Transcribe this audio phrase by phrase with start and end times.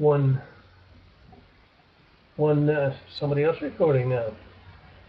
[0.00, 0.40] one,
[2.36, 4.32] one, uh, somebody else recording now.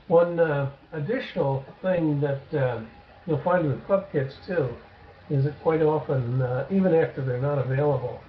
[0.08, 2.82] One uh, additional thing that uh,
[3.26, 4.68] you'll find with club kits too
[5.30, 8.20] is that quite often, uh, even after they're not available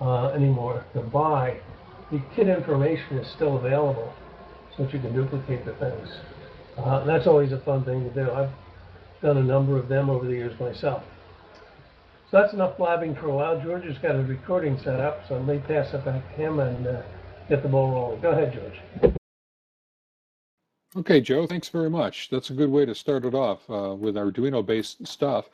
[0.00, 1.58] uh, anymore to buy,
[2.10, 4.14] the kit information is still available
[4.74, 6.08] so that you can duplicate the things.
[6.78, 8.30] Uh, that's always a fun thing to do.
[8.30, 8.50] I've
[9.20, 11.02] done a number of them over the years myself.
[12.32, 13.60] So that's enough blabbing for a while.
[13.60, 16.60] George has got a recording set up, so I may pass it back to him
[16.60, 17.02] and uh,
[17.50, 18.22] get the ball rolling.
[18.22, 19.12] Go ahead, George.
[20.96, 22.30] Okay, Joe, thanks very much.
[22.30, 25.50] That's a good way to start it off uh, with Arduino-based stuff.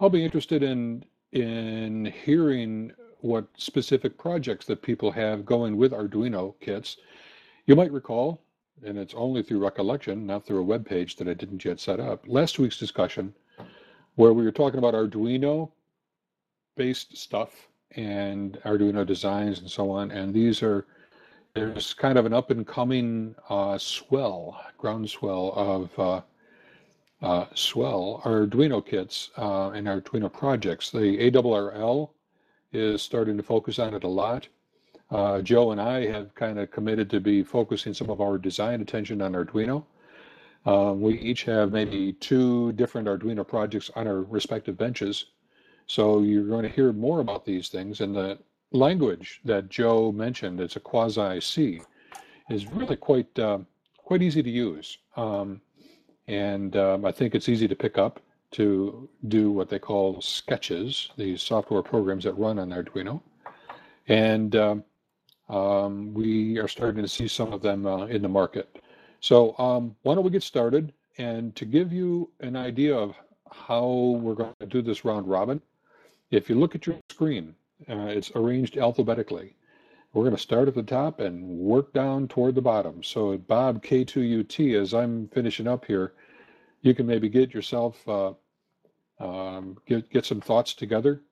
[0.00, 6.54] I'll be interested in in hearing what specific projects that people have going with Arduino
[6.60, 6.96] kits.
[7.66, 8.40] You might recall,
[8.82, 12.00] and it's only through recollection, not through a web page that I didn't yet set
[12.00, 13.34] up, last week's discussion
[14.14, 15.70] where we were talking about Arduino
[16.76, 20.10] based stuff and Arduino designs and so on.
[20.10, 20.86] And these are,
[21.54, 26.20] there's kind of an up and coming uh, swell, groundswell of uh,
[27.22, 30.90] uh, swell Arduino kits uh, and Arduino projects.
[30.90, 32.10] The ARRL
[32.72, 34.48] is starting to focus on it a lot.
[35.10, 38.80] Uh, Joe and I have kind of committed to be focusing some of our design
[38.80, 39.84] attention on Arduino.
[40.64, 45.26] Uh, we each have maybe two different Arduino projects on our respective benches.
[45.94, 48.00] So you're going to hear more about these things.
[48.00, 48.38] And the
[48.70, 51.82] language that Joe mentioned, it's a quasi C,
[52.48, 53.58] is really quite uh,
[53.98, 54.96] quite easy to use.
[55.18, 55.60] Um,
[56.28, 58.20] and um, I think it's easy to pick up
[58.52, 63.20] to do what they call sketches, these software programs that run on Arduino.
[64.08, 64.84] And um,
[65.50, 68.78] um, we are starting to see some of them uh, in the market.
[69.20, 70.94] So um, why don't we get started?
[71.18, 73.14] And to give you an idea of
[73.50, 75.60] how we're going to do this round robin,
[76.32, 77.54] if you look at your screen,
[77.88, 79.54] uh, it's arranged alphabetically.
[80.12, 83.02] We're going to start at the top and work down toward the bottom.
[83.02, 86.14] So Bob K2UT, as I'm finishing up here,
[86.80, 88.32] you can maybe get yourself, uh,
[89.20, 91.22] um, get, get some thoughts together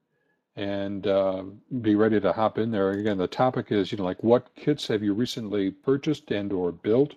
[0.57, 1.45] and uh,
[1.81, 2.91] be ready to hop in there.
[2.91, 6.73] Again, the topic is, you know, like what kits have you recently purchased and or
[6.73, 7.15] built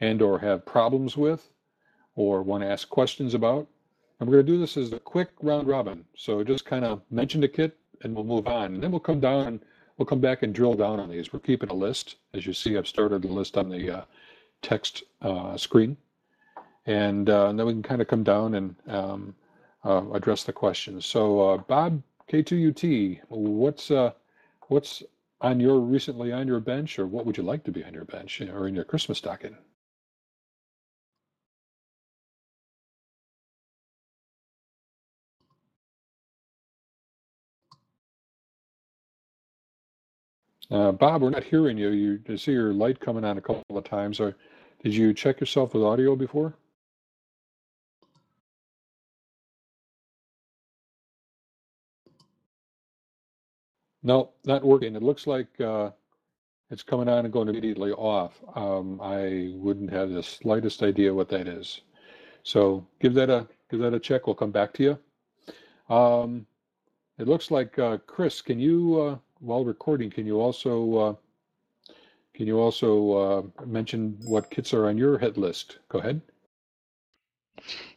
[0.00, 1.48] and or have problems with
[2.14, 3.68] or want to ask questions about.
[4.18, 6.04] And we're going to do this as a quick round robin.
[6.16, 8.74] So just kind of mention the kit and we'll move on.
[8.74, 9.60] And then we'll come down and
[9.96, 11.32] we'll come back and drill down on these.
[11.32, 12.16] We're keeping a list.
[12.34, 14.04] As you see, I've started the list on the uh,
[14.62, 15.96] text uh, screen.
[16.86, 19.34] And, uh, and, then we can kind of come down and um,
[19.84, 21.06] uh, address the questions.
[21.06, 24.12] So uh, Bob K2UT, what's uh,
[24.68, 25.02] what's
[25.40, 28.04] on your recently on your bench, or what would you like to be on your
[28.04, 29.56] bench or in your Christmas stocking?
[40.70, 41.90] Uh, Bob, we're not hearing you.
[41.90, 44.20] You, you see your light coming on a couple of times.
[44.20, 44.36] Or
[44.82, 46.54] did you check yourself with audio before?
[54.02, 54.94] No, not working.
[54.94, 55.90] It looks like uh,
[56.70, 58.40] it's coming on and going immediately off.
[58.54, 61.80] Um, I wouldn't have the slightest idea what that is.
[62.42, 64.26] So give that a give that a check.
[64.26, 65.94] We'll come back to you.
[65.94, 66.46] Um,
[67.18, 68.40] it looks like uh, Chris.
[68.40, 71.14] Can you uh, while recording, can you also uh,
[72.34, 75.78] can you also uh, mention what kits are on your hit list?
[75.88, 76.20] Go ahead.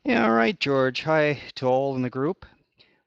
[0.04, 1.04] Yeah, all right, George.
[1.04, 2.46] Hi to all in the group.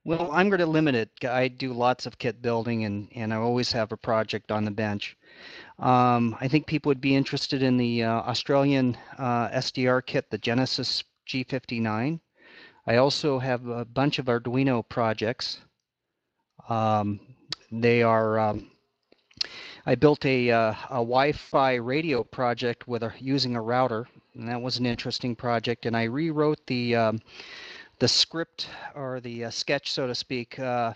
[0.05, 1.11] Well, I'm going to limit it.
[1.25, 4.71] I do lots of kit building, and and I always have a project on the
[4.71, 5.17] bench.
[5.79, 10.39] Um, I think people would be interested in the uh, Australian uh, SDR kit, the
[10.39, 12.21] Genesis G59.
[12.87, 15.59] I also have a bunch of Arduino projects.
[16.69, 17.19] Um,
[17.83, 18.39] they are.
[18.39, 18.71] Um,
[19.87, 24.61] I built a, uh, a Wi-Fi radio project with a, using a router, and that
[24.61, 25.85] was an interesting project.
[25.85, 27.21] And I rewrote the um,
[27.99, 30.95] the script or the uh, sketch, so to speak, uh,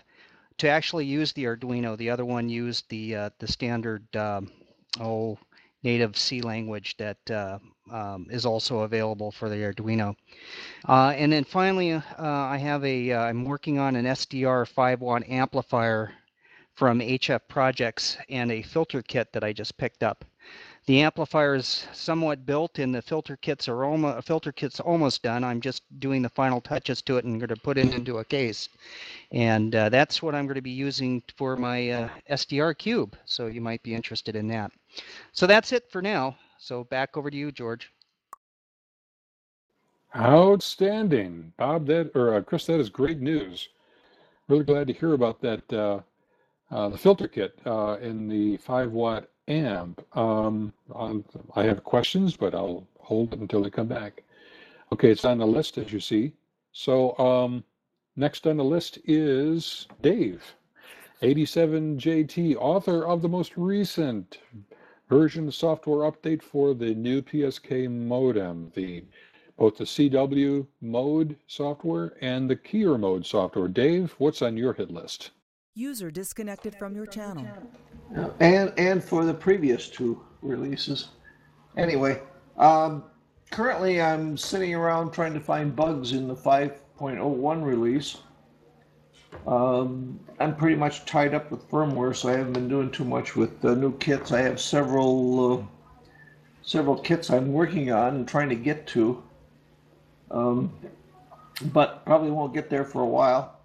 [0.57, 1.97] to actually use the Arduino.
[1.97, 4.51] The other one used the uh, the standard um,
[4.99, 5.37] oh
[5.83, 7.59] native C language that uh,
[7.91, 10.15] um, is also available for the Arduino.
[10.87, 16.11] Uh, and then finally, I have a I'm working on an SDR 5 watt amplifier
[16.79, 20.23] from HF Projects and a filter kit that I just picked up.
[20.85, 25.43] The amplifier is somewhat built and the filter kits almost filter kit's almost done.
[25.43, 28.23] I'm just doing the final touches to it and going to put it into a
[28.23, 28.69] case.
[29.33, 33.17] And uh, that's what I'm going to be using for my uh, SDR cube.
[33.25, 34.71] So you might be interested in that.
[35.33, 36.37] So that's it for now.
[36.59, 37.91] So back over to you, George.
[40.15, 41.87] Outstanding, Bob.
[41.87, 43.67] That or uh, Chris, that is great news.
[44.47, 45.99] Really glad to hear about that uh,
[46.69, 50.05] the filter kit uh, in the 5 watt amp.
[50.15, 51.25] Um, on,
[51.55, 54.23] I have questions, but I'll hold it until they come back.
[54.91, 56.33] Okay, it's on the list as you see.
[56.71, 57.63] So um,
[58.15, 60.43] next on the list is Dave,
[61.21, 64.39] 87JT, author of the most recent
[65.09, 69.03] version software update for the NUE PSK modem, the
[69.57, 73.67] both the CW mode software and the keyer mode software.
[73.67, 75.31] Dave, what's on your hit list?
[75.79, 77.47] User disconnected from your channel.
[78.41, 81.07] and and for the previous two releases.
[81.77, 82.21] Anyway,
[82.57, 83.03] um,
[83.49, 88.17] currently I'm sitting around trying to find bugs in the 5.01 release.
[89.47, 93.37] Um, I'm pretty much tied up with firmware, so I haven't been doing too much
[93.37, 94.33] with the new kits.
[94.33, 95.63] I have several uh,
[96.61, 99.23] several kits I'm working on and trying to get to,
[100.31, 100.73] um,
[101.71, 103.59] but probably won't get there for a while.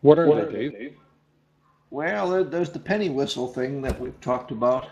[0.00, 0.96] What are what they, Dave?
[1.90, 4.88] Well, there's the penny whistle thing that we've talked about.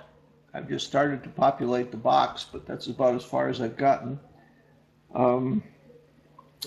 [0.52, 4.20] I've just started to populate the box, but that's about as far as I've gotten.
[5.12, 5.62] Um,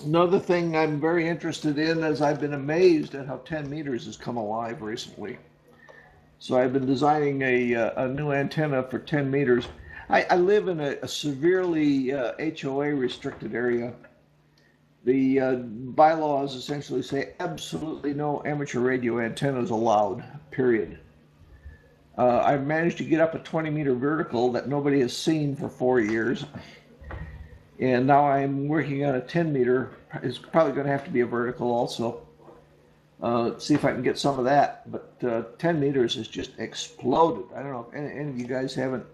[0.04, 4.18] another thing I'm very interested in is I've been amazed at how 10 meters has
[4.18, 5.38] come alive recently.
[6.38, 9.66] So I've been designing a, uh, a new antenna for 10 meters.
[10.10, 13.94] I, I live in a, a severely uh, HOA restricted area
[15.04, 20.98] the uh, bylaws essentially say absolutely no amateur radio antennas allowed, period.
[22.16, 25.68] Uh, I've managed to get up a 20 meter vertical that nobody has seen for
[25.68, 26.44] four years.
[27.78, 29.92] And now I'm working on a 10 meter.
[30.22, 32.26] It's probably going to have to be a vertical also.
[33.22, 34.90] Uh, see if I can get some of that.
[34.90, 37.44] But uh, 10 meters has just exploded.
[37.54, 39.06] I don't know if any, any of you guys haven't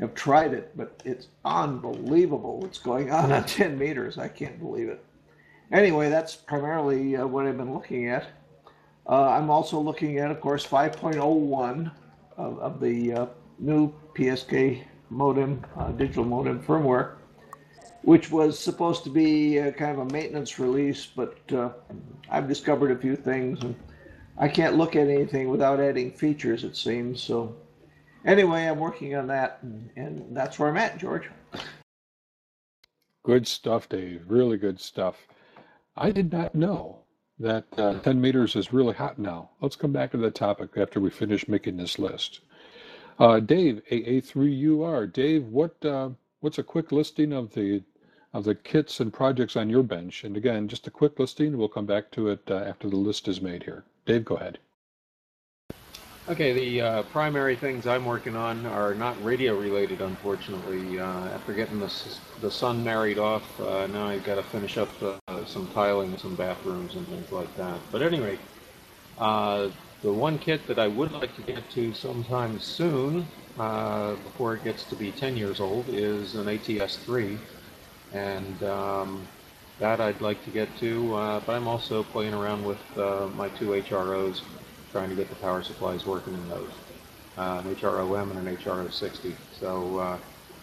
[0.00, 4.18] have tried it, but it's unbelievable what's going on on 10 meters.
[4.18, 5.04] I can't believe it.
[5.72, 8.26] Anyway, that's primarily uh, what I've been looking at.
[9.08, 11.90] Uh, I'm also looking at, of course, 5.01
[12.36, 13.26] of, of the uh,
[13.58, 17.14] NUE PSK modem, uh, digital modem firmware,
[18.02, 21.70] which was supposed to be kind of a maintenance release, but uh,
[22.30, 23.74] I've discovered a few things, and
[24.38, 27.22] I can't look at anything without adding features, it seems.
[27.22, 27.54] So
[28.24, 31.28] anyway, I'm working on that, and, and that's where I'm at, George.
[33.24, 34.24] Good stuff, Dave.
[34.28, 35.16] Really good stuff.
[35.96, 37.04] I did not know
[37.38, 39.50] that uh, 10 meters is really hot now.
[39.60, 42.40] Let's come back to that topic after we finish making this list.
[43.18, 45.12] Uh, Dave, AA3UR.
[45.12, 46.10] Dave, what uh,
[46.40, 47.82] what's a quick listing of the
[48.32, 50.24] of the kits and projects on your bench?
[50.24, 51.56] And again, just a quick listing.
[51.56, 53.84] We'll come back to it uh, after the list is made here.
[54.04, 54.58] Dave, go ahead.
[56.26, 60.98] Okay, the uh, primary things I'm working on are not radio related, unfortunately.
[60.98, 61.92] Uh, after getting the,
[62.40, 66.18] the son married off, uh, now I've got to finish up uh, some tiling in
[66.18, 67.78] some bathrooms and things like that.
[67.92, 68.38] But anyway,
[69.18, 69.68] uh,
[70.00, 73.26] the one kit that I would like to get to sometime soon,
[73.58, 77.36] uh, before it gets to be 10 years old, is an ATS-3.
[78.14, 79.28] And um,
[79.78, 81.10] that I'd like to get to,
[81.44, 84.40] but I'm also playing around with my two HROs
[84.94, 86.70] trying to get the power supplies working in those.
[87.36, 89.34] Uh, an HROM and an HRO60.
[89.58, 90.18] So uh,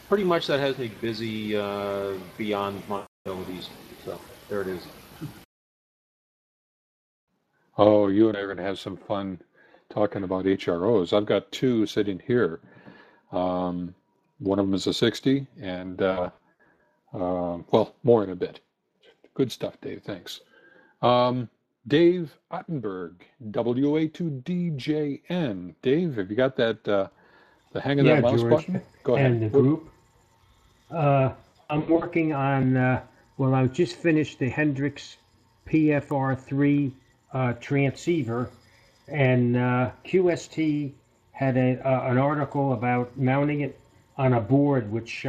[0.07, 3.69] pretty much that has me busy uh, beyond my abilities.
[4.05, 4.17] So
[4.47, 4.87] there it is.
[7.77, 9.37] Oh, you and I are going to have some fun
[9.89, 11.11] talking about HROs.
[11.11, 12.61] I've got two sitting here.
[13.33, 13.93] Um,
[14.39, 16.29] one of them is a 60, and uh,
[17.13, 18.61] uh, well, more in a bit.
[19.33, 20.03] Good stuff, Dave.
[20.05, 20.39] Thanks.
[21.01, 21.49] Um,
[21.87, 23.13] Dave Ottenberg,
[23.49, 25.73] WA2DJN.
[25.81, 27.07] Dave, have you got that, uh,
[27.71, 28.81] the hang of yeah, that mouse George, button?
[29.03, 29.31] Go ahead.
[29.31, 29.89] And the group.
[30.91, 31.31] Uh,
[31.69, 33.01] I'm working on, uh,
[33.37, 35.17] well, I just finished the Hendricks
[35.67, 36.91] PFR3
[37.33, 38.49] uh, transceiver,
[39.07, 40.91] and uh, QST
[41.31, 43.79] had a, uh, an article about mounting it
[44.17, 45.25] on a board, which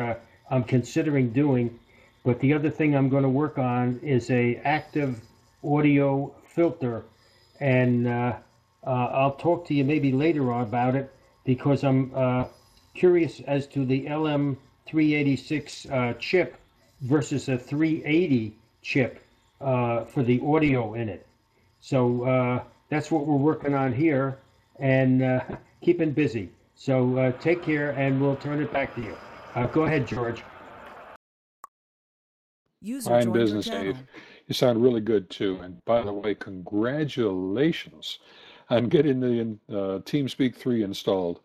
[0.51, 1.79] I'm considering doing.
[2.25, 5.21] But the other thing I'm going to work on is a active
[5.65, 7.05] audio filter,
[7.61, 8.37] and uh,
[8.87, 11.13] uh, I'll talk to you maybe later on about it
[11.45, 12.45] because I'm uh,
[12.95, 16.57] curious as to the LM386 uh, chip
[17.03, 19.23] versus a 380 chip
[19.61, 21.27] uh, for the audio in it.
[21.81, 24.39] So uh, that's what we're working on here
[24.79, 25.43] and
[25.81, 26.51] keeping busy.
[26.75, 29.17] So take care, and we'll turn it back to you.
[29.73, 30.43] go ahead, George.
[32.81, 33.97] User Fine business, Dave.
[34.47, 35.61] You sound really good too.
[35.63, 38.19] And by the way, congratulations
[38.71, 41.41] on getting the uh, TeamSpeak 3 installed.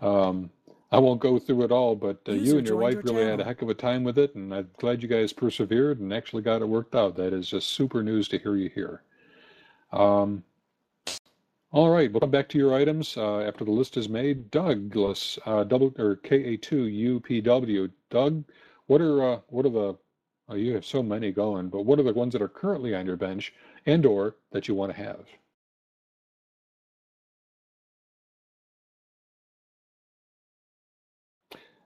[0.00, 0.50] Um,
[0.92, 3.40] I won't go through it all, but uh, you and your wife your really had
[3.40, 6.42] a heck of a time with it, and I'm glad you guys persevered and actually
[6.42, 7.16] got it worked out.
[7.16, 9.02] That is just super news to hear you here.
[9.92, 10.42] Um,
[11.70, 14.50] All right, we'll come back to your items uh, after the list is made.
[14.50, 17.90] Douglas, uh, double or KA2 UPW.
[18.10, 18.44] Doug,
[18.86, 19.96] what are uh, what are the?
[20.50, 23.06] Oh, you have so many going, but what are the ones that are currently on
[23.06, 23.52] your bench
[23.86, 25.24] and/or that you want to have?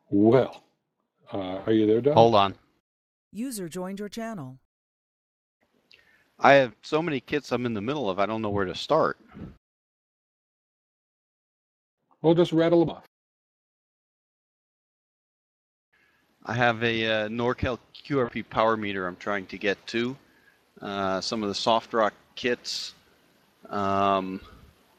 [0.09, 0.65] Well,
[1.31, 2.15] uh, are you there, Doug?
[2.15, 2.55] Hold on.
[3.33, 4.61] User joined your channel.
[6.39, 8.75] I have so many kits I'm in the middle of, I don't know where to
[8.75, 9.19] start.
[12.23, 13.05] Well, just rattle them off.
[16.47, 20.17] I have a uh, Norcal QRP power meter I'm trying to get to.
[20.83, 22.95] Uh, some of the Softrock kits.
[23.71, 24.41] Um,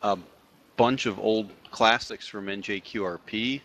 [0.02, 0.18] a
[0.76, 3.62] bunch of old classics from NJQRP.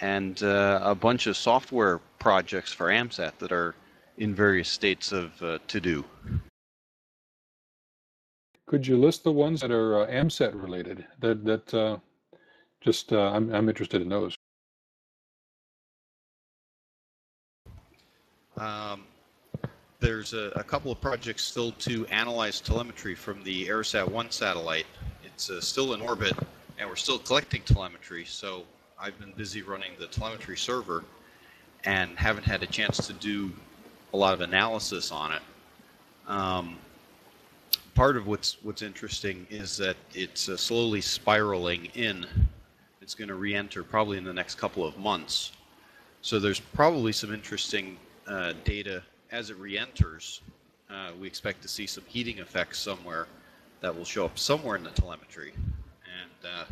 [0.00, 3.74] And uh, a bunch of software projects for AMSAT that are
[4.18, 6.04] in various states of uh, to do.
[8.66, 11.04] Could you list the ones that are uh, AMSAT related?
[11.20, 11.98] That that uh,
[12.80, 14.34] just I'm I'm interested in those.
[18.60, 19.04] Um,
[20.00, 24.84] there's a, a, couple of projects still to analyze telemetry from the ARISSat 1 satellite.
[25.24, 26.34] It's uh, still in orbit,
[26.78, 28.26] and we're still collecting telemetry.
[28.26, 28.64] So
[29.00, 31.04] I've been busy running the telemetry server,
[31.84, 33.50] and haven't had a chance to do
[34.12, 35.42] a lot of analysis on it.
[36.28, 36.76] Um,
[37.94, 42.26] part of what's what's interesting is that it's uh, slowly spiraling in.
[43.00, 45.52] It's going to re-enter probably in the next couple of months.
[46.20, 47.96] So there's probably some interesting
[48.26, 50.40] uh, data as it re-enters.
[50.90, 53.26] Uh, we expect to see some heating effects somewhere
[53.80, 56.64] that will show up somewhere in the telemetry, and uh,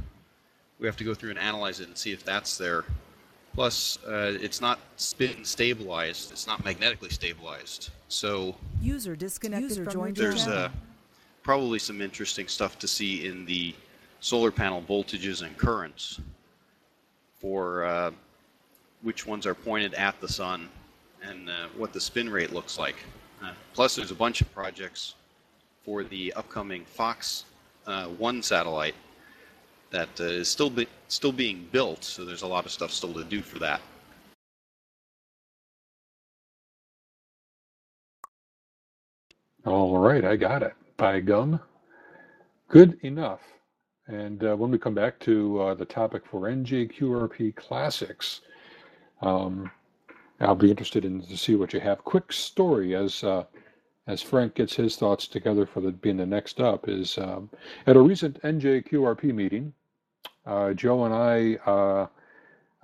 [0.79, 2.85] we have to go through and analyze it and see if that's there.
[3.55, 7.91] Plus, uh, it's not spin stabilized; it's not magnetically stabilized.
[8.09, 10.69] So user disconnected user from there's uh,
[11.43, 13.75] probably some interesting stuff to see in the
[14.21, 16.21] solar panel voltages and currents
[17.41, 18.11] for uh,
[19.03, 20.69] which ones are pointed at the sun
[21.23, 22.97] and uh, what the spin rate looks like.
[23.43, 25.15] Uh, plus, there's a bunch of projects
[25.85, 27.45] for the upcoming Fox
[27.87, 28.95] uh, 1 satellite
[29.91, 33.15] that uh, is still be still being built, so there's a lot of stuff still
[33.15, 33.81] to do for that.
[39.65, 40.75] All right, I got it.
[40.97, 41.61] By gum.
[42.69, 43.41] Good enough.
[44.07, 48.41] And uh, when we come back to uh, the topic for NJQRP Classics,
[49.21, 49.71] um,
[50.41, 52.05] I'll be interested in to see what you have.
[52.05, 53.45] Quick story as uh,
[54.07, 57.51] as Frank gets his thoughts together for the being the next up is um,
[57.87, 59.73] at a recent NJQRP meeting,
[60.47, 62.07] uh, Joe and I uh,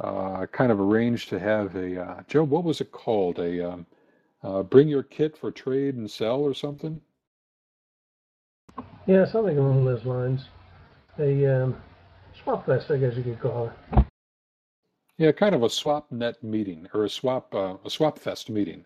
[0.04, 2.44] uh, kind of arranged to have a uh, Joe.
[2.44, 3.38] What was it called?
[3.38, 3.86] A um,
[4.42, 7.00] uh, bring your kit for trade and sell or something?
[9.06, 10.46] Yeah, something along those lines.
[11.18, 11.76] A um,
[12.42, 14.03] swap fest, I guess you could call it.
[15.16, 18.84] Yeah, kind of a swap net meeting or a swap uh, a swap fest meeting.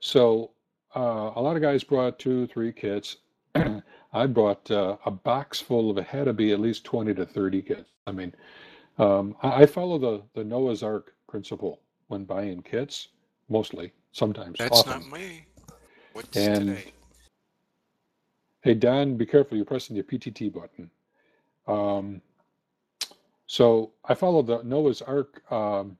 [0.00, 0.50] So
[0.94, 3.16] uh, a lot of guys brought two, three kits.
[4.12, 7.24] I brought uh, a box full of it had to be at least twenty to
[7.24, 7.90] thirty kits.
[8.06, 8.34] I mean,
[8.98, 13.08] um, I, I, follow the the Noah's Ark principle when buying kits,
[13.48, 14.58] mostly, sometimes.
[14.58, 15.10] That's often.
[15.10, 15.46] not me.
[16.12, 16.92] What's and, today?
[18.60, 19.56] Hey Don, be careful!
[19.56, 20.90] You're pressing the PTT button.
[21.66, 22.20] Um,
[23.46, 25.96] so I follow the Noah's Ark um,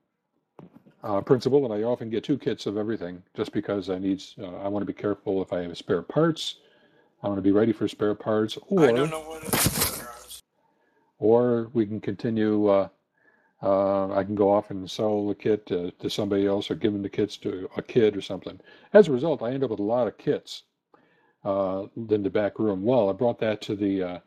[1.02, 4.22] uh, principle, and I often get two kits of everything just because I need.
[4.40, 6.56] Uh, I want to be careful if I have spare parts.
[7.22, 10.42] I want to be ready for spare parts, or I don't know what it is.
[11.18, 12.66] or we can continue.
[12.66, 12.88] Uh,
[13.62, 16.92] uh, I can go off and sell the kit to, to somebody else, or give
[16.92, 18.60] them the kits to a kid or something.
[18.92, 20.64] As a result, I end up with a lot of kits
[21.44, 22.82] uh, in the back room.
[22.82, 24.18] Well, I brought that to the uh,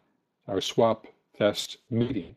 [0.47, 1.05] our swap
[1.37, 2.35] fest meeting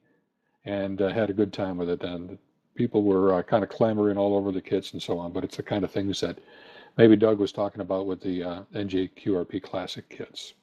[0.64, 2.02] and uh, had a good time with it.
[2.02, 2.38] And
[2.74, 5.32] people were uh, kind of clamoring all over the kits and so on.
[5.32, 6.38] But it's the kind of things that
[6.96, 10.54] maybe Doug was talking about with the uh, NJQRP Classic kits.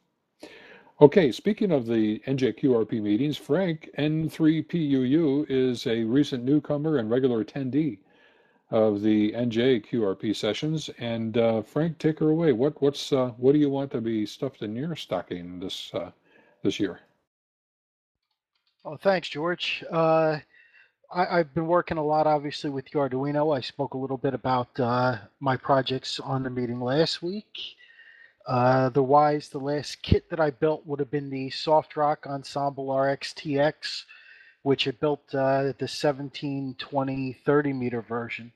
[1.01, 7.99] Okay, speaking of the NJQRP meetings, Frank N3PUU is a recent newcomer and regular attendee
[8.69, 10.89] of the NJQRP sessions.
[10.99, 12.51] And uh, Frank, take her away.
[12.51, 16.11] What what's uh, what do you want to be stuffed in your stocking this uh,
[16.63, 16.99] this year?
[18.85, 19.83] Oh, thanks, George.
[19.91, 20.39] Uh,
[21.13, 23.55] I, have been working a lot, obviously, with the Arduino.
[23.55, 27.57] I spoke a little bit about uh, my projects on the meeting last week.
[28.47, 32.87] Uh, otherwise, the last kit that I built would have been the Soft Rock Ensemble
[32.87, 34.03] RXTX,
[34.63, 38.53] which I built uh, the 17, 20, 30 meter version.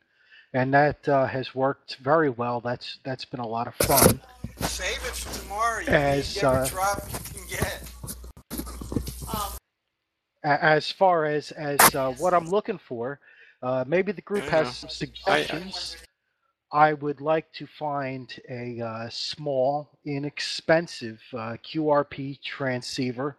[0.53, 2.62] And that uh, has worked very well.
[2.62, 4.22] That's That's been a lot of fun.
[4.60, 5.82] Save it for tomorrow.
[5.82, 7.84] You As, uh, drop you can get.
[8.03, 9.60] a-
[10.43, 13.19] as far as as uh, what I'm looking for,
[13.62, 14.63] uh, maybe the group Yeah.
[14.63, 15.97] has some suggestions.
[16.71, 23.38] I would like to find a uh, small, inexpensive uh, QRP transceiver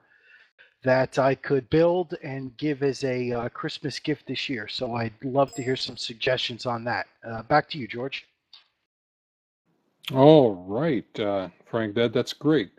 [0.84, 4.68] that I could build and give as a uh, Christmas gift this year.
[4.68, 7.06] So I'd love to hear some suggestions on that.
[7.26, 8.26] Uh, back to you, George.
[10.12, 12.70] All right, uh, Frank, that that's great,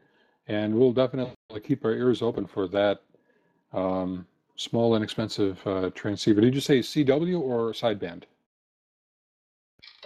[0.48, 3.01] and we'll definitely keep our ears open for that
[3.75, 6.41] um, small, inexpensive uh, transceiver.
[6.41, 8.24] Did you say CW or sideband?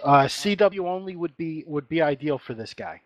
[0.02, 3.00] Uh, CW only would be would be ideal for this guy.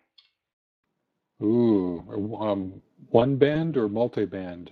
[1.41, 4.71] Ooh, um, one band or multi-band?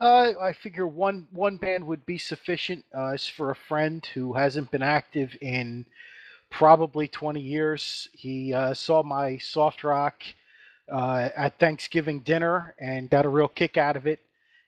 [0.00, 2.84] Uh, I figure one one band would be sufficient.
[2.94, 5.84] Uh, for a friend who hasn't been active in
[6.50, 8.08] probably 20 years.
[8.12, 10.22] He uh, saw my soft rock
[10.90, 14.20] uh, at Thanksgiving dinner and got a real kick out of it,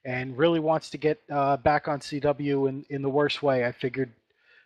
[0.05, 3.67] and really wants to get uh, back on CW in in the worst way.
[3.67, 4.13] I figured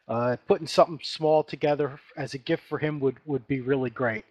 [0.09, 4.25] uh, putting something small together as a gift for him would would be really great.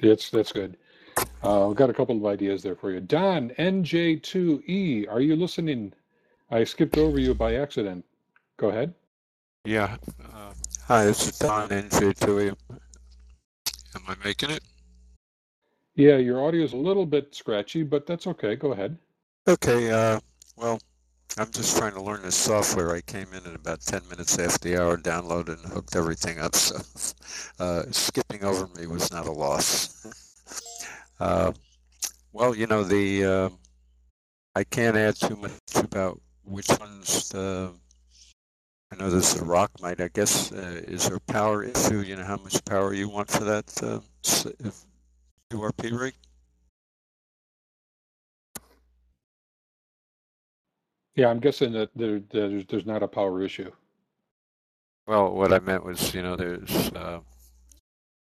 [0.00, 0.76] That's that's good.
[1.42, 3.00] Uh, I've got a couple of ideas there for you.
[3.00, 5.92] Don NJ2E, are you listening?
[6.50, 8.04] I skipped over you by accident.
[8.56, 8.94] Go ahead.
[9.64, 9.96] Yeah.
[10.32, 10.52] Uh,
[10.86, 12.56] hi, this is Don NJ2E.
[13.94, 14.62] Am I making it?
[15.94, 18.56] Yeah, your audio is a little bit scratchy, but that's okay.
[18.56, 18.96] Go ahead.
[19.48, 19.90] Okay.
[19.90, 20.20] Uh,
[20.56, 20.80] well,
[21.38, 22.94] I'm just trying to learn this software.
[22.94, 26.54] I came in at about 10 minutes after the hour, downloaded and hooked everything up.
[27.60, 30.04] So uh, skipping over me was not a loss.
[31.20, 31.52] uh,
[32.32, 33.48] well, you know, the uh,
[34.54, 37.72] I can't add too much about which ones the.
[38.92, 40.00] I know this is a rock might.
[40.00, 42.00] I guess uh, is there a power issue?
[42.00, 44.00] You know how much power you want for that uh,
[45.52, 46.14] URP rig?
[51.14, 53.70] Yeah, I'm guessing that there, there's there's not a power issue.
[55.06, 57.20] Well, what I meant was, you know, there's, uh,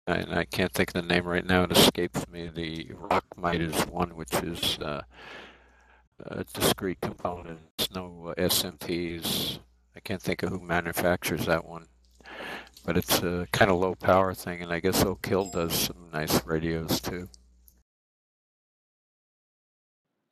[0.06, 1.62] and I can't think of the name right now.
[1.64, 2.48] It escapes me.
[2.48, 5.02] The Rockmite is one, which is uh,
[6.20, 7.60] a discrete component.
[7.78, 9.58] It's no uh, SMTs.
[9.96, 11.86] I can't think of who manufactures that one,
[12.84, 16.10] but it's a kind of low power thing, and I guess Oak Hill does some
[16.12, 17.28] nice radios too.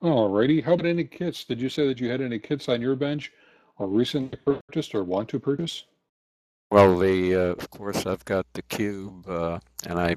[0.03, 0.63] Alrighty.
[0.63, 1.45] How about any kits?
[1.45, 3.33] Did you say that you had any kits on your bench,
[3.79, 5.85] or recently purchased, or want to purchase?
[6.71, 10.17] Well, the uh, of course I've got the Cube, uh, and I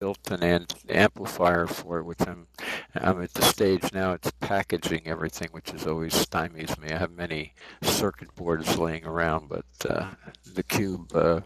[0.00, 2.46] built an amplifier for it, which I'm
[2.94, 4.12] I'm at the stage now.
[4.12, 6.90] It's packaging everything, which is always stymies me.
[6.90, 10.06] I have many circuit boards laying around, but uh,
[10.54, 11.40] the Cube uh,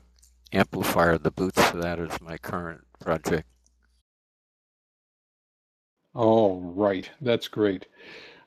[0.52, 3.48] amplifier, the boots for that is my current project.
[6.14, 7.86] All right, that's great.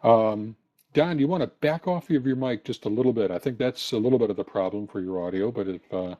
[0.04, 0.56] Um,
[0.94, 3.30] Don, you want to back off of your mic just a little bit?
[3.30, 5.52] I think that's a little bit of the problem for your audio.
[5.52, 6.16] But if uh,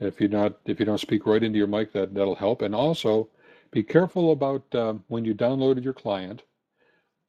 [0.00, 2.62] if you're not if you don't speak right into your mic, that that'll help.
[2.62, 3.28] And also,
[3.70, 6.42] be careful about um, when you downloaded your client.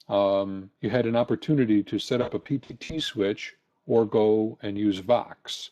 [0.09, 3.55] Um, you had an opportunity to set up a PTT switch
[3.85, 5.71] or go and use Vox.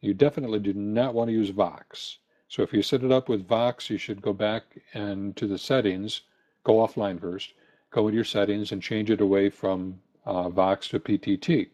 [0.00, 2.18] You definitely do not want to use Vox.
[2.48, 5.58] So if you set it up with Vox, you should go back and to the
[5.58, 6.22] settings
[6.68, 7.54] go offline first,
[7.90, 11.68] go into your settings and change it away from uh, Vox to PTT.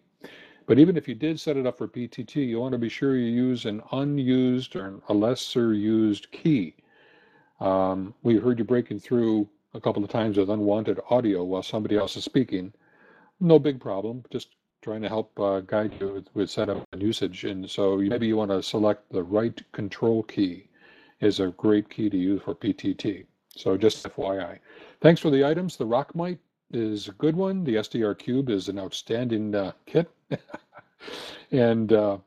[0.67, 3.17] But even if you did set it up for PTT, you want to be sure
[3.17, 6.75] you use an unused or a lesser used key.
[7.61, 11.97] Um, we heard you breaking through a couple of times with unwanted audio while somebody
[11.97, 12.73] else is speaking.
[13.41, 17.45] No big problem, just trying to help uh, guide you with, with setup and usage.
[17.45, 20.69] And so maybe you want to select the right control key
[21.21, 23.27] is a great key to use for PTT.
[23.57, 24.59] So just FYI.
[25.01, 25.77] Thanks for the items.
[25.77, 26.39] The rock Rockmite
[26.73, 27.65] is a good one.
[27.65, 30.11] The SDR Cube is an outstanding uh, kit.
[31.53, 32.19] and uh,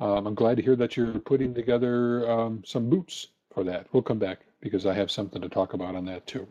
[0.00, 3.86] um, I'm glad to hear that you're putting together um, some boots for that.
[3.92, 6.46] We'll come back because I have something to talk about on that too.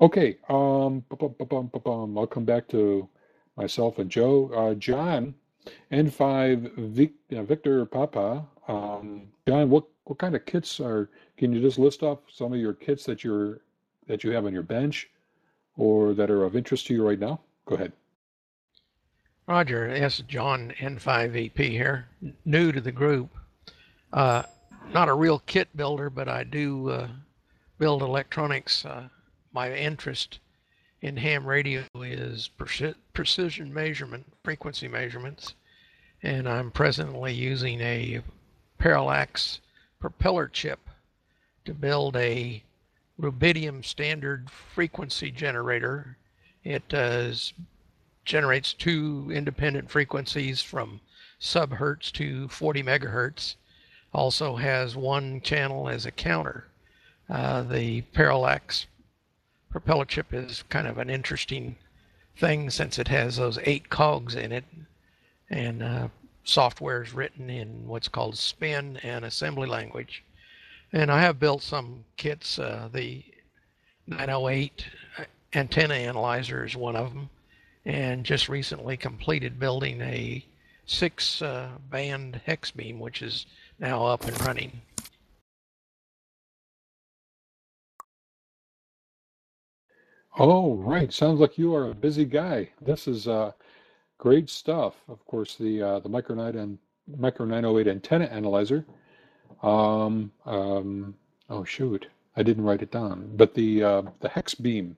[0.00, 1.04] Okay, um.
[1.10, 3.08] I'll come back to
[3.56, 4.50] myself and Joe.
[4.54, 5.34] Uh, John,
[5.92, 8.44] N5 Vic, uh, Victor Papa.
[8.68, 11.10] Um, John, what what kind of kits are?
[11.36, 13.60] Can you just list off some of your kits that you're
[14.06, 15.08] that you have on your bench,
[15.76, 17.40] or that are of interest to you right now?
[17.66, 17.92] Go ahead.
[19.46, 22.08] Roger, yes, John N5VP here,
[22.44, 23.28] new to the group.
[24.12, 24.44] Uh,
[24.92, 27.08] not a real kit builder, but I do uh,
[27.78, 28.84] build electronics.
[28.84, 29.08] Uh,
[29.52, 30.38] my interest
[31.02, 35.54] in ham radio is preci- precision measurement, frequency measurements,
[36.22, 38.22] and I'm presently using a
[38.78, 39.60] parallax
[40.00, 40.88] propeller chip
[41.66, 42.62] to build a
[43.20, 46.16] rubidium standard frequency generator.
[46.62, 47.52] It does
[48.24, 51.00] generates two independent frequencies from
[51.40, 53.56] subhertz to 40 megahertz.
[54.12, 56.68] Also has one channel as a counter.
[57.28, 58.86] Uh, the parallax
[59.70, 61.76] propeller chip is kind of an interesting
[62.36, 64.64] thing since it has those eight cogs in it,
[65.50, 66.08] and uh,
[66.44, 70.23] software is written in what's called spin and assembly language.
[70.94, 72.56] And I have built some kits.
[72.56, 73.24] Uh, the
[74.06, 74.86] 908
[75.52, 77.30] antenna analyzer is one of them,
[77.84, 80.46] and just recently completed building a
[80.86, 83.46] six uh, band hex beam, which is
[83.80, 84.80] now up and running.
[90.38, 91.12] Oh, right.
[91.12, 92.70] Sounds like you are a busy guy.
[92.80, 93.50] This is uh,
[94.18, 94.94] great stuff.
[95.08, 96.78] Of course, the uh, the Micro 9 and
[97.18, 98.86] Micro 908 antenna analyzer.
[99.64, 101.14] Um, um,
[101.48, 103.30] oh shoot, I didn't write it down.
[103.36, 104.96] But the uh, the hex beam.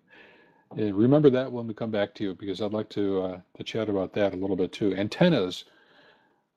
[0.76, 3.64] Uh, remember that when we come back to you because I'd like to uh, to
[3.64, 4.94] chat about that a little bit too.
[4.96, 5.64] Antennas,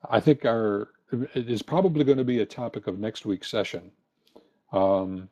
[0.09, 3.91] I think are it is probably going to be a topic of next week's session.
[4.71, 5.29] Um,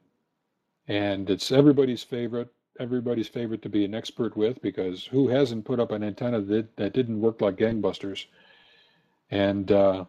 [0.88, 5.80] and it's everybody's favorite everybody's favorite to be an expert with because who hasn't put
[5.80, 8.26] up an antenna that, that didn't work like gangbusters?
[9.32, 10.06] And uh,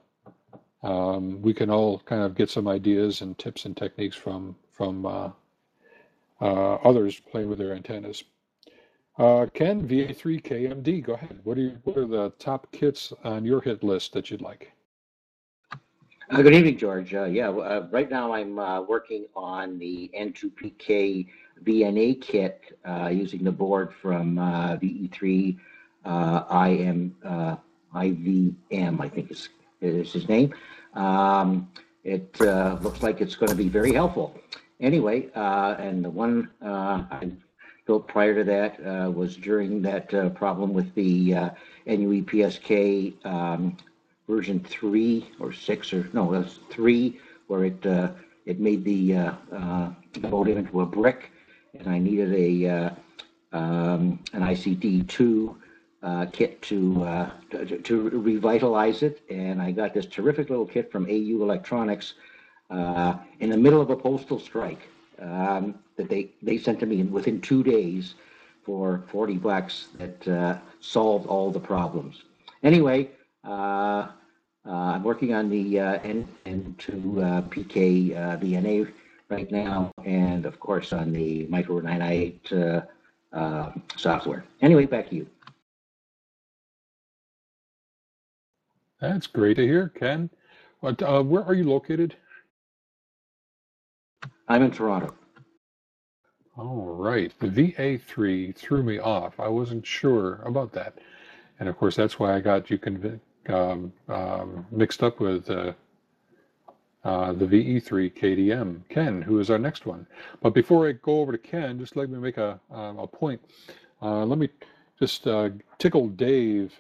[0.83, 5.07] um, we can all kind of get some ideas and tips and techniques from from
[5.07, 5.31] uh,
[6.41, 8.23] uh, others playing with their antennas.
[9.19, 11.41] Uh, Ken, VA3KMD, go ahead.
[11.43, 14.73] What are you, what are the top kits on your hit list that you'd like?
[16.31, 17.15] Uh, good evening, George.
[17.15, 21.27] Uh, yeah, uh, right now I'm uh, working on the N2PK
[21.65, 25.57] VNA kit uh, using the board from uh, VE3
[26.07, 27.17] IM,
[27.95, 29.49] IVM, I think is,
[29.81, 30.55] is his name.
[30.95, 31.69] Um,
[32.05, 34.35] it uh, looks like it's going to be very helpful.
[34.81, 37.31] Anyway, uh, and the one uh, I
[37.87, 41.35] built prior to that uh was during that problem with the
[41.87, 43.77] NUE PSK um,
[44.29, 48.11] version three or six or no, it was three, where it uh,
[48.47, 51.33] it made the uh, uh, modem into a brick,
[51.79, 52.91] and I needed a uh,
[53.53, 55.57] um, an ICD two
[56.03, 60.93] uh, kit to, uh, to, to revitalize it, and I got this terrific little kit
[60.93, 62.15] from AU Electronics
[62.71, 64.89] uh, in the middle of a postal strike
[65.21, 68.15] um, that they they sent to me within two days
[68.63, 72.23] for 40 bucks that uh, solved all the problems.
[72.63, 73.11] Anyway,
[73.45, 74.09] uh,
[74.67, 78.93] uh, I'm working on the N N2 PK VNA
[79.31, 82.53] right now, and of course on the Micro 998
[83.97, 84.45] software.
[84.61, 85.27] Anyway, back to you.
[89.01, 90.31] That's great to hear, Ken.
[90.81, 92.17] What, uh, where are you located?
[94.49, 95.15] I'm in Toronto.
[96.57, 97.33] All right.
[97.39, 99.39] The VA3 threw me off.
[99.39, 100.99] I wasn't sure about that.
[101.61, 105.73] And of course, that's why I got you convinced um, um, mixed up with uh,
[107.05, 108.83] uh, the VE3 KDM.
[108.89, 110.07] Ken, who is our next one.
[110.43, 113.41] But before I go over to Ken, just let me make a, um, a point.
[114.03, 114.49] Uh, let me
[114.99, 116.73] just uh, tickle Dave,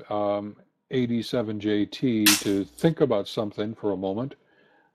[0.90, 4.35] 87JT, um, to think about something for a moment.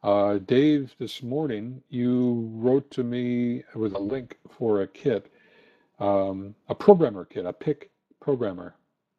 [0.02, 5.32] Uh, Dave, this morning, you wrote to me with a link for a kit,
[6.00, 8.76] um, a programmer kit, a PIC programmer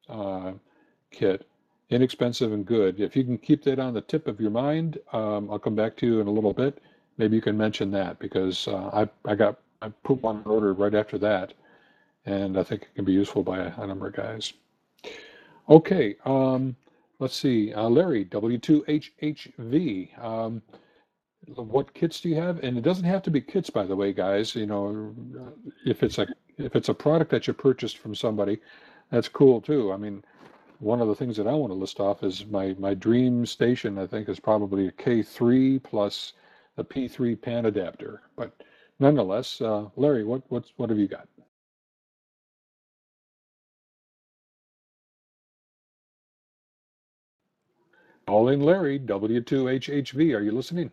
[0.08, 0.52] uh,
[1.10, 1.46] kit
[1.90, 3.00] inexpensive and good.
[3.00, 5.96] If you can keep that on the tip of your mind, um, I'll come back
[5.98, 6.80] to you in a little bit.
[7.18, 10.94] Maybe you can mention that because uh, I, I got I put one order right
[10.94, 11.52] after that,
[12.24, 14.52] and I think it can be useful by a, a number of guys.
[15.68, 16.76] Okay, um,
[17.18, 17.72] let's see.
[17.72, 20.22] Uh, Larry, W2HHV.
[20.22, 20.62] Um,
[21.56, 22.62] what kits do you have?
[22.62, 24.54] And it doesn't have to be kits, by the way, guys.
[24.54, 25.14] You know,
[25.84, 26.26] if it's a
[26.58, 28.60] if it's a product that you purchased from somebody,
[29.10, 29.92] that's cool too.
[29.92, 30.22] I mean,
[30.78, 33.98] one of the things that I want to list off is my, my dream station,
[33.98, 36.34] I think, is probably a K3 plus
[36.76, 38.22] a P3 pan adapter.
[38.36, 38.52] But
[38.98, 41.28] nonetheless, uh, Larry, what, what's, what have you got?
[48.26, 50.34] Calling Larry, W2HHV.
[50.34, 50.90] Are you listening?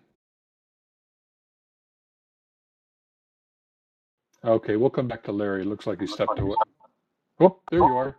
[4.43, 5.63] Okay, we'll come back to Larry.
[5.63, 6.55] Looks like he stepped away.
[7.39, 8.15] Oh, there you are.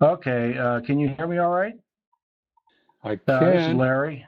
[0.00, 1.74] Okay, uh, can you hear me all right?
[3.04, 3.78] I Uh, this is can.
[3.78, 4.26] Larry,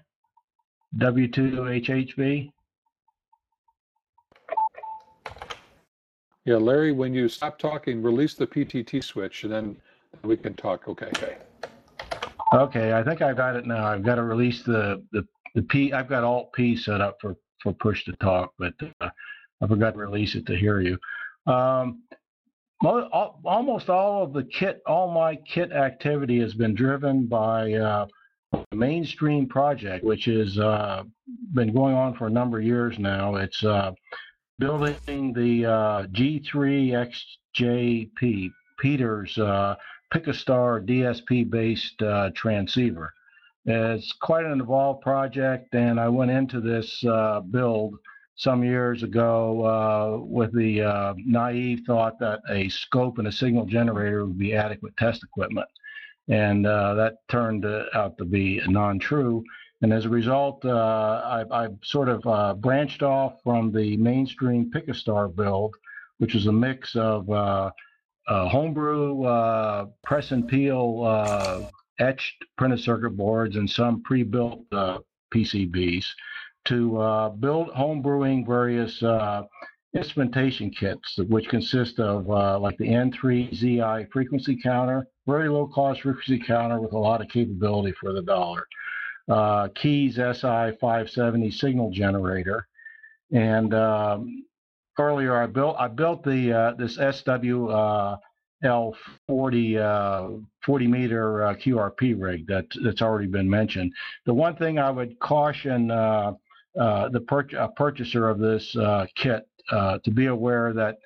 [0.97, 2.53] W2HHV.
[6.45, 9.77] Yeah, Larry, when you stop talking, release the PTT switch and then
[10.23, 10.89] we can talk.
[10.89, 11.11] Okay.
[11.17, 11.37] Okay,
[12.53, 13.87] I think I've got it now.
[13.87, 17.37] I've got to release the, the, the P, I've got Alt P set up for,
[17.63, 19.11] for push to talk, but uh,
[19.61, 20.99] I forgot to release it to hear you.
[21.47, 22.03] Um,
[22.83, 28.07] almost all of the kit, all my kit activity has been driven by uh,
[28.53, 31.05] the mainstream project, which has uh,
[31.55, 33.37] been going on for a number of years now.
[33.37, 33.93] It's uh,
[34.59, 39.39] building the uh, G3XJP Peters
[40.12, 43.12] uh, Picastar DSP-based uh, transceiver.
[43.66, 47.94] It's quite an involved project, and I went into this uh, build
[48.37, 53.66] some years ago uh, with the uh, naive thought that a scope and a signal
[53.66, 55.68] generator would be adequate test equipment.
[56.29, 59.44] And uh, that turned out to be non-true.
[59.83, 64.70] And as a result, uh, I've, I've, sort of uh, branched off from the mainstream
[64.70, 65.75] Picastar build,
[66.18, 67.29] which is a mix of
[68.31, 69.25] uh, homebrew,
[70.03, 74.64] press and peel etched printed circuit boards and some pre-built
[75.35, 76.07] PCBs
[76.66, 79.43] to uh, build home brewing various uh,
[79.95, 86.38] instrumentation kits, which consist of uh, like the N3ZI frequency counter, very low cost frequency
[86.38, 88.66] counter with a lot of capability for the dollar.
[89.29, 92.66] Uh, Keys SI570 signal generator,
[93.33, 94.45] and um,
[94.98, 98.16] earlier I built I built the uh, this SWL uh,
[98.64, 103.92] L40 uh, 40 meter uh, QRP rig that that's already been mentioned.
[104.26, 106.33] The one thing I would caution uh,
[106.79, 110.96] uh, the pur- purchaser of this uh, kit uh, to be aware that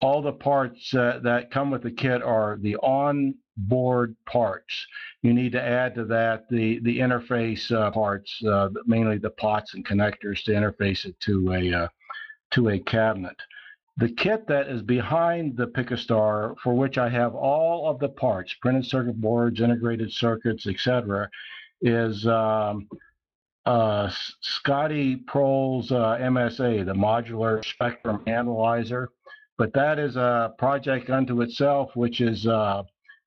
[0.00, 4.86] all the parts that come with the kit are the on-board parts.
[5.22, 8.40] You need to add to that the the interface parts,
[8.86, 11.90] mainly the pots and connectors to interface it to a
[12.52, 13.36] to a cabinet.
[13.96, 18.54] The kit that is behind the Picastar, for which I have all of the parts,
[18.54, 21.28] printed circuit boards, integrated circuits, etc.,
[21.82, 22.88] is um,
[23.66, 29.10] uh, Scotty Sprowls' uh, MSA, the Modular Spectrum Analyzer,
[29.56, 32.84] but that is a project unto itself, which is uh,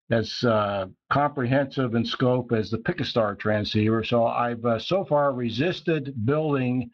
[0.09, 4.03] as uh, comprehensive in scope as the Picastar transceiver.
[4.03, 6.89] So I've uh, so far resisted building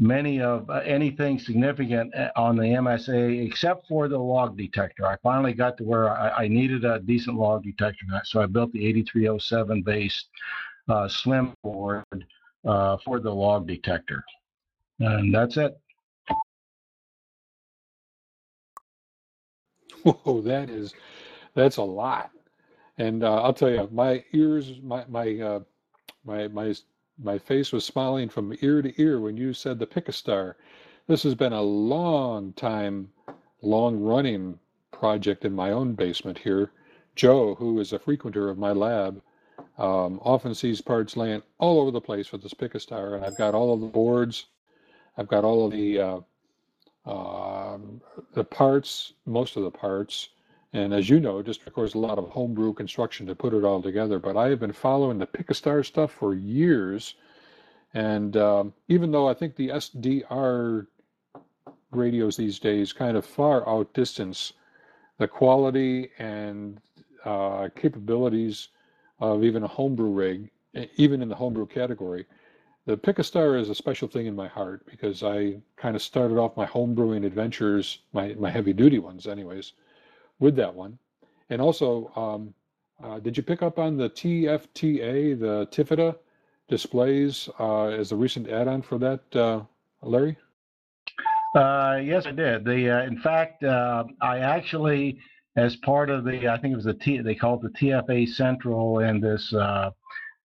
[0.00, 5.06] many of uh, anything significant on the MSA except for the log detector.
[5.06, 8.72] I finally got to where I, I needed a decent log detector, so I built
[8.72, 10.28] the 8307 based
[11.08, 12.04] slim board
[12.66, 14.24] uh, for the log detector.
[14.98, 15.78] And that's it.
[20.02, 20.94] Whoa, that is,
[21.54, 22.30] that's a lot.
[22.98, 25.60] And uh, I'll tell you, my ears, my my uh,
[26.24, 26.74] my my
[27.22, 30.54] my face was smiling from ear to ear when you said the Picastar.
[31.06, 33.10] This has been a long time,
[33.62, 34.58] long running
[34.92, 36.72] project in my own basement here.
[37.16, 39.20] Joe, who is a frequenter of my lab,
[39.78, 43.54] um, often sees parts laying all over the place with this Picastar, and I've got
[43.54, 44.46] all of the boards,
[45.16, 46.20] I've got all of the uh,
[47.06, 47.78] uh,
[48.34, 50.28] the parts, most of the parts,
[50.72, 53.82] and as you know, just requires a lot of homebrew construction to put it all
[53.82, 54.18] together.
[54.18, 57.14] But I have been following the Picastar stuff for years,
[57.94, 60.86] and um, even though I think the SDR
[61.90, 64.52] radios these days kind of far outdistance
[65.18, 66.80] the quality and
[67.24, 68.68] uh, capabilities
[69.20, 70.50] of even a homebrew rig,
[70.96, 72.24] even in the homebrew category.
[72.86, 76.56] The Picastar is a special thing in my heart because I kind of started off
[76.56, 79.74] my homebrewing adventures, my, my heavy duty ones, anyways,
[80.40, 80.98] with that one.
[81.50, 82.54] And also, um,
[83.02, 86.16] uh, did you pick up on the TFTA, the Tifida
[86.68, 89.62] displays, uh, as a recent add on for that, uh,
[90.02, 90.36] Larry?
[91.54, 92.64] Uh, yes, I did.
[92.64, 95.18] The uh, in fact, uh, I actually
[95.56, 98.28] as part of the, I think it was the T, they call it the TFA
[98.28, 99.52] Central and this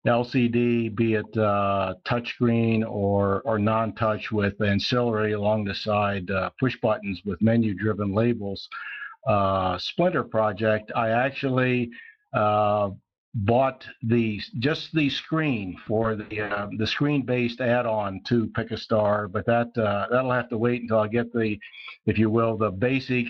[0.07, 7.40] LCD, be it touchscreen or or non-touch with ancillary along the side push buttons with
[7.40, 8.68] menu-driven labels.
[9.29, 10.91] Uh, Splinter project.
[10.97, 11.91] I actually
[12.33, 12.88] uh,
[13.35, 19.77] bought the just the screen for the uh, the screen-based add-on to Picastar, but that
[19.77, 21.59] uh, that'll have to wait until I get the,
[22.07, 23.27] if you will, the basic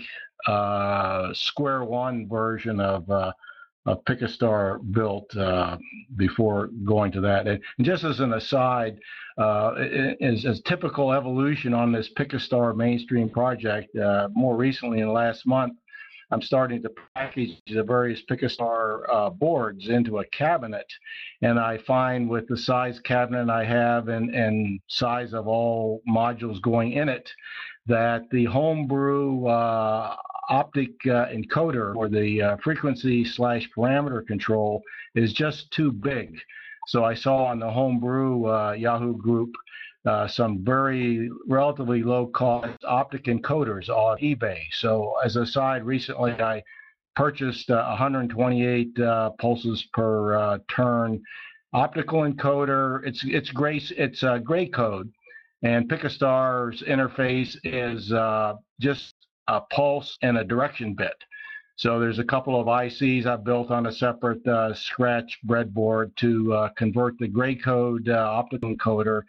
[0.47, 3.33] uh, square one version of uh,
[3.85, 5.35] of Picastar built
[6.15, 7.45] before going to that.
[7.47, 8.97] And just as an aside,
[9.37, 13.89] as, as typical evolution on this Picastar mainstream project,
[14.33, 15.73] more recently in the last month,
[16.31, 20.85] I'm starting to package the various Picastar uh, boards into a cabinet.
[21.41, 26.61] And I find with the size cabinet I have and, and size of all modules
[26.61, 27.29] going in it,
[27.87, 30.15] that the homebrew uh,
[30.49, 34.83] optic uh, encoder or the uh, frequency slash parameter control
[35.15, 36.37] is just too big.
[36.87, 39.51] So I saw on the homebrew uh, Yahoo group
[40.05, 44.61] uh, some very relatively low cost optic encoders on eBay.
[44.71, 46.63] So as a side, recently I
[47.15, 51.21] purchased uh, 128 uh, pulses per uh, turn
[51.73, 53.05] optical encoder.
[53.05, 55.11] It's it's gray it's gray code,
[55.63, 59.13] and Picastar's interface is uh, just
[59.47, 61.15] a pulse and a direction bit.
[61.75, 66.53] So there's a couple of ICs I've built on a separate uh, scratch breadboard to
[66.53, 69.21] uh, convert the gray code uh, optical encoder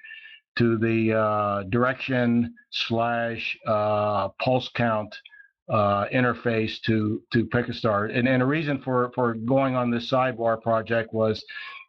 [0.60, 5.16] to the uh, direction slash uh, pulse count
[5.70, 8.14] uh, interface to to Picastar.
[8.14, 11.42] And, and a reason for for going on this sidebar project was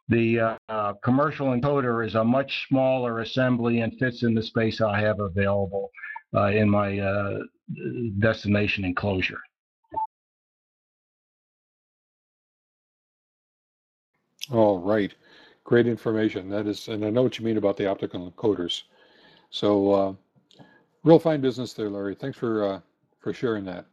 [0.08, 4.98] the uh, commercial encoder is a much smaller assembly and fits in the space I
[5.00, 5.90] have available
[6.34, 7.40] uh, in my uh,
[8.20, 9.40] destination enclosure.
[14.50, 15.12] All right.
[15.64, 16.48] Great information.
[16.48, 18.82] That is, and I know what you mean about the optical encoders.
[19.50, 20.14] So, uh,
[21.04, 22.14] real fine business there, Larry.
[22.14, 22.80] Thanks for uh,
[23.20, 23.86] for sharing that.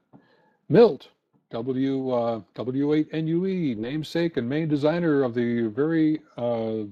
[0.67, 1.09] Milt,
[1.51, 6.83] W uh, W8NUE, namesake and main designer of the very uh,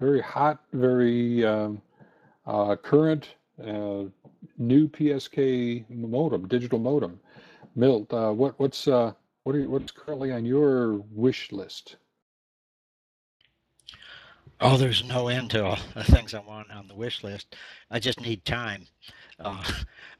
[0.00, 1.80] very hot, very um,
[2.46, 3.28] uh, current
[3.60, 4.04] uh,
[4.58, 7.20] NUE PSK modem, digital modem.
[7.76, 9.12] Milt, uh, what what's uh,
[9.44, 11.96] what are, what's currently on your wish list?
[14.64, 17.56] Oh, there's no end to all the things I want on the wish list.
[17.90, 18.86] I just need time.
[19.40, 19.60] Uh,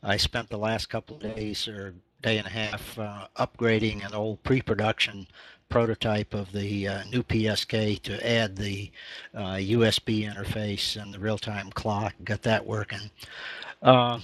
[0.03, 4.15] I spent the last couple of days or day and a half uh, upgrading an
[4.15, 5.29] old pre-production
[5.69, 8.91] prototype of the uh, NUE PSK to add the
[9.33, 12.13] USB uh, interface and the real-time clock.
[12.25, 13.13] Got that working.
[13.81, 14.19] Uh,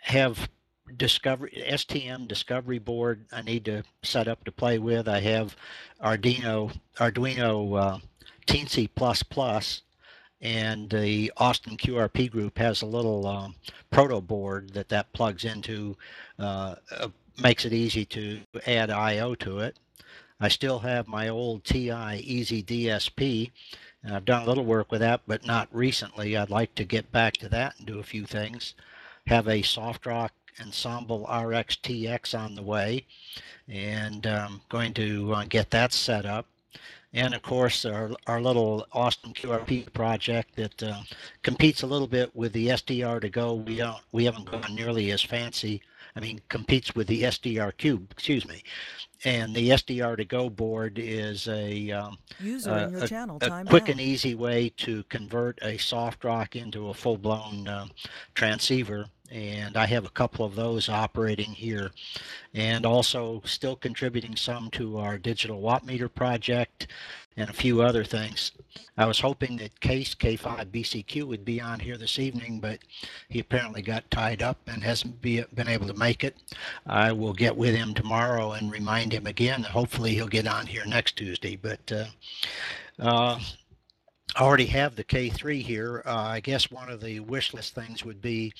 [0.00, 0.48] have
[0.96, 5.08] discovery STM discovery board I need to set up to play with.
[5.08, 5.54] I have
[6.02, 7.98] Arduino Arduino uh,
[8.48, 9.82] Teensy Plus Plus,
[10.40, 13.54] and the Austin QRP group has a little um,
[13.90, 15.98] proto board that that plugs into,
[16.38, 17.08] uh, uh,
[17.42, 19.78] makes it easy to add I/O to it.
[20.40, 23.50] I still have my old TI Easy DSP,
[24.02, 26.34] and I've done a little work with that, but not recently.
[26.34, 28.74] I'd like to get back to that and do a few things.
[29.26, 33.04] Have a Softrock Ensemble RX-TX on the way,
[33.68, 36.46] and I'm um, going to uh, get that set up
[37.12, 41.00] and of course our, our little Austin QRP project that uh,
[41.42, 43.54] competes a little bit with the SDR to go.
[43.54, 45.82] We don't we haven't gone nearly as fancy.
[46.16, 48.08] I mean, competes with the SDR Cube.
[48.10, 48.64] Excuse me.
[49.24, 53.64] And the SDR to go board is a, um, User in your a, channel a
[53.64, 53.88] quick out.
[53.90, 57.90] and easy way to convert a soft rock into a full-blown um,
[58.34, 61.90] transceiver and I have a couple of those operating here
[62.54, 66.86] and also still contributing some to our digital watt meter project
[67.36, 68.52] and a few other things.
[68.96, 72.80] I was hoping that Kees K5 BCQ would be on here this evening, but
[73.28, 76.36] he apparently got tied up and hasn't be, been able to make it.
[76.86, 79.62] I will get with him tomorrow and remind him again.
[79.62, 82.06] Hopefully he'll get on here next Tuesday, but uh,
[82.98, 83.38] uh,
[84.36, 86.02] I already have the K3 here.
[86.06, 88.52] Uh, I guess one of the wish list things would be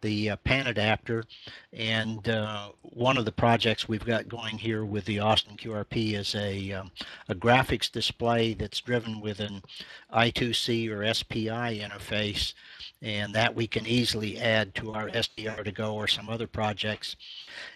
[0.00, 1.24] the uh, pan adapter.
[1.72, 6.34] And uh, one of the projects we've got going here with the Austin QRP is
[6.34, 6.90] a, um,
[7.28, 9.62] a graphics display that's driven with an
[10.12, 12.54] I2C or SPI interface
[13.02, 17.16] and that we can easily add to our SDR to go or some other projects.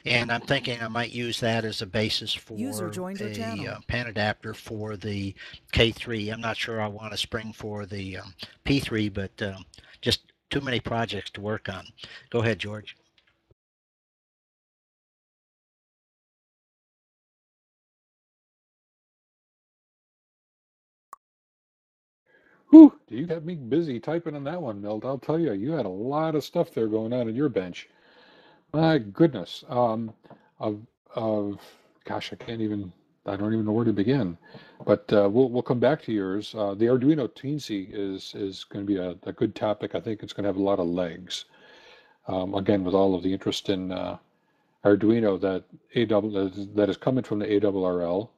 [0.07, 3.67] And I'm thinking I might use that as a basis for User joined your a
[3.67, 5.35] uh, pan adapter for the
[5.73, 6.33] K3.
[6.33, 9.65] I'm not sure I want a spring for the um, P3, but um,
[10.01, 11.87] just too many projects to work on.
[12.31, 12.97] Go ahead, George.
[22.71, 25.05] Whew, you had me busy typing on that one, Milt.
[25.05, 27.89] I'll tell you, you had a lot of stuff there going on in your bench.
[28.73, 29.65] My goodness.
[29.69, 30.15] Um,
[30.61, 30.81] of,
[31.17, 31.61] of,
[32.05, 32.93] gosh, I can't even,
[33.27, 34.39] I don't even know where to begin.
[34.87, 36.55] But uh, we'll we'll come back to yours.
[36.55, 39.95] Uh, the Arduino Teensy is is going to be a, a good topic.
[39.95, 41.47] I think it's going to have a lot of legs.
[42.29, 44.19] Um, again, with all of the interest in uh,
[44.85, 45.65] Arduino that
[45.97, 48.29] AW that is coming from the ARRL,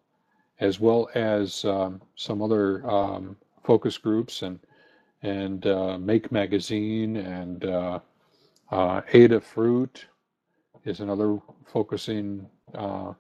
[0.61, 4.59] as well as um, some other um, focus groups and
[5.23, 8.01] and uh, Make Magazine and uh,
[8.71, 10.05] uh, Adafruit
[10.85, 13.13] is another focusing uh,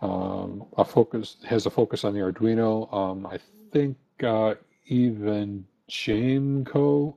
[0.00, 2.92] um, a focus has a focus on the Arduino.
[2.92, 3.38] Um, I
[3.72, 4.54] think uh,
[4.86, 7.14] even Jameco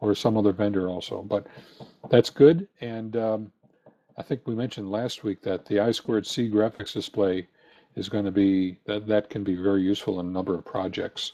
[0.00, 1.46] or some other vendor also, but
[2.10, 2.66] that's good.
[2.80, 3.52] And um,
[4.18, 7.46] I think we mentioned last week that the I squared C graphics display
[7.94, 11.32] is going to be that that can be very useful in a number of projects.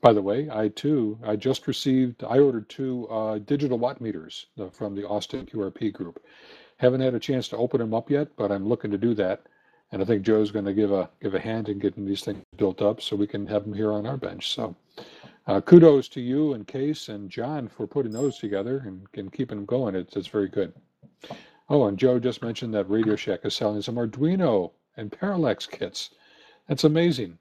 [0.00, 4.46] By the way, I too, I just received, I ordered two uh, digital watt meters
[4.58, 6.24] uh, from the Austin QRP group.
[6.78, 9.42] Haven't had a chance to open them up yet, but I'm looking to do that.
[9.92, 12.42] And I think Joe's going to give a give a hand in getting these things
[12.56, 14.54] built up so we can have them here on our bench.
[14.54, 14.74] So
[15.46, 19.58] uh, kudos to you and Kees and John for putting those together and, and keeping
[19.58, 19.96] them going.
[19.96, 20.72] It's, it's very good.
[21.68, 26.10] Oh, and Joe just mentioned that Radio Shack is selling some Arduino and Parallax kits.
[26.68, 27.36] That's amazing.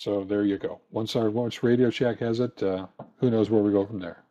[0.00, 0.80] So there you go.
[0.90, 2.86] Once our once Radio Shack has it, uh,
[3.18, 4.24] who knows where we go from there.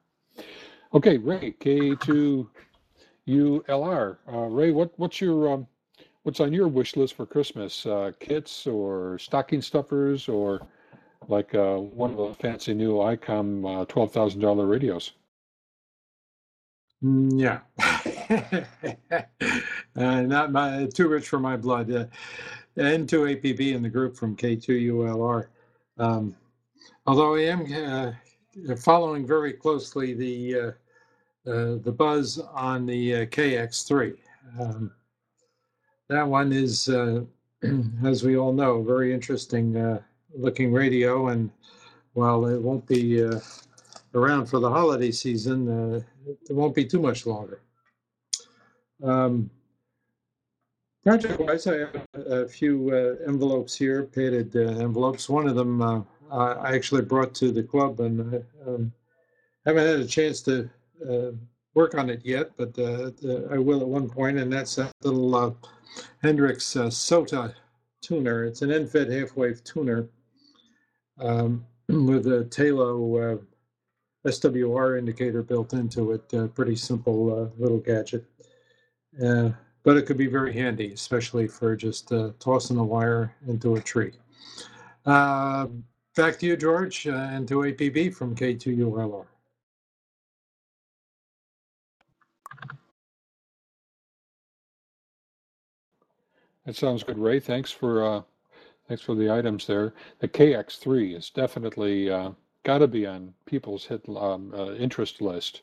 [0.96, 2.48] Okay, Ray, K2ULR.
[4.34, 5.68] Uh, Ray, what what's your um,
[6.24, 7.86] what's on your wish list for Christmas?
[7.86, 10.60] Uh, kits or stocking stuffers or
[11.28, 15.12] like uh, one of the fancy new ICOM uh, twelve thousand dollar radios?
[17.04, 17.60] Mm, yeah.
[19.96, 21.92] uh, not my too rich for my blood.
[21.92, 22.06] Uh,
[22.76, 25.50] N2APB in the group from K2ULR.
[26.00, 26.36] Um,
[27.06, 28.14] although I am
[28.70, 30.72] uh, following very closely the uh,
[31.50, 34.16] uh, the buzz on the uh, KX3.
[34.60, 34.92] Um,
[36.08, 37.22] that one is, uh,
[38.04, 40.02] as we all know, very interesting uh,
[40.36, 41.50] looking radio, and
[42.14, 43.22] while it won't be
[44.14, 46.04] around for the holiday season,
[46.50, 47.62] it won't be too much longer.
[49.04, 49.50] Um,
[51.06, 55.30] Project-wise, I have a few uh, envelopes here, padded uh, envelopes.
[55.30, 58.92] One of them uh, I actually brought to the club and I um,
[59.66, 60.70] haven't had a chance to
[61.10, 61.32] uh,
[61.74, 63.12] work on it yet, but uh,
[63.50, 65.58] I will at one point, and that's that little
[66.22, 67.56] Hendricks SOTA
[68.02, 68.44] tuner.
[68.44, 70.10] It's an end-fed half-wave tuner
[71.18, 73.40] um, with a Talo
[74.28, 76.54] SWR indicator built into it.
[76.56, 78.26] pretty simple little gadget
[79.84, 83.82] but it could be very handy, especially for just uh, tossing a wire into a
[83.82, 84.12] tree.
[85.06, 85.68] Uh,
[86.16, 89.26] back to you, George, uh, N2APB from K2ULR.
[96.66, 97.40] That sounds good, Ray.
[97.40, 98.22] Thanks for uh,
[98.88, 99.96] thanks for the items there.
[100.20, 102.30] The KX3 is definitely uh,
[102.64, 105.62] got to be on people's hit um, uh, interest list.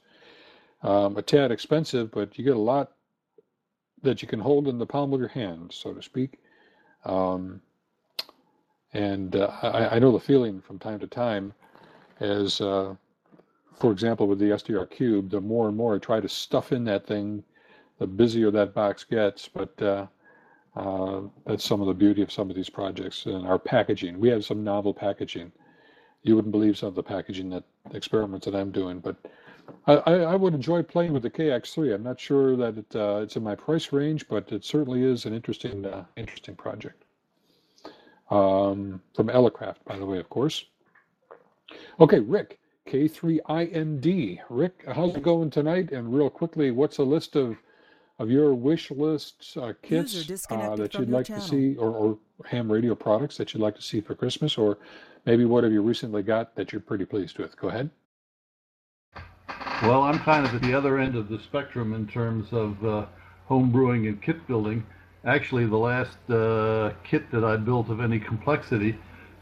[0.83, 2.96] Um, a tad expensive, but you get a lot
[4.07, 6.39] that you can hold in the palm of your hand, so to speak.
[7.05, 7.61] Um,
[8.95, 11.53] and uh, I, I, know the feeling from time to time
[12.21, 12.95] as, uh,
[13.79, 16.85] for example, with the SDR Cube, the more and more I try to stuff in
[16.85, 17.45] that thing,
[17.99, 19.49] the busier that box gets.
[19.49, 20.07] But uh,
[20.77, 24.19] uh that's some of the beauty of some of these projects and our packaging.
[24.19, 25.53] We have some novel packaging.
[26.23, 29.17] You wouldn't believe some of the packaging that experiments that I'm doing, but
[29.87, 31.95] I, I would enjoy playing with the KX3.
[31.95, 35.27] I'm not sure that it, uh, it's in my price range, but it certainly is
[35.27, 37.05] an interesting uh, interesting project.
[38.31, 40.65] Um, from Elecraft, by the way, of course.
[42.01, 42.59] Okay, Rick,
[42.89, 44.41] K3IND.
[44.51, 45.93] Rick, how's it going tonight?
[45.93, 47.57] And real quickly, what's a list of
[48.19, 52.73] of your wish lists uh, kits uh, that you'd like to see, or, or ham
[52.73, 54.79] radio products that you'd like to see for Christmas, or
[55.27, 57.57] maybe what have you recently got that you're pretty pleased with?
[57.57, 57.91] Go ahead.
[59.83, 63.05] Well, I'm kind of at the other end of the spectrum in terms of uh,
[63.45, 64.87] home brewing and kit building.
[65.27, 68.97] Actually, the last uh, kit that I built of any complexity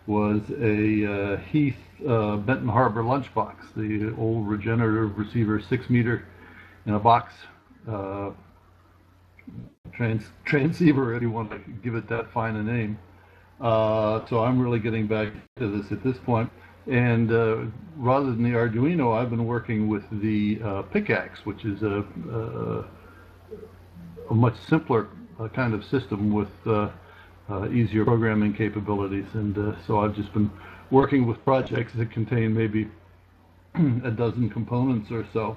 [0.09, 1.76] was a uh, Heath
[2.07, 6.26] uh, Benton Harbor lunchbox, the old regenerative receiver, six meter
[6.85, 7.32] in a box
[7.89, 8.30] uh,
[9.93, 12.99] trans transceiver, if you want to give it that fine a name.
[13.61, 16.51] Uh, so I'm really getting back to this at this point.
[16.87, 17.64] And uh,
[17.97, 22.05] rather than the Arduino, I've been working with the uh, PICAXE, which is a,
[24.30, 25.09] a, much simpler
[25.41, 26.91] uh, kind of system with uh,
[27.49, 29.26] uh, easier programming capabilities.
[29.32, 30.51] And uh, so I've just been
[30.91, 32.91] working with projects that contain maybe
[34.05, 35.57] a dozen components or so.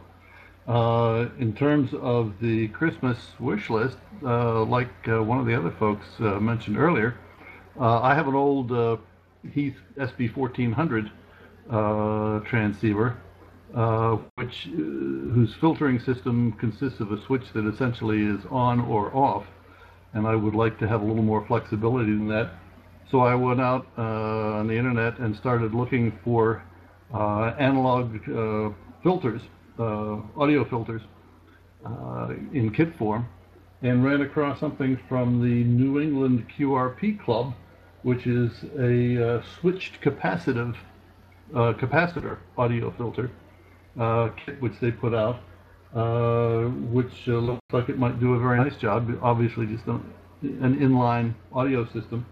[1.40, 7.18] in terms of the Christmas wish list, like one of the other folks mentioned earlier,
[7.80, 8.72] I have an old
[9.54, 11.12] Heath SB 1400
[11.70, 13.18] uh, transceiver,
[13.76, 19.14] uh, which uh, whose filtering system consists of a switch that essentially is on or
[19.16, 19.46] off,
[20.14, 22.52] and I would like to have a little more flexibility than that.
[23.12, 26.64] So I went out uh, on the internet and started looking for
[27.14, 28.70] uh, analog uh,
[29.04, 29.42] filters,
[29.80, 31.02] audio filters,
[32.54, 33.28] in kit form,
[33.82, 37.54] and ran across something from the New England QRP Club
[38.04, 40.76] which is a uh, switched capacitive
[41.56, 43.32] uh, capacitor audio filter
[44.00, 45.40] uh, kit which they put out,
[46.92, 49.10] which looks like it might do a very nice job.
[49.22, 52.26] Obviously, just an inline audio system.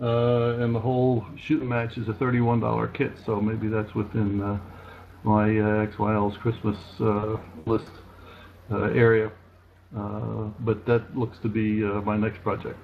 [0.00, 3.12] uh, and the whole shooting match is a $31 kit.
[3.24, 4.58] So maybe that's within uh,
[5.22, 6.76] my uh, XYL's Christmas
[7.66, 7.90] list
[8.70, 9.30] area.
[9.92, 12.78] But that looks to be my next project.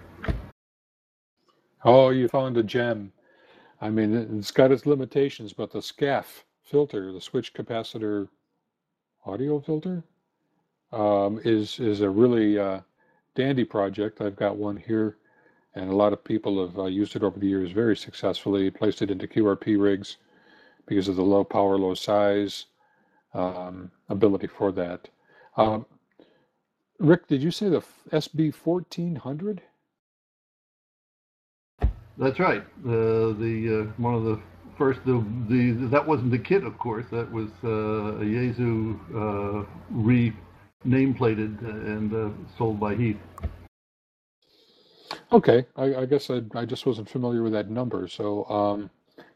[1.85, 3.13] Oh, you found a gem.
[3.81, 8.29] I mean, it- it's got its limitations, but the SCAF filter, the switch capacitor
[9.27, 10.05] audio filter,
[10.93, 12.81] um, is is a really uh,
[13.35, 14.21] dandy project.
[14.21, 15.19] I've got one here,
[15.75, 18.71] and a lot of people have uh, used it over the years very successfully.
[18.71, 20.19] Placed it into QRP rigs
[20.87, 22.67] because of the low power, low size
[23.35, 25.09] um, ability for that.
[25.57, 25.87] Um,
[26.99, 29.63] Rick, did you say the SB fourteen hundred?
[32.19, 32.63] That's right.
[32.85, 34.41] Uh, the uh, one of the
[34.77, 37.07] first the the that wasn't the kit, of course.
[37.13, 40.33] That was uh, a Yaesu uh, re
[40.87, 43.19] nameplated and uh, sold by Heath.
[45.33, 48.91] Okay, I, I guess I, I just wasn't familiar with that number, so um,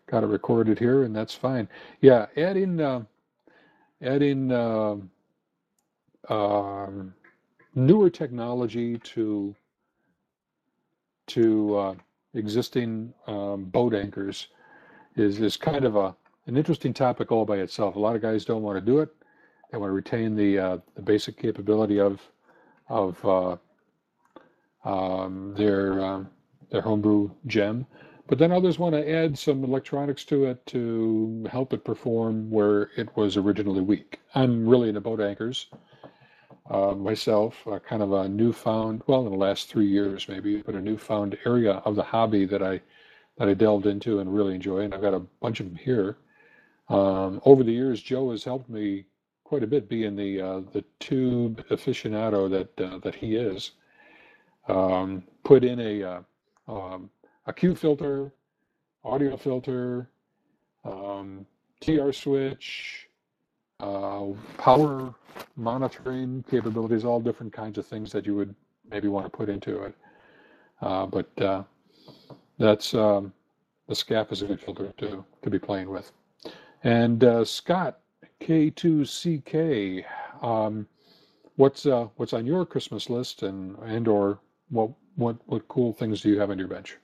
[0.06, 1.68] got it recorded here, and that's fine.
[2.00, 3.02] Yeah, adding uh,
[4.00, 5.10] adding um
[6.28, 7.14] um,
[7.74, 9.54] newer technology to
[11.28, 11.94] to uh,
[12.34, 14.48] existing um, boat anchors
[15.16, 16.14] is is kind of a
[16.46, 17.94] an interesting topic all by itself.
[17.96, 19.10] A lot of guys don't want to do it.
[19.70, 22.20] They want to retain the uh, the basic capability of
[22.88, 23.56] of uh,
[24.84, 26.28] um, their um,
[26.70, 27.86] their homebrew gem,
[28.26, 32.90] but then others want to add some electronics to it to help it perform where
[32.96, 34.20] it was originally weak.
[34.34, 35.66] I'm really into boat anchors
[36.72, 40.74] uh, myself, uh, kind of a newfound, well, in the last three years maybe, but
[40.74, 42.80] a newfound area of the hobby that I
[43.38, 46.16] that I delved into and really enjoy, and I've got a bunch of them here.
[46.88, 49.06] Um, over the years, Joe has helped me
[49.44, 53.72] quite a bit, being the uh, the tube aficionado that uh, that he is.
[54.68, 56.20] Um, put in a uh,
[56.68, 57.10] um,
[57.46, 58.32] a Q filter,
[59.04, 60.08] audio filter,
[60.84, 61.44] um,
[61.80, 63.08] TR switch,
[63.82, 64.26] uh,
[64.58, 65.12] power
[65.56, 68.54] monitoring capabilities, all different kinds of things that you would
[68.90, 69.94] maybe want to put into it.
[70.80, 71.62] Uh, but uh,
[72.58, 73.32] that's um,
[73.88, 76.12] the SCAF is a good filter to to be playing with.
[76.84, 78.00] And uh, Scott
[78.40, 80.04] K2CK,
[80.42, 80.86] um,
[81.56, 84.38] what's uh, what's on your Christmas list, and and or
[84.70, 86.96] what what what cool things do you have on your bench?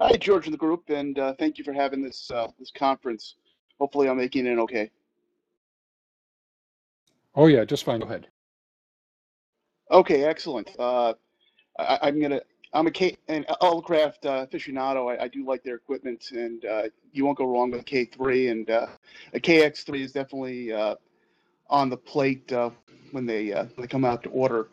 [0.00, 3.36] Hi, George and the group, and uh, thank you for having this uh, this conference.
[3.78, 4.90] Hopefully, I'm making it okay.
[7.34, 8.00] Oh yeah, just fine.
[8.00, 8.28] Go ahead.
[9.90, 10.70] Okay, excellent.
[10.78, 11.14] Uh,
[11.78, 12.40] I, I'm gonna.
[12.74, 15.14] I'm a K an Elecraft uh, aficionado.
[15.14, 18.50] I, I do like their equipment, and uh, you won't go wrong with a K3.
[18.50, 18.86] And uh,
[19.34, 20.94] a KX3 is definitely uh,
[21.68, 22.70] on the plate uh,
[23.10, 24.68] when they uh, when they come out to order.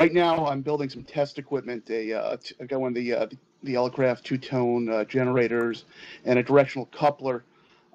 [0.00, 1.88] Right now, I'm building some test equipment.
[1.90, 3.26] A uh, t- I got one of the uh,
[3.62, 5.84] the Elecraft two-tone uh, generators
[6.24, 7.44] and a directional coupler.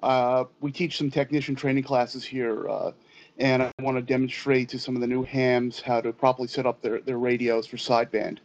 [0.02, 2.92] Uh, we teach some technician training classes here, uh,
[3.38, 6.66] and I want to demonstrate to some of the new hams how to properly set
[6.66, 8.38] up their, their radios for sideband.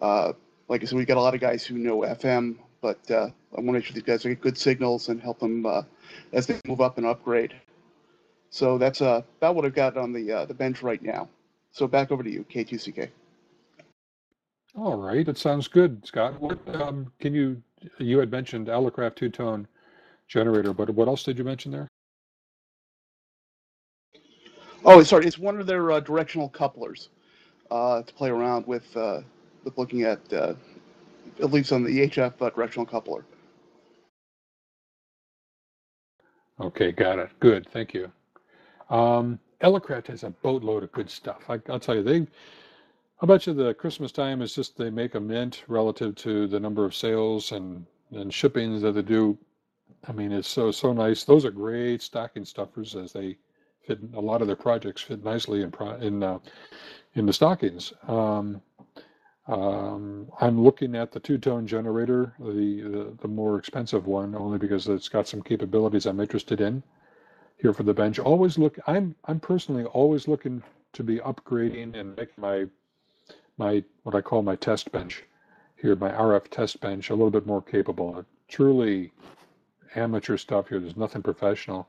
[0.00, 0.32] Uh,
[0.68, 3.60] like I said, we've got a lot of guys who know FM, but uh, I
[3.60, 5.82] want to make sure these guys get good signals and help them uh,
[6.32, 7.54] as they move up and upgrade.
[8.50, 11.28] So that's about what I've got on the the bench right now.
[11.72, 13.08] So back over to you, K2CK.
[14.76, 16.40] All right, that sounds good, Scott.
[16.40, 17.60] What um, can you?
[17.98, 19.66] You had mentioned Elecraft two-tone
[20.28, 21.88] generator, but what else did you mention there?
[24.84, 27.08] Oh, sorry, it's one of their uh, directional couplers
[27.70, 29.22] uh, to play around with uh,
[29.64, 30.54] with looking at uh,
[31.40, 33.24] at least on the EHF uh, directional coupler.
[36.60, 37.30] Okay, got it.
[37.40, 38.12] Good, thank you.
[38.90, 41.42] Um, has a boatload of good stuff.
[41.48, 42.26] I, I'll tell you, they.
[43.22, 46.60] I bet you the Christmas time is just they make a mint relative to the
[46.60, 49.38] number of sales and and shippings that they do.
[50.08, 51.24] I mean, it's so so nice.
[51.24, 53.36] Those are great stocking stuffers as they
[53.82, 53.98] fit.
[54.14, 56.38] A lot of their projects fit nicely in in uh,
[57.14, 57.92] in the stockings.
[58.08, 58.60] Um,
[59.46, 64.88] um, I'm looking at the two-tone generator, the, the the more expensive one, only because
[64.88, 66.82] it's got some capabilities I'm interested in
[67.58, 68.18] here for the bench.
[68.18, 68.78] Always look.
[68.86, 70.62] I'm I'm personally always looking
[70.94, 72.66] to be upgrading and making my
[73.58, 75.24] my what I call my test bench
[75.76, 78.24] here, my RF test bench, a little bit more capable.
[78.48, 79.12] Truly
[79.96, 80.80] amateur stuff here.
[80.80, 81.88] There's nothing professional,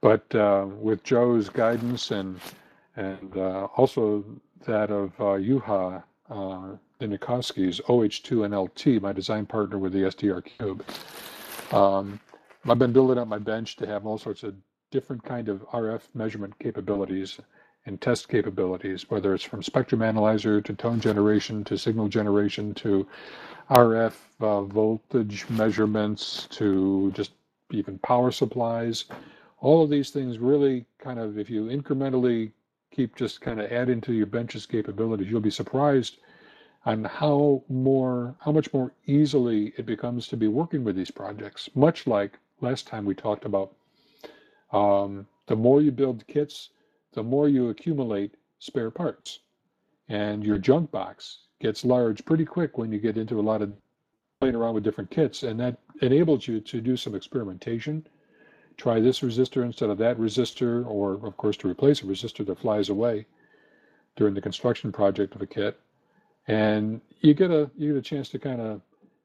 [0.00, 2.40] but uh, with Joe's guidance and
[2.96, 4.24] and uh, also
[4.66, 10.84] that of uh, Juha uh, Niinikoski's OH2 NLT, my design partner with the SDR Cube.
[11.72, 12.18] Um,
[12.66, 14.54] I've been building up my bench to have all sorts of
[14.90, 17.38] different kind of RF measurement capabilities,
[17.86, 23.06] and test capabilities, whether it's from spectrum analyzer to tone generation to signal generation to
[23.70, 27.32] RF uh, voltage measurements to just
[27.72, 29.06] even power supplies.
[29.60, 32.52] All of these things really kind of, if you incrementally
[32.92, 36.18] keep just kind of adding to your bench's capabilities, you'll be surprised
[36.84, 41.68] on how more, how much more easily it becomes to be working with these projects.
[41.74, 43.74] Much like last time we talked about,
[44.72, 46.70] um, the more you build kits,
[47.14, 49.40] the more you accumulate spare parts,
[50.08, 53.72] and your junk box gets large pretty quick when you get into a lot of
[54.40, 58.06] playing around with different kits, and that enables you to do some experimentation.
[58.76, 62.58] Try this resistor instead of that resistor, or of course to replace a resistor that
[62.58, 63.26] flies away
[64.16, 65.80] during the construction project of a kit.
[66.46, 68.82] And you get a you get a chance to kind of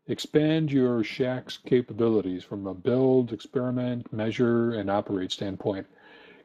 [0.07, 5.85] expand your shack's capabilities from a build, experiment, measure, and operate standpoint.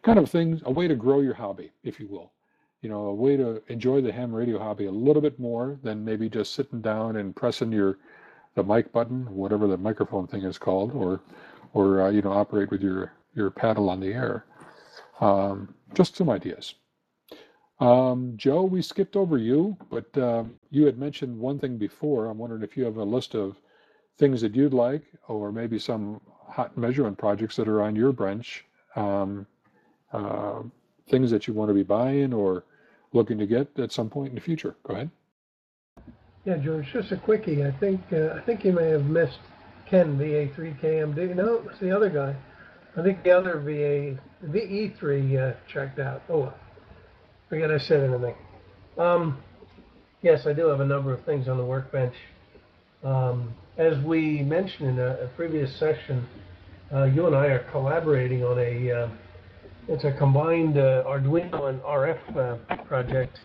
[0.03, 2.33] Kind of things, a way to grow your hobby, if you will
[2.87, 6.05] you know, a way to enjoy the ham radio hobby a little bit more than
[6.05, 7.99] maybe just sitting down and pressing your
[8.55, 11.21] the mic button, whatever the microphone thing is called, or
[11.75, 14.45] or uh, you know, operate with your your paddle on the air.
[15.21, 16.77] Um, just some ideas.
[17.81, 22.27] Um, Joe, we skipped over you, but uh, you had mentioned one thing before.
[22.27, 23.57] I'm wondering if you have a list of
[24.17, 28.65] things that you'd like, or maybe some hot measurement projects that are on your bench.
[28.95, 29.45] Um,
[30.13, 30.63] uh,
[31.09, 32.65] things that you want to be buying or
[33.17, 34.77] looking to get at some point in the future.
[34.85, 35.11] Go ahead.
[36.45, 37.65] Yeah, George, just a quickie.
[37.65, 39.41] I think uh, I think you may have missed
[39.87, 41.35] Ken VA3KMD.
[41.35, 42.37] No, it's the other guy.
[42.97, 46.23] I think the other VA VE3 uh, checked out.
[46.31, 46.53] Oh,
[47.49, 48.37] forget I said anything.
[48.97, 49.43] Um,
[50.23, 52.15] yes, I do have a number of things on the workbench.
[53.03, 56.27] Um, as we mentioned in a, a previous session,
[56.95, 59.09] uh, you and I are collaborating on a uh,
[59.89, 63.39] it's a combined uh, Arduino and RF uh, project.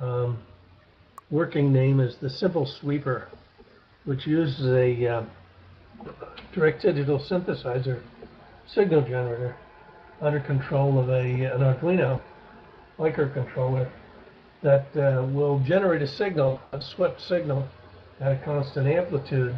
[0.00, 0.38] Um,
[1.30, 3.28] working name is the Simple Sweeper,
[4.04, 5.24] which uses a uh,
[6.54, 8.02] direct digital synthesizer
[8.66, 9.56] signal generator
[10.20, 12.20] under control of a an Arduino
[12.98, 13.90] microcontroller
[14.62, 17.68] that uh, will generate a signal, a swept signal,
[18.20, 19.54] at a constant amplitude.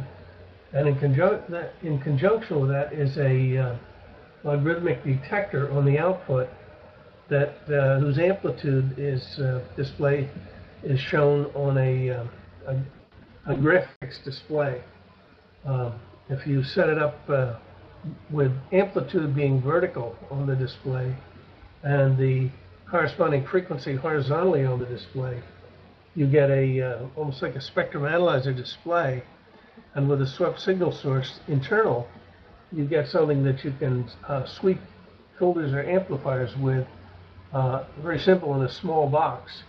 [0.73, 3.77] And in, conjun in conjunction with that is a uh,
[4.43, 6.49] logarithmic detector on the output
[7.29, 10.29] that uh, whose amplitude is uh, display
[10.83, 12.23] is shown on a, uh,
[12.67, 14.81] a, a, graphics display.
[15.65, 17.55] Um, if you set it up uh,
[18.29, 21.15] with amplitude being vertical on the display
[21.83, 22.49] and the
[22.89, 25.41] corresponding frequency horizontally on the display,
[26.15, 29.23] you get a uh, almost like a spectrum analyzer display
[29.95, 32.07] and with a swept signal source internal
[32.71, 34.79] you get something that you can uh, sweep
[35.39, 36.85] filters or amplifiers with
[37.53, 39.63] uh, very simple in a small box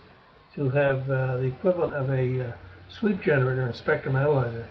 [0.55, 2.53] to have uh, the equivalent of a uh,
[2.99, 4.67] sweep generator and spectrum analyzer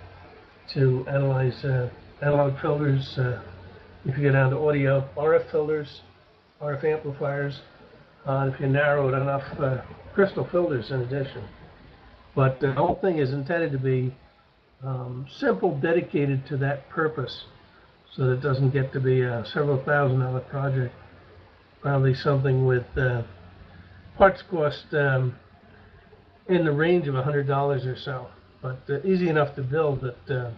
[0.68, 1.88] to analyze uh,
[2.20, 3.16] analog filters.
[3.16, 3.40] Uh,
[4.04, 6.02] if you get down to audio, RF filters,
[6.60, 7.60] RF amplifiers,
[8.26, 9.42] if you narrow it enough,
[10.14, 11.42] crystal filters in addition.
[12.34, 14.14] But the whole thing is intended to be
[14.84, 17.44] um, simple, dedicated to that purpose
[18.18, 20.92] so that it doesn't get to be a several thousand dollar project.
[21.80, 23.22] Probably something with uh,
[24.16, 25.36] parts cost um,
[26.48, 28.26] in the range of a hundred dollars or so,
[28.60, 30.50] but uh, easy enough to build that uh,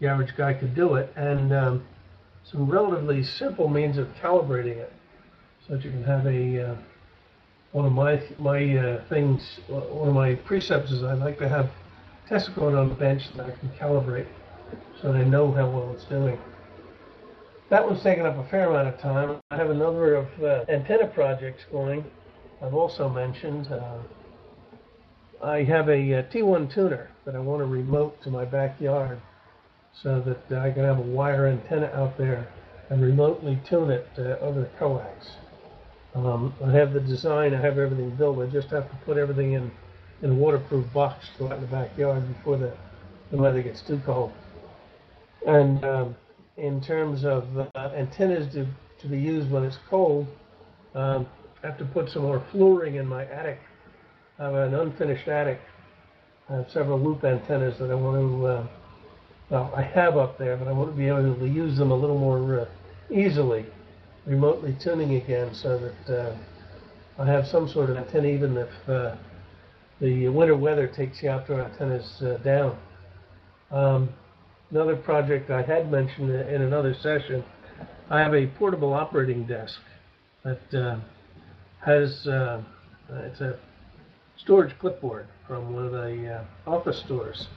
[0.00, 1.86] the average guy could do it, and um,
[2.44, 4.92] some relatively simple means of calibrating it,
[5.66, 6.76] so that you can have a uh,
[7.70, 11.70] one of my my uh, things, one of my precepts is I like to have
[12.28, 14.28] test equipment on the bench that I can calibrate,
[15.00, 16.38] so that I know how well it's doing.
[17.72, 19.40] That one's taken up a fair amount of time.
[19.50, 22.04] I have a number of uh, antenna projects going.
[22.62, 23.96] I've also mentioned uh,
[25.42, 29.22] I have a uh, T1 tuner that I want to remote to my backyard
[30.02, 32.46] so that I can have a wire antenna out there
[32.90, 35.30] and remotely tune it uh, over the coax.
[36.14, 38.38] Um, I have the design, I have everything built.
[38.38, 39.70] I just have to put everything in,
[40.20, 42.76] in a waterproof box to out in the backyard before the,
[43.30, 44.30] the weather gets too cold.
[45.46, 46.16] And um,
[46.56, 48.66] in terms of uh, antennas to,
[49.00, 50.26] to be used when it's cold.
[50.94, 51.26] Um,
[51.62, 53.58] I have to put some more flooring in my attic.
[54.38, 55.60] I have an unfinished attic.
[56.48, 58.66] I have several loop antennas that I want to, uh,
[59.48, 61.96] well, I have up there, but I want to be able to use them a
[61.96, 62.66] little more uh,
[63.10, 63.64] easily,
[64.26, 66.36] remotely tuning again so that uh,
[67.22, 69.16] I have some sort of antenna even if uh,
[70.00, 72.76] the winter weather takes the outdoor antennas uh, down.
[73.70, 74.12] Um,
[74.72, 77.44] another project I had mentioned in another session,
[78.08, 79.78] I have a portable operating desk
[80.44, 80.98] that uh,
[81.84, 82.62] has uh,
[83.10, 83.58] it's a
[84.38, 87.48] storage clipboard from one of the uh, office stores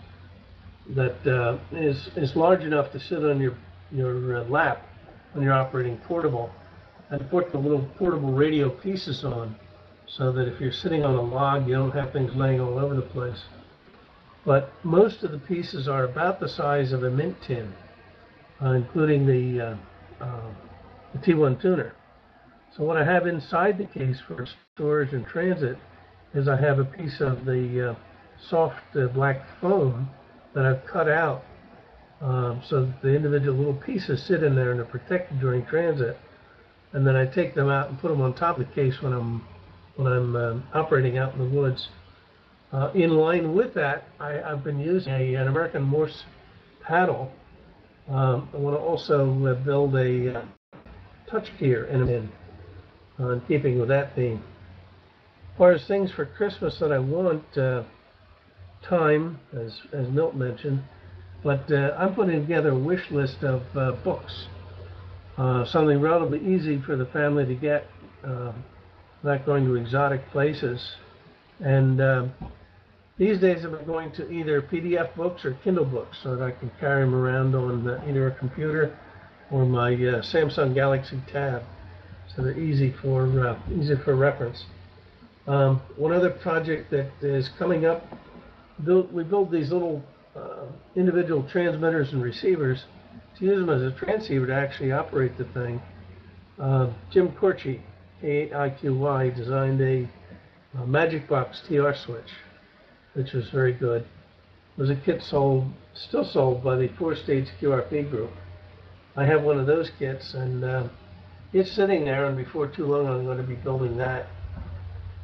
[0.89, 3.55] that uh, is is large enough to sit on your
[3.91, 4.85] your uh, lap
[5.33, 6.49] when you're operating portable,
[7.09, 9.55] and put the little portable radio pieces on,
[10.07, 12.95] so that if you're sitting on a log, you don't have things laying all over
[12.95, 13.41] the place.
[14.45, 17.73] But most of the pieces are about the size of a mint tin,
[18.61, 20.53] uh, including the, uh, uh,
[21.13, 21.95] the T1 tuner.
[22.75, 25.77] So what I have inside the case for storage and transit
[26.33, 27.95] is I have a piece of the uh,
[28.49, 30.09] soft uh, black foam
[30.53, 31.43] that I've cut out
[32.21, 36.17] um, so the individual little pieces sit in there and are protected during transit.
[36.93, 39.13] And then I take them out and put them on top of the case when
[39.13, 39.45] I'm
[39.97, 41.89] when I'm uh, operating out in the woods.
[42.71, 46.23] Uh, in line with that, I, have been using a, an American Morse
[46.81, 47.31] paddle.
[48.09, 50.45] Um, I want to also uh, build a uh,
[51.29, 52.29] touch keyer in, in,
[53.19, 54.43] uh, in keeping with that theme.
[55.51, 57.83] As far as things for Christmas that I want, uh,
[58.83, 60.83] time, as, as Milt mentioned,
[61.43, 64.47] but uh, I'm putting together a wish list of uh, books.
[65.37, 67.87] Something relatively easy for the family to get,
[69.23, 70.95] not going to exotic places.
[71.59, 72.25] And uh,
[73.17, 76.71] these days I'm going to either PDF books or Kindle books so that I can
[76.79, 78.97] carry them around on uh, either a computer
[79.51, 81.63] or my Samsung Galaxy Tab.
[82.35, 84.65] So they're easy for, easy for reference.
[85.47, 88.05] Um, one other project that is coming up,
[88.83, 90.03] we build these little
[90.35, 92.85] uh, individual transmitters and receivers
[93.37, 95.81] to use them as a transceiver to actually operate the thing.
[96.59, 97.79] Uh, Jim Kortge,
[98.23, 100.07] K8IQY, designed a,
[100.77, 102.29] a Magic Box TR switch,
[103.13, 104.01] which was very good.
[104.01, 108.31] It was a kit sold, still sold by the Four States QRP group.
[109.15, 110.87] I have one of those kits, and uh,
[111.53, 114.27] it's sitting there, and before too long I'm going to be building that.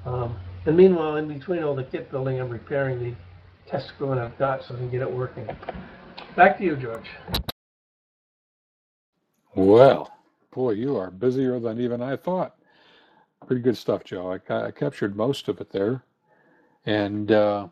[0.06, 3.16] Um, and meanwhile, in between all the kit building, I'm repairing the
[3.70, 5.48] test screw I've got so I can get it working.
[6.36, 7.10] Back to you, George.
[9.56, 10.10] Well,
[10.54, 12.56] boy, you are busier than even I thought.
[13.48, 14.32] Pretty good stuff, Joe.
[14.32, 16.04] I, I captured most of it there.
[16.86, 17.68] And uh,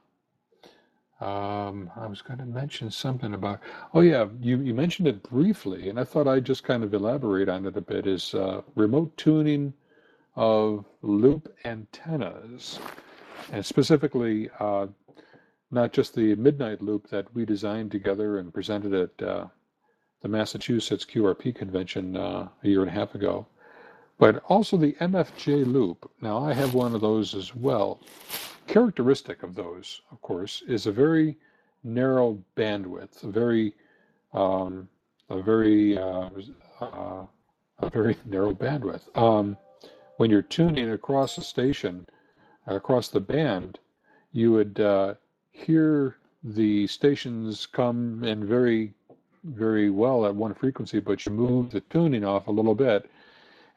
[1.22, 3.60] um, I was going to mention something about,
[3.94, 7.50] oh, yeah, you, you mentioned it briefly, and I thought I'd just kind of elaborate
[7.50, 9.74] on it a bit is uh, remote tuning
[10.36, 12.80] of loop antennas,
[13.52, 14.88] and specifically uh,
[15.72, 19.46] not just the midnight loop that we designed together and presented at uh,
[20.22, 23.46] the Massachusetts QRP convention uh, a year and a half ago,
[24.20, 26.12] but also the MFJ loop.
[26.22, 28.02] Now, I have one of those as well.
[28.68, 31.38] Characteristic of those, of course, is a very
[31.84, 33.74] narrow bandwidth, a very,
[34.34, 34.90] um,
[35.30, 36.30] a very, uh,
[36.82, 37.26] uh
[37.80, 39.18] a very narrow bandwidth.
[39.18, 39.58] Um,
[40.18, 42.06] when you're tuning across a station,
[42.68, 43.80] across the band,
[44.34, 45.14] you would uh,
[45.52, 48.94] hear the stations come in very,
[49.46, 53.10] very well at one frequency, but you move the tuning off a little bit,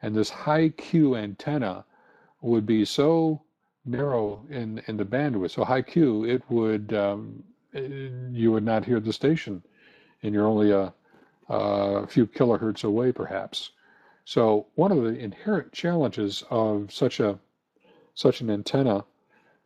[0.03, 1.85] and this high Q antenna
[2.41, 3.41] would be so
[3.85, 7.43] narrow in in the bandwidth, so high Q, it would um,
[7.73, 9.63] you would not hear the station,
[10.21, 10.93] and you're only a,
[11.49, 13.71] a few kilohertz away, perhaps.
[14.25, 17.39] So one of the inherent challenges of such a
[18.13, 19.05] such an antenna,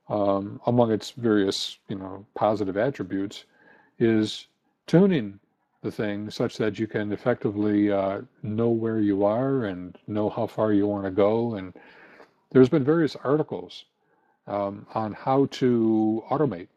[0.07, 3.45] um, among its various you know positive attributes,
[3.97, 4.47] is
[4.85, 5.39] tuning
[5.82, 10.47] the thing such that you can effectively uh, know where you are and know how
[10.47, 11.55] far you want to go.
[11.55, 11.73] And
[12.51, 13.86] there's been various articles
[14.47, 16.69] um, on how to automate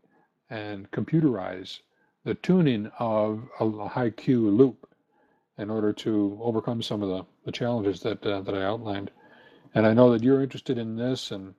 [0.50, 1.80] and computerize
[2.24, 4.88] the tuning of a high Q loop
[5.56, 9.10] in order to overcome some of the, the challenges that uh, that I outlined.
[9.74, 11.54] And I know that you're interested in this, and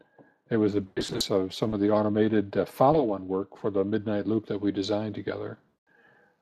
[0.50, 4.28] it was the basis of some of the automated uh, follow-on work for the Midnight
[4.28, 5.58] Loop that we designed together.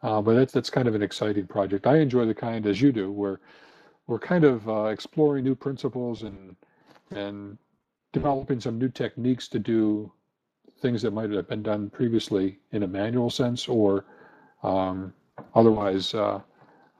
[0.01, 1.85] Uh, but that's that's kind of an exciting project.
[1.85, 3.39] I enjoy the kind as you do, where
[4.07, 6.55] we're kind of uh, exploring new principles and
[7.11, 7.57] and
[8.13, 10.11] developing some new techniques to do
[10.81, 14.05] things that might have been done previously in a manual sense or
[14.63, 15.13] um,
[15.53, 16.39] otherwise uh,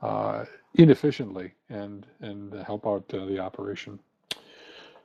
[0.02, 0.46] uh,
[0.76, 4.00] inefficiently and and help out uh, the operation.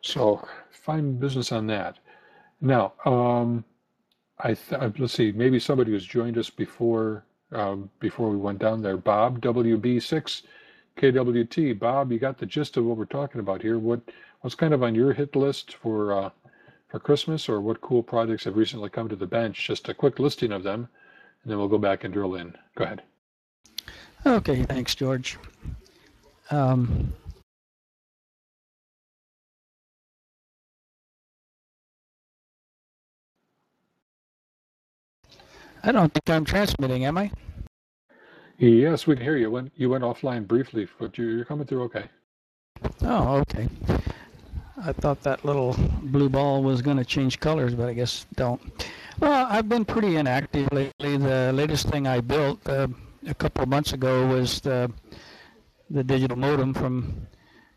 [0.00, 1.98] So fine business on that.
[2.60, 3.64] Now, um,
[4.40, 8.58] I th- uh, let's see, maybe somebody who's joined us before um, before we went
[8.58, 8.96] down there.
[8.96, 10.42] Bob WB6
[10.96, 11.78] KWT.
[11.78, 13.78] Bob, you got the gist of what we're talking about here.
[13.78, 14.00] What
[14.40, 16.30] what's kind of on your hit list for uh,
[16.88, 19.66] for Christmas, or what cool projects have recently come to the bench?
[19.66, 20.88] Just a quick listing of them,
[21.42, 22.54] and then we'll go back and drill in.
[22.76, 23.02] Go ahead.
[24.26, 25.36] Okay, thanks, George.
[26.50, 27.12] Um,
[35.86, 37.30] I don't think I'm transmitting, am I?
[38.56, 39.50] Yes, we can hear you.
[39.50, 42.04] When you went offline briefly, but you- you're coming through okay.
[43.02, 43.68] Oh, okay.
[44.82, 48.60] I thought that little blue ball was going to change colors, but I guess don't.
[49.20, 51.16] Well, I've been pretty inactive lately.
[51.16, 52.88] The latest thing I built uh,
[53.26, 54.90] a couple of months ago was the
[55.90, 57.26] the digital modem from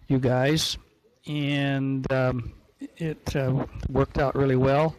[0.07, 0.77] you guys,
[1.27, 2.53] and um,
[2.97, 4.95] it uh, worked out really well.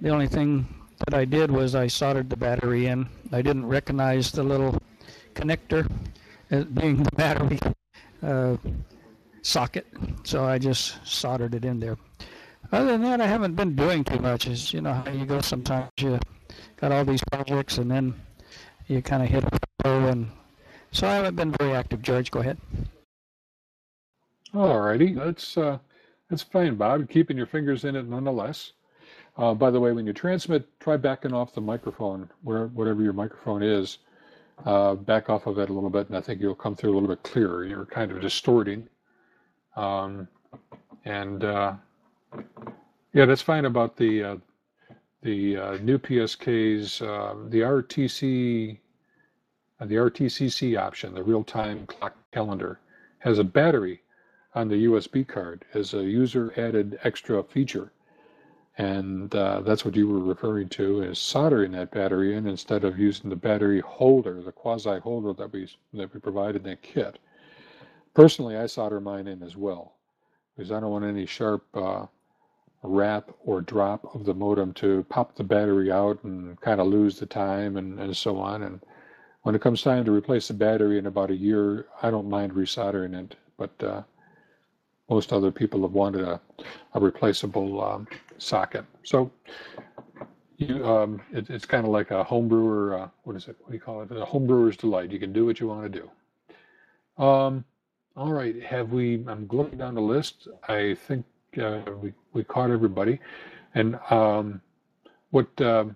[0.00, 0.66] The only thing
[0.98, 3.08] that I did was I soldered the battery in.
[3.32, 4.80] I didn't recognize the little
[5.34, 5.90] connector
[6.50, 7.58] as being the battery
[8.22, 8.56] uh,
[9.42, 9.86] socket,
[10.24, 11.96] so I just soldered it in there.
[12.72, 14.48] Other than that, I haven't been doing too much.
[14.48, 16.18] As you know how you go sometimes, you
[16.76, 18.14] got all these projects and then
[18.88, 19.50] you kind of hit a
[19.82, 20.30] plateau, and
[20.90, 22.02] so I haven't been very active.
[22.02, 22.58] George, go ahead.
[24.54, 25.78] All righty, that's uh,
[26.30, 27.08] that's fine, Bob.
[27.08, 28.72] Keeping your fingers in it nonetheless.
[29.36, 33.12] Uh, by the way, when you transmit, try backing off the microphone, where whatever your
[33.12, 33.98] microphone is.
[34.64, 36.94] Uh, back off of it a little bit, and I think you'll come through a
[36.94, 37.64] little bit clearer.
[37.64, 38.88] You're kind of distorting,
[39.76, 40.26] um,
[41.04, 41.74] and uh,
[43.12, 44.36] yeah, that's fine about the uh,
[45.22, 48.78] the uh, NUE PSKs, uh, the RTC,
[49.80, 52.80] the RTCC option, the real-time clock calendar,
[53.18, 54.00] has a battery
[54.54, 57.92] on the USB card as a user added extra feature.
[58.78, 62.98] And uh, that's what you were referring to is soldering that battery in instead of
[62.98, 67.18] using the battery holder, the quasi holder that we that we provided in that kit.
[68.12, 69.94] Personally, I solder mine in as well
[70.56, 72.06] because I don't want any sharp uh,
[72.82, 77.18] wrap or drop of the modem to pop the battery out and kind of lose
[77.18, 78.62] the time and, and so on.
[78.62, 78.80] And
[79.42, 82.52] when it comes time to replace the battery in about a year, I don't mind
[82.52, 84.02] resoldering it, but uh,
[85.08, 86.40] most other people have wanted a,
[86.94, 88.84] a replaceable um, socket.
[89.04, 89.30] So
[90.58, 93.02] you, um, it, it's kind of like a homebrewer.
[93.02, 93.56] Uh, what is it?
[93.60, 94.10] What do you call it?
[94.10, 95.12] A homebrewer's delight.
[95.12, 96.00] You can do what you want to
[97.18, 97.22] do.
[97.22, 97.64] Um,
[98.16, 98.62] all right.
[98.62, 99.24] Have we?
[99.28, 100.48] I'm looking down the list.
[100.68, 101.24] I think
[101.60, 103.20] uh, we we caught everybody.
[103.74, 104.60] And um,
[105.30, 105.94] what um,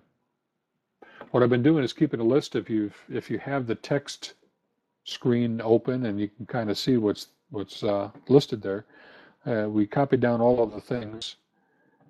[1.31, 2.55] what I've been doing is keeping a list.
[2.55, 4.33] If you if you have the text
[5.03, 8.85] screen open and you can kind of see what's what's uh, listed there,
[9.45, 11.37] uh, we copied down all of the things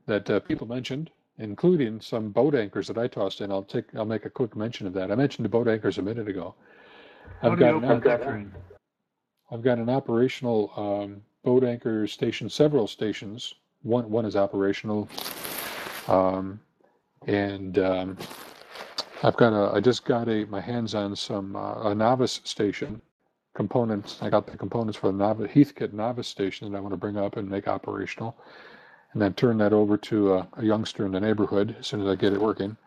[0.06, 3.52] that uh, people mentioned, including some boat anchors that I tossed in.
[3.52, 5.12] I'll take I'll make a quick mention of that.
[5.12, 6.56] I mentioned the boat anchors a minute ago.
[7.42, 8.54] I've got an, that screen?
[9.52, 13.56] I've got an operational um, boat anchor station, several stations.
[13.84, 15.08] One one is operational,
[16.08, 16.60] um,
[17.28, 18.18] and um,
[19.24, 19.76] I've got a.
[19.76, 23.02] I just got a my hands on some uh, a novice station
[23.54, 24.20] components.
[24.22, 27.18] I got the components for the novice Heathkit novice station that I want to bring
[27.18, 28.38] up and make operational,
[29.14, 32.08] and then turn that over to a, a youngster in the neighborhood as soon as
[32.08, 32.78] I get it working.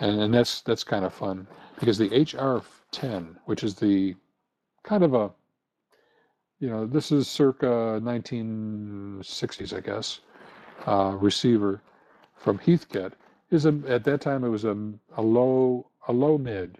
[0.00, 1.46] And, and that's that's kind of fun
[1.78, 4.16] because the HR10, which is the
[4.82, 5.30] kind of a
[6.60, 10.20] you know, this is circa 1960s, I guess,
[10.86, 11.80] uh, receiver
[12.36, 13.12] from Heathkit.
[13.50, 14.76] Is a, at that time it was a,
[15.16, 16.78] a low a low mid,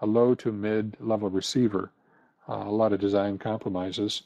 [0.00, 1.92] a low to mid level receiver.
[2.48, 4.22] Uh, a lot of design compromises,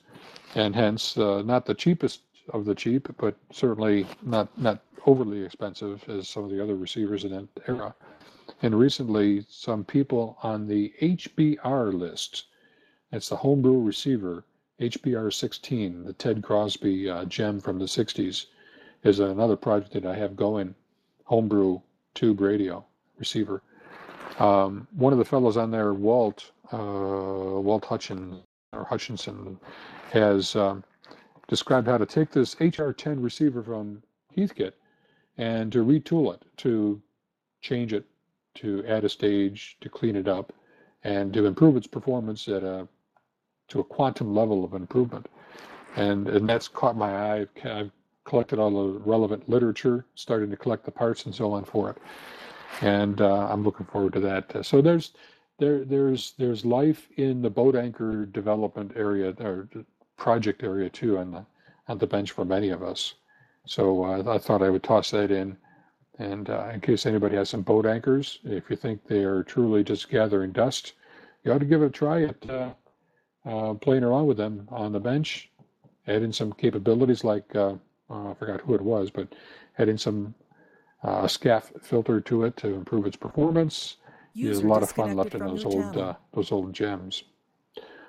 [0.55, 6.05] and hence uh, not the cheapest of the cheap, but certainly not not overly expensive
[6.09, 7.95] as some of the other receivers in that era.
[8.63, 12.47] And recently, some people on the HBR list,
[13.13, 14.45] it's the homebrew receiver,
[14.81, 18.47] HBR 16, the Ted Crosby uh, gem from the 60s,
[19.05, 20.75] is another project that I have going,
[21.25, 21.81] homebrew
[22.15, 22.85] tube radio
[23.19, 23.63] receiver.
[24.39, 28.43] Um, one of the fellows on there, Walt, Walt Hutchin,
[28.73, 29.59] or Hutchinson,
[30.13, 30.85] has um,
[31.49, 34.03] described how to take this HR10 receiver from
[34.37, 34.73] Heathkit
[35.39, 37.01] and to retool it, to
[37.61, 38.05] change it,
[38.57, 40.53] to add a stage, to clean it up,
[41.05, 42.89] and to improve its performance at a
[43.69, 45.29] to a quantum level of improvement.
[45.97, 47.41] And and that's caught my eye.
[47.41, 47.91] I've, I've
[48.25, 51.99] collected all the relevant literature, starting to collect the parts and so on for it,
[52.83, 54.67] and uh, I'm looking forward to that.
[54.67, 55.13] So there's
[55.59, 59.69] there there's there's life in the boat anchor development area or
[60.17, 61.45] project area too on the
[61.89, 63.15] on the bench for many of us.
[63.65, 65.57] So uh, I thought I would toss that in.
[66.19, 69.85] And uh, in case anybody has some boat anchors, if you think they are truly
[69.85, 70.95] just gathering dust,
[71.45, 72.71] you ought to give it a try at uh,
[73.47, 75.51] uh, playing around with them on the bench,
[76.09, 77.75] adding some capabilities like uh,
[78.11, 79.29] uh, I forgot who it was, but
[79.79, 80.35] adding some
[81.03, 83.97] uh, SCAF filter to it to improve its performance.
[84.45, 87.25] There's a lot of fun left in those old uh, those old gems.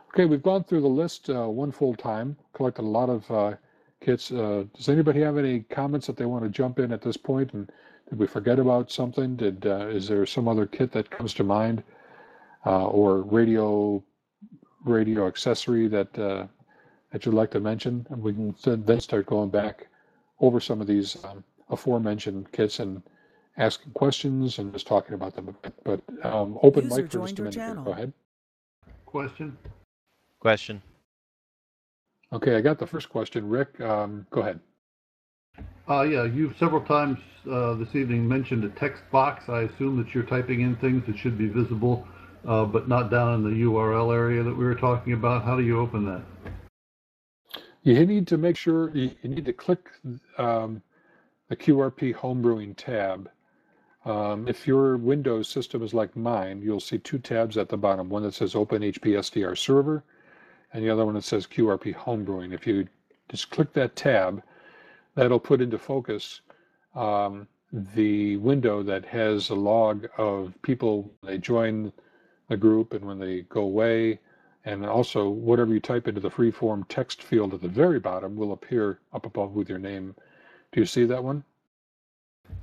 [0.10, 3.54] Okay, we've gone through the list uh, one full time, collected a lot of uh,
[4.02, 4.32] kits.
[4.32, 7.54] Uh, does anybody have any comments that they want to jump in at this point?
[7.54, 7.72] and
[8.10, 9.36] Did we forget about something?
[9.36, 11.84] Did uh, is there some other kit that comes to mind,
[12.66, 14.04] uh, or radio
[14.84, 16.48] radio accessory that uh,
[17.12, 18.08] that you'd like to mention?
[18.10, 18.56] And we can
[18.86, 19.88] then start going back
[20.40, 23.04] over some of these um, aforementioned kits and
[23.60, 25.56] asking questions and just talking about them.
[25.84, 27.56] But um, open User mic for just joined a your minute.
[27.56, 27.66] here.
[27.68, 27.84] channel.
[27.84, 28.14] Go ahead.
[29.06, 29.58] Question?
[30.40, 30.82] Question.
[32.32, 33.48] Okay, I got the first question.
[33.50, 34.60] Rick, um, go ahead.
[35.90, 37.18] Uh, yeah, you've several times
[37.52, 39.50] uh, this evening mentioned a text box.
[39.50, 42.08] I assume that you're typing in things that should be visible,
[42.48, 45.44] uh, but not down in the URL area that we were talking about.
[45.44, 46.22] How do you open that?
[47.82, 49.90] You need to make sure you, you need to click
[50.38, 50.82] um,
[51.48, 53.30] the QRP homebrewing tab.
[54.10, 58.10] Um, if your Windows system is like mine, you'll see two tabs at the bottom.
[58.10, 60.04] One that says Open HPSDR Server,
[60.74, 62.52] and the other one that says QRP Homebrewing.
[62.52, 62.88] If you
[63.30, 64.42] just click that tab,
[65.14, 66.42] that'll put into focus
[66.96, 71.94] um, the window that has a log of people they join
[72.48, 74.20] the group and when they go away.
[74.66, 78.54] And also, whatever you type into the freeform text field at the very bottom will
[78.54, 80.16] appear up above with your name.
[80.72, 81.44] Do you see that one?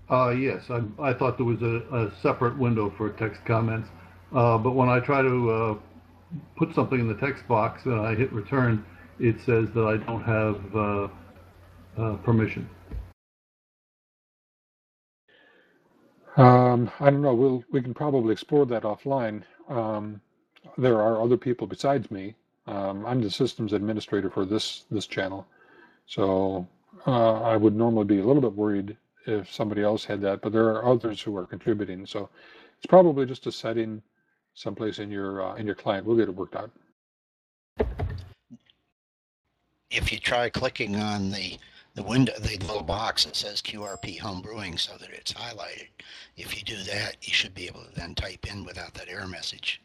[0.09, 3.89] Uh, yes, I, I thought there was a, a separate window for text comments,
[4.32, 5.74] uh, but when I try to uh,
[6.57, 8.84] put something in the text box and I hit return,
[9.18, 11.09] it says that I don't have uh,
[11.99, 12.68] uh, permission.
[16.37, 17.34] Um, I don't know.
[17.34, 19.43] We'll we can probably explore that offline.
[19.68, 20.20] Um,
[20.76, 22.34] there are other people besides me.
[22.66, 25.47] Um, I'm the systems administrator for this this channel,
[26.07, 26.68] so
[27.07, 28.97] uh, I would normally be a little bit worried
[29.27, 30.41] if somebody else had that.
[30.43, 32.29] But there are others who are contributing, so
[32.77, 34.03] it's probably just a setting
[34.55, 36.07] someplace in your uh, in your client.
[36.07, 36.70] We'll get it worked out.
[39.91, 41.59] If you try clicking on the
[41.95, 45.89] the window, the little box that says QRP home brewing so that it's highlighted,
[46.37, 49.27] if you do that, you should be able to then type in without that error
[49.27, 49.81] message.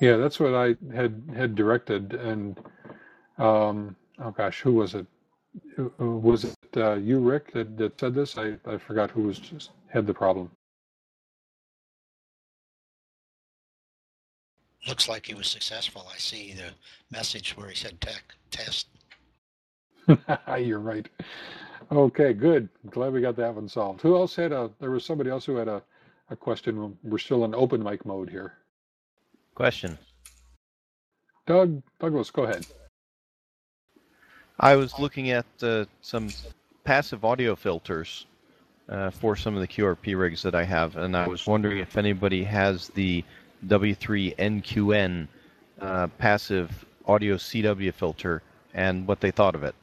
[0.00, 2.60] Yeah, that's what I had had directed, and
[3.38, 5.06] um, oh gosh, who was it?
[5.76, 8.36] Who- who- Was it uh, you, Rick, that, that said this?
[8.38, 10.50] I, I forgot who was just had the problem.
[14.86, 16.06] Looks like he was successful.
[16.12, 16.70] I see the
[17.10, 18.86] message where he said tech test.
[20.58, 21.06] You're right.
[21.90, 22.68] Okay, good.
[22.90, 24.00] Glad we got that one solved.
[24.02, 24.70] Who else had a?
[24.80, 25.82] There was somebody else who had a,
[26.30, 26.96] a question.
[27.02, 28.54] We're still in open mic mode here.
[29.54, 29.98] Question.
[31.46, 32.66] Doug Douglas, go ahead.
[34.60, 36.28] I was looking at uh, some
[36.82, 38.26] passive audio filters
[38.88, 41.96] uh, for some of the QRP rigs that I have, and I was wondering if
[41.96, 43.24] anybody has the
[43.66, 45.28] W3NQN
[45.80, 48.42] uh, passive audio CW filter
[48.74, 49.74] and what they thought of it.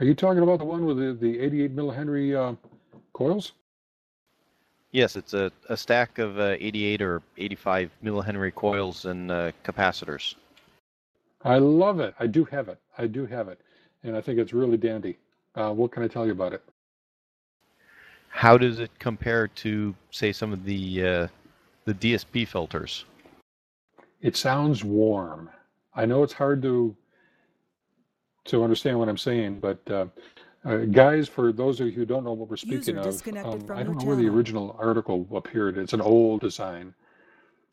[0.00, 2.56] Are you talking about the one with the, the 88 millihenry uh,
[3.12, 3.52] coils?
[4.90, 10.34] Yes, it's a, a stack of uh, 88 or 85 millihenry coils and uh, capacitors.
[11.44, 12.14] I love it.
[12.18, 12.78] I do have it.
[12.96, 13.60] I do have it,
[14.02, 15.18] and I think it's really dandy.
[15.54, 16.62] Uh, what can I tell you about it?
[18.28, 21.28] How does it compare to, say, some of the uh,
[21.84, 23.04] the DSP filters?
[24.20, 25.50] It sounds warm.
[25.94, 26.96] I know it's hard to
[28.44, 30.06] to understand what I'm saying, but uh,
[30.64, 33.52] uh, guys, for those of you who don't know what we're speaking User of, disconnected
[33.52, 35.76] um, from I don't know where the original article appeared.
[35.76, 36.94] It's an old design,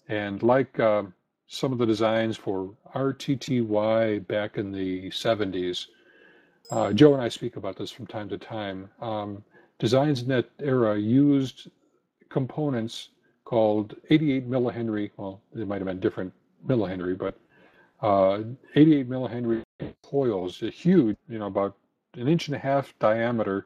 [0.08, 1.04] and like uh,
[1.52, 5.88] some of the designs for RTTY back in the 70s,
[6.70, 8.88] uh, Joe and I speak about this from time to time.
[9.02, 9.44] Um,
[9.80, 11.72] designs in that era used
[12.30, 13.10] components
[13.46, 15.10] called 88 millihenry.
[15.18, 16.32] Well, they might have been different
[16.68, 17.36] millihenry, but
[18.04, 18.44] uh,
[18.76, 19.64] 88 millihenry
[20.04, 21.76] coils, a huge, you know, about
[22.14, 23.66] an inch and a half diameter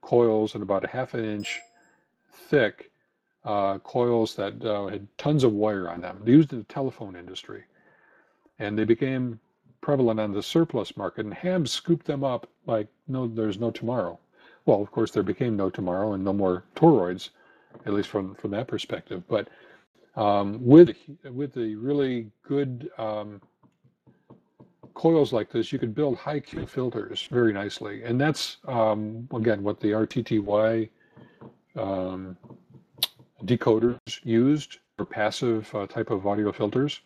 [0.00, 1.60] coils and about a half an inch
[2.48, 2.89] thick
[3.44, 6.22] uh, coils that uh, had tons of wire on them.
[6.26, 7.64] Used in the telephone industry,
[8.58, 9.40] and they became
[9.80, 11.24] prevalent on the surplus market.
[11.24, 14.18] And Hams scooped them up like no, there's no tomorrow.
[14.66, 17.30] Well, of course, there became no tomorrow and no more toroids,
[17.86, 19.22] at least from from that perspective.
[19.28, 19.48] But
[20.16, 23.40] um, with with the really good um,
[24.92, 29.62] coils like this, you could build high Q filters very nicely, and that's um, again
[29.62, 30.90] what the RTTY
[31.76, 32.36] um,
[33.44, 37.00] decoders used for passive uh, type of audio filters,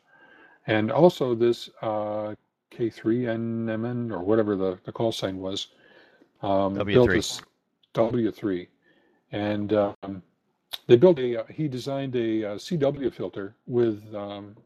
[0.66, 2.35] and also this uh,
[2.70, 5.68] K3NMN or whatever the, the call sign was
[6.43, 7.12] um, W3.
[7.12, 7.41] this
[7.95, 8.66] W3,
[9.32, 10.22] and um,
[10.87, 11.43] they built a.
[11.43, 14.57] Uh, he designed a, uh CW filter with um,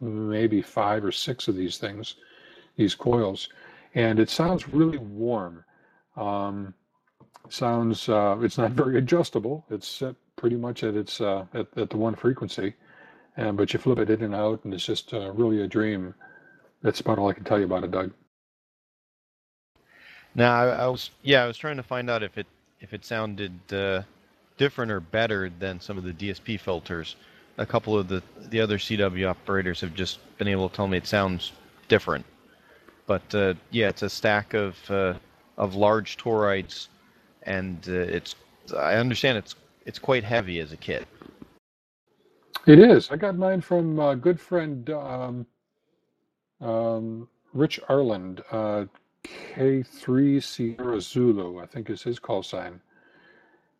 [0.00, 2.16] maybe five or six of these things,
[2.76, 3.48] these coils,
[3.94, 5.64] and it sounds really warm.
[6.16, 6.74] Um,
[7.52, 9.64] sounds uh, it's not very adjustable.
[9.70, 12.74] It's set pretty much at its uh, at, at the one frequency,
[13.36, 16.14] and but you flip it in and out, and it's just uh, really a dream.
[16.82, 18.12] That's about all I can tell you about it, Doug.
[20.34, 22.46] Now, I, I was yeah, I was trying to find out if it
[22.80, 24.02] if it sounded uh,
[24.58, 27.16] different or better than some of the DSP filters.
[27.58, 30.98] A couple of the the other CW operators have just been able to tell me
[30.98, 31.52] it sounds
[31.88, 32.26] different.
[33.06, 35.14] But uh, yeah, it's a stack of uh,
[35.56, 36.88] of large toroids,
[37.46, 38.34] and uh, it's
[38.76, 39.54] I understand it's
[39.86, 41.06] it's quite heavy as a kit.
[42.66, 43.10] It is.
[43.10, 45.46] I got mine from a good friend um,
[46.60, 48.86] um, Rich Arland, uh,
[49.24, 52.80] K3 Sierra Zulu, I think is his call sign.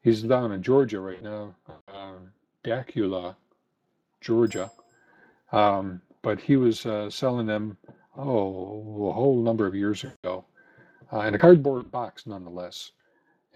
[0.02, 1.54] He's down in Georgia right now,
[1.88, 2.12] uh,
[2.64, 3.34] Dacula,
[4.20, 4.70] Georgia.
[5.52, 7.76] Um, but he was uh, selling them,
[8.16, 10.44] oh, a whole number of years ago,
[11.12, 12.92] uh, in a cardboard box nonetheless.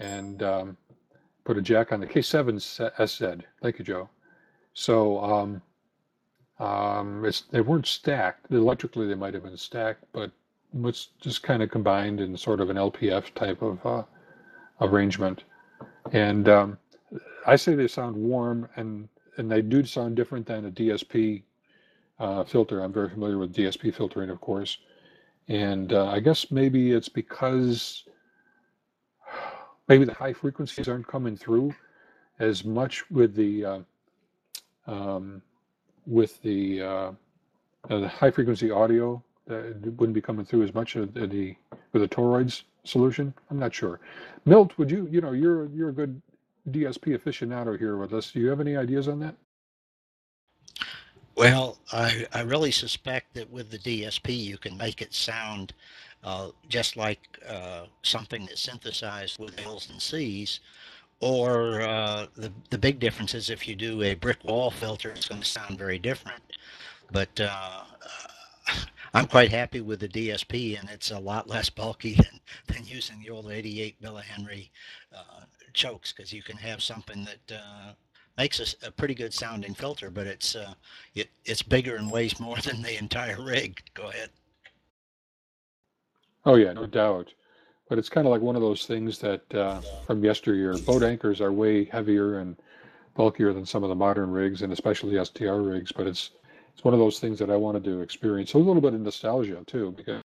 [0.01, 0.76] And um,
[1.44, 3.44] put a jack on the K7 SZ.
[3.62, 4.09] Thank you, Joe.
[4.74, 5.62] So um,
[6.59, 8.51] um, they weren't stacked.
[8.51, 10.30] Electrically, they might have been stacked, but
[10.84, 14.03] it's just kind of combined in sort of an LPF type of uh,
[14.80, 15.44] arrangement.
[16.12, 16.78] And um,
[17.46, 21.42] I say they sound warm, and and they do sound different than a DSP
[22.18, 22.82] uh, filter.
[22.82, 24.78] I'm very familiar with DSP filtering, of course.
[25.48, 28.05] And uh, I guess maybe it's because
[29.91, 31.74] maybe the high frequencies aren't coming through
[32.38, 33.80] as much with the uh,
[34.86, 35.43] um,
[36.07, 37.12] with the, uh,
[37.88, 41.55] the high frequency audio that wouldn't be coming through as much of the
[41.93, 43.34] with the toroids solution.
[43.51, 44.01] I'm not sure.
[44.47, 46.22] Milt, would you you know you're you're a good
[46.70, 48.30] DSP aficionado here with us.
[48.30, 49.34] Do you have any ideas on that?
[51.36, 55.72] Well, I, I really suspect that with the DSP, you can make it sound
[56.22, 60.60] uh, just like uh, something that's synthesized with L's and C's.
[61.20, 65.28] Or uh, the, the big difference is if you do a brick wall filter, it's
[65.28, 66.42] going to sound very different.
[67.12, 67.82] But uh,
[69.14, 73.20] I'm quite happy with the DSP, and it's a lot less bulky than, than using
[73.20, 74.70] the old 88 millihenry
[75.14, 75.44] uh,
[75.74, 77.60] chokes because you can have something that
[78.40, 80.72] makes a, a, pretty good sounding filter, but it's uh,
[81.14, 83.82] it, it's bigger and weighs more than the entire rig.
[83.94, 84.30] Go ahead.
[86.45, 87.32] Oh yeah, no doubt.
[87.88, 91.41] But it's kind of like one of those things that uh, from yesteryear, boat anchors
[91.41, 92.57] are way heavier and
[93.14, 95.93] bulkier than some of the modern rigs, and especially SDR rigs.
[95.93, 96.30] But it's
[96.72, 98.55] it's one of those things that I wanted to experience.
[98.55, 100.22] A little bit of nostalgia too, because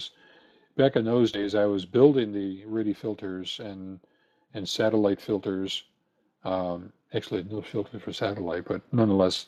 [0.78, 4.00] back in those days, I was building the RTTY filters and
[4.54, 5.84] and satellite filters.
[6.44, 9.48] Um, actually, no filter for satellite, but nonetheless,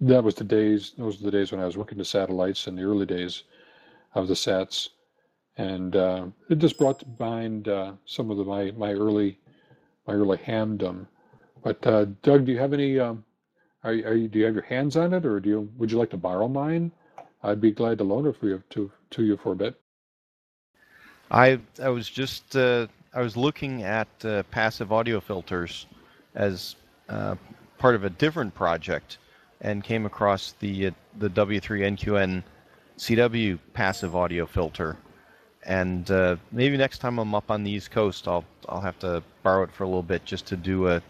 [0.00, 0.92] that was the days.
[0.96, 3.44] Those were the days when I was working the satellites in the early days
[4.14, 4.88] of the sats,
[5.60, 9.38] and uh, it just brought to mind uh, some of the, my my early
[10.06, 11.06] my early hamdom.
[11.62, 13.24] But uh, Doug, do you have any um,
[13.84, 15.70] are, are you, do you have your hands on it, or do you?
[15.76, 16.90] Would you like to borrow mine?
[17.42, 19.78] I'd be glad to loan it for you to to you for a bit.
[21.30, 25.86] I I was just uh, I was looking at uh, passive audio filters
[26.34, 26.76] as
[27.10, 27.34] uh,
[27.76, 29.18] part of a different project,
[29.60, 32.44] and came across the the W3NQN
[32.96, 34.96] CW passive audio filter.
[35.66, 39.22] And uh, maybe next time I'm up on the East Coast, I'll I'll have to
[39.42, 41.02] borrow it for a little bit just to do a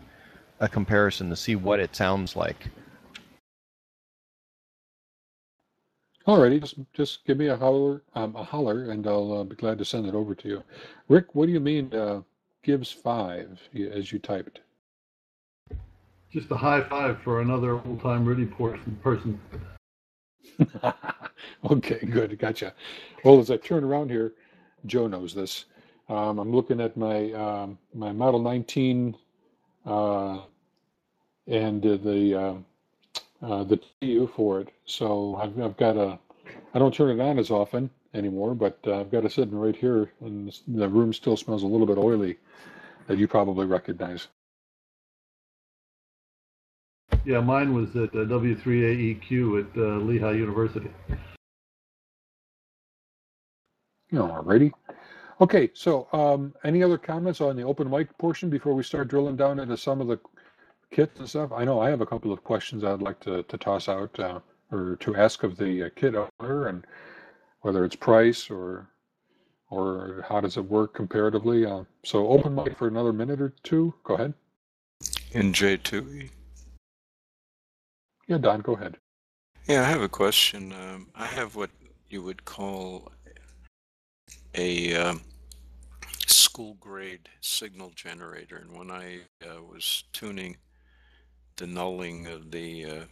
[0.61, 2.69] a comparison to see what it sounds like.
[6.27, 9.79] Alrighty, just just give me a holler, um, a holler, and I'll uh, be glad
[9.79, 10.63] to send it over to you.
[11.09, 12.21] Rick, what do you mean uh,
[12.63, 14.61] gives five as you typed?
[16.31, 19.41] Just a high five for another old-time RTTY person.
[21.71, 22.75] okay, good, gotcha.
[23.25, 24.35] Well, as I turn around here,
[24.87, 25.67] Joe knows this.
[26.09, 29.17] Um, I'm looking at my um, my Model 19
[29.87, 30.41] uh,
[31.47, 32.55] and uh, the uh,
[33.47, 34.69] uh, the TU for it.
[34.85, 36.19] So I've, I've got a,
[36.75, 39.77] I don't turn it on as often anymore, but uh, I've got it sitting right
[39.77, 42.39] here, and the room still smells a little bit oily,
[43.07, 44.29] that you probably recognize.
[47.25, 50.91] Yeah, mine was at uh, W3AEQ at uh, Lehigh University.
[54.13, 54.73] Alrighty.
[55.41, 59.37] Okay, so um, any other comments on the open mic portion before we start drilling
[59.37, 60.19] down into some of the
[60.91, 61.51] kits and stuff?
[61.53, 64.41] I know I have a couple of questions I'd like to, to toss out uh,
[64.71, 66.87] or to ask of the uh, kit owner, and
[67.63, 68.89] whether it's price or
[69.71, 71.65] or how does it work comparatively.
[71.65, 73.95] Uh, so open mic for another minute or two.
[74.03, 74.35] Go ahead.
[75.33, 76.29] In J2E.
[78.27, 78.97] Yeah, Don, go ahead.
[79.67, 80.73] Yeah, I have a question.
[80.73, 81.71] Um, I have what
[82.09, 83.13] you would call
[84.55, 85.23] a um,
[86.27, 88.57] school grade signal generator.
[88.57, 90.57] And when I uh, was tuning
[91.57, 93.05] the nulling of the uh,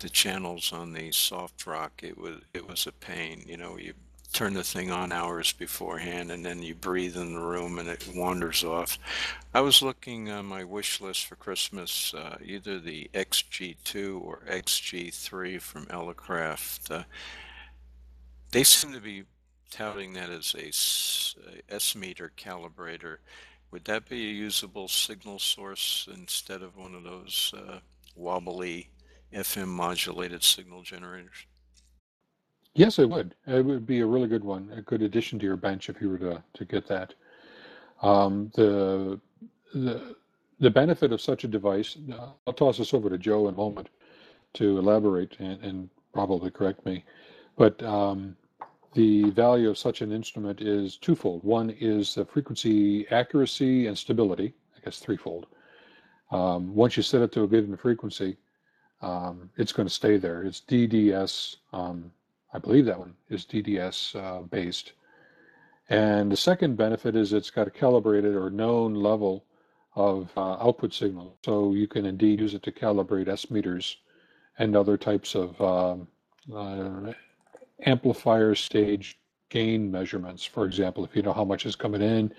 [0.00, 3.44] the channels on the Softrock, it was it was a pain.
[3.46, 3.94] You know, you
[4.32, 8.08] turn the thing on hours beforehand and then you breathe in the room and it
[8.14, 8.98] wanders off.
[9.52, 15.60] I was looking on my wish list for Christmas, uh, either the XG2 or XG3
[15.60, 17.04] from Elecraft.
[18.52, 19.24] They seem to be
[19.70, 20.68] touting that as a
[21.74, 23.16] S meter calibrator.
[23.70, 27.78] Would that be a usable signal source instead of one of those uh,
[28.14, 28.90] wobbly
[29.32, 31.46] FM modulated signal generators?
[32.74, 33.34] Yes, it would.
[33.46, 36.10] It would be a really good one, a good addition to your bench if you
[36.10, 37.14] were to, to get that.
[38.02, 39.18] Um, the,
[39.72, 40.14] the,
[40.60, 43.56] the benefit of such a device, uh, I'll toss this over to Joe in a
[43.56, 43.88] moment
[44.54, 47.04] to elaborate and, and probably correct me,
[47.56, 48.36] but um,
[48.92, 51.42] the value of such an instrument is twofold.
[51.44, 55.46] One is the frequency accuracy and stability, I guess threefold.
[56.30, 58.36] Um, once you set it to a given frequency,
[59.00, 60.42] um, it's going to stay there.
[60.44, 62.12] It's DDS um,
[62.52, 64.92] I believe that one is DDS uh, based.
[65.88, 69.44] And the second benefit is it's got a calibrated or known level
[69.94, 71.36] of uh, output signal.
[71.44, 73.96] So you can indeed use it to calibrate S meters
[74.58, 76.08] and other types of um,
[76.54, 77.12] uh,
[77.86, 79.18] amplifier stage
[79.50, 80.44] gain measurements.
[80.44, 82.32] For example, if you know how much is coming in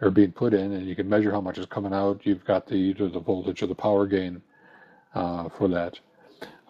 [0.00, 2.66] or being put in and you can measure how much is coming out, you've got
[2.66, 4.42] the either the voltage or the power gain
[5.14, 5.98] uh, for that.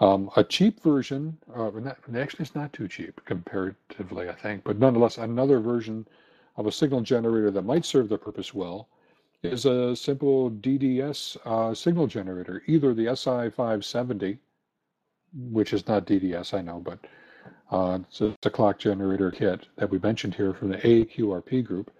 [0.01, 4.79] Um, a cheap version, uh, not, actually, it's not too cheap comparatively, I think, but
[4.79, 6.07] nonetheless, another version
[6.57, 8.89] of a signal generator that might serve the purpose well
[9.43, 14.39] is a simple DDS uh, signal generator, either the SI570,
[15.51, 16.99] which is not DDS, I know, but
[17.71, 21.65] uh, it's, a, it's, a, clock generator kit that we mentioned here from the AQRP
[21.65, 21.91] group,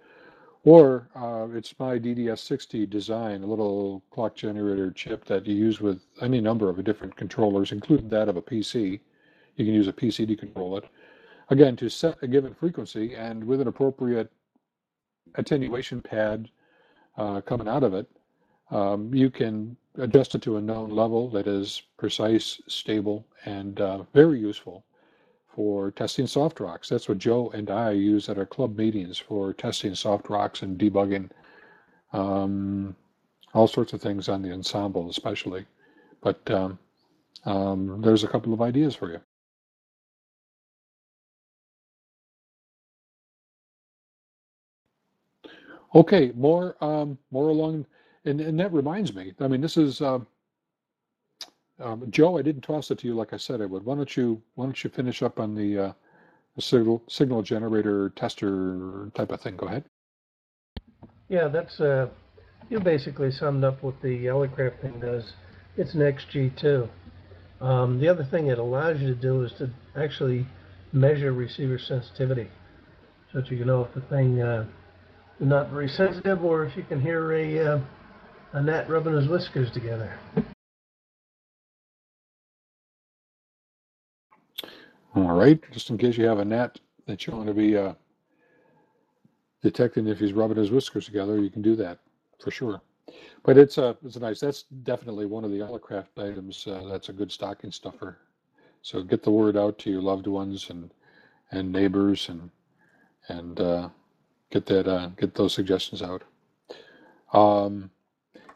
[0.63, 6.01] or uh, it's my DDS60 design, a little clock generator chip that you use with
[6.21, 8.99] any number of different controllers, including that of a PC.
[9.57, 10.85] You can use a PC to control it.
[11.49, 14.31] Again, to set a given frequency and with an appropriate
[15.35, 16.49] attenuation pad
[17.17, 18.09] uh, coming out of it,
[18.71, 24.03] um, you can adjust it to a known level that is precise, stable, and uh,
[24.13, 24.83] very useful
[25.55, 26.89] for testing soft rocks.
[26.89, 30.77] That's what Joe and I use at our club meetings for testing soft rocks and
[30.77, 31.29] debugging
[32.13, 32.95] um,
[33.53, 35.65] all sorts of things on the ensemble, especially.
[36.21, 36.79] But um,
[37.45, 39.21] um, there's a couple of ideas for you.
[45.95, 47.85] Okay, more um, more along,
[48.25, 49.33] and, and that reminds me.
[49.39, 50.19] I mean, this is uh,
[51.79, 53.83] um, Joe, I didn't toss it to you like I said I would.
[53.83, 55.93] Why don't you Why don't you finish up on the, uh,
[56.55, 59.57] the signal signal generator tester type of thing?
[59.57, 59.85] Go ahead.
[61.27, 62.09] Yeah, that's uh,
[62.69, 65.33] you basically summed up what the Elecraft thing does.
[65.77, 66.87] It's an XG2.
[67.61, 70.45] Um, the other thing it allows you to do is to actually
[70.93, 72.49] measure receiver sensitivity,
[73.31, 74.65] so that you can know if the thing uh,
[75.39, 77.79] is not very sensitive or if you can hear a uh,
[78.53, 80.17] a gnat rubbing his whiskers together.
[85.15, 87.93] All right, just in case you have a gnat that you want to be uh,
[89.61, 91.99] detecting if he's rubbing his whiskers together, you can do that
[92.39, 92.81] for sure.
[93.43, 94.41] But it's a uh, it's a nice.
[94.41, 96.67] That's definitely one of the Elecraft items.
[96.67, 98.17] Uh, that's a good stocking stuffer.
[98.81, 100.91] So get the word out to your loved ones and
[101.51, 102.49] and neighbors and
[103.29, 103.89] and uh,
[104.51, 106.23] get that uh, get those suggestions out.
[107.31, 107.89] Um,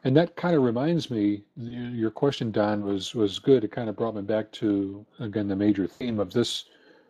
[0.04, 3.64] and that kind of reminds me, your question, Don, was was good.
[3.64, 6.66] It kind of brought me back to again the major theme of this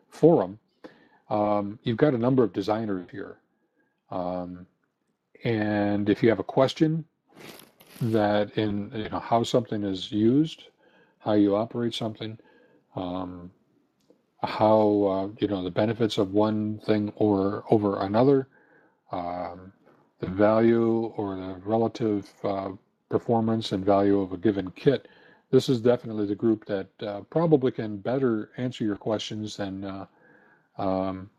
[0.09, 0.59] forum.
[1.29, 3.37] Um, you've got a number of designers here,
[4.09, 4.65] um,
[5.43, 7.05] and if you have a question
[8.01, 10.63] that in you know how something is used,
[11.19, 12.39] how you operate something,
[12.95, 13.51] um,
[14.41, 18.47] how uh, you know the benefits of one thing or over another,
[19.11, 19.71] um,
[20.19, 22.69] the value or the relative uh,
[23.09, 25.07] performance and value of a given kit,
[25.51, 30.05] this is definitely the group that uh, probably can better answer your questions than uh,
[30.77, 31.29] um,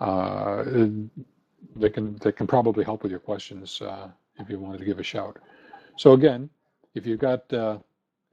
[0.00, 0.64] uh,
[1.76, 4.08] they can they can probably help with your questions uh,
[4.38, 5.38] if you wanted to give a shout.
[5.96, 6.50] So again,
[6.94, 7.78] if you've got uh,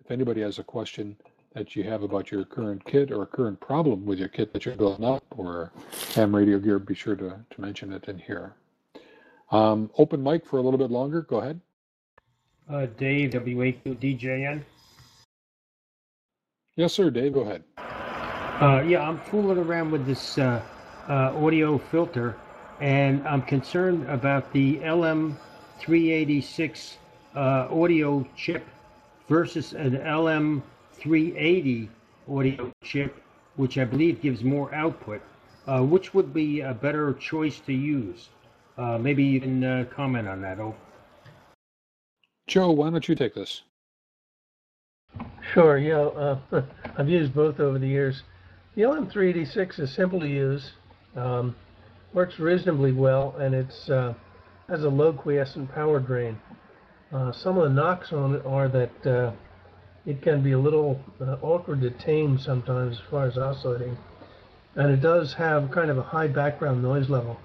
[0.03, 1.15] if anybody has a question
[1.53, 4.65] that you have about your current kit or a current problem with your kit that
[4.65, 5.71] you're building up or
[6.15, 8.55] ham radio gear, be sure to, to mention it in here.
[9.51, 11.23] Um, open mic for a little bit longer.
[11.23, 11.59] Go ahead.
[12.69, 14.63] Uh, Dave, WAQDJN.
[16.77, 17.09] Yes, sir.
[17.09, 17.63] Dave, go ahead.
[17.77, 20.61] Uh, yeah, I'm fooling around with this uh,
[21.09, 22.37] uh, audio filter,
[22.79, 26.93] and I'm concerned about the LM386
[27.35, 28.65] uh, audio chip
[29.27, 31.89] versus an LM380
[32.29, 33.21] audio chip,
[33.57, 35.21] which I believe gives more output.
[35.67, 38.29] Uh, which would be a better choice to use?
[38.81, 40.59] Uh, maybe you can uh, comment on that.
[40.59, 40.75] Oh,
[42.47, 43.61] Joe, why don't you take this?
[45.53, 46.39] Sure, yeah, uh,
[46.97, 48.23] I've used both over the years.
[48.73, 50.71] The LM386 is simple to use,
[51.15, 51.55] um,
[52.13, 54.15] works reasonably well, and it's uh,
[54.67, 56.39] has a low quiescent power drain.
[57.13, 59.31] Uh, some of the knocks on it are that uh,
[60.07, 63.95] it can be a little uh, awkward to tame sometimes as far as oscillating,
[64.73, 67.39] and it does have kind of a high background noise level.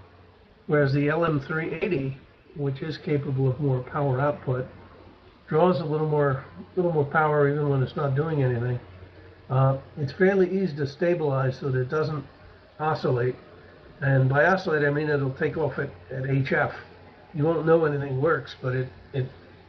[0.66, 2.16] Whereas the LM380,
[2.56, 4.66] which is capable of more power output,
[5.48, 6.44] draws a little more,
[6.74, 8.80] little more power even when it's not doing anything.
[9.48, 12.24] Uh, it's fairly easy to stabilize so that it doesn't
[12.80, 13.36] oscillate.
[14.01, 16.74] And by oscillate, I mean it'll take off at, at HF.
[17.32, 19.26] You won't know anything works, but it, it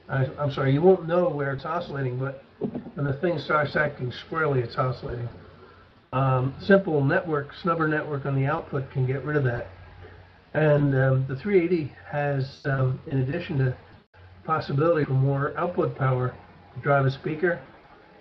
[0.10, 2.44] I, I'm sorry, you won't know where it's oscillating, but
[2.96, 5.28] when the thing starts acting squarely, it's oscillating.
[6.14, 9.68] Um, simple network, snubber network on the output can get rid of that.
[10.58, 13.78] And um, the 380 has, um, in addition to
[14.44, 16.34] possibility for more output power
[16.74, 17.62] to drive a speaker,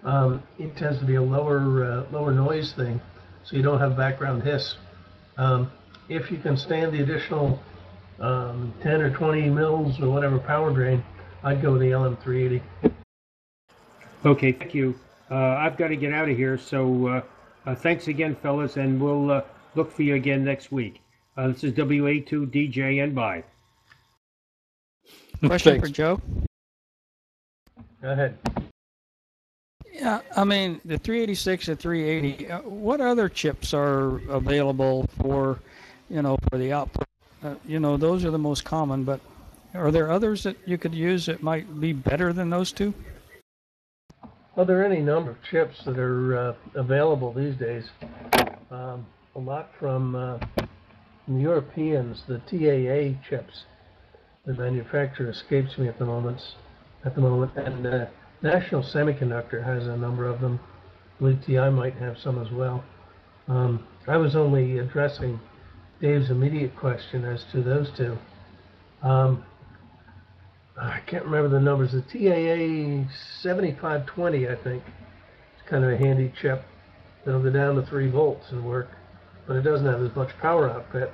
[0.05, 3.01] um, it tends to be a lower uh, lower noise thing,
[3.43, 4.77] so you don't have background hiss.
[5.39, 5.73] Um,
[6.11, 7.59] if you can stand the additional
[8.21, 11.03] um, 10 or 20 mils or whatever power drain,
[11.43, 12.61] I'd go with the LM380.
[14.27, 14.95] okay, thank you.
[15.31, 17.23] Uh, I've got to get out of here, so uh,
[17.65, 19.41] uh, thanks again, fellas, and we'll uh,
[19.75, 21.01] look for you again next week.
[21.37, 23.45] Uh, this is WA2DJ and bye.
[25.45, 26.21] Question for Joe.
[28.01, 28.39] Go ahead.
[29.93, 32.51] Yeah, I mean the 386 and 380.
[32.51, 35.59] Uh, what other chips are available for,
[36.09, 37.07] you know, for the output?
[37.43, 39.21] Uh, you know, those are the most common, but
[39.75, 42.95] are there others that you could use that might be better than those two?
[44.55, 47.85] Well, there are any number of chips that are uh, available these days.
[48.71, 49.05] Um,
[49.35, 50.41] a lot from,
[51.29, 53.65] the Europeans, the TAA chips.
[54.45, 56.41] The manufacturer escapes me at the moment.
[57.05, 58.07] At the moment, and uh,
[58.43, 60.61] National Semiconductor has a number of them.
[61.17, 62.85] I believe TI might have some as well.
[63.49, 65.41] Um, I was only addressing
[66.01, 68.19] Dave's immediate question as to those two.
[69.03, 69.45] Um,
[70.81, 71.93] I can't remember the numbers.
[71.93, 74.83] The TAA 7520, I think,
[75.59, 76.65] it's kind of a handy chip.
[77.27, 78.91] It'll go down to 3 volts and work,
[79.47, 81.11] but it doesn't have as much power output.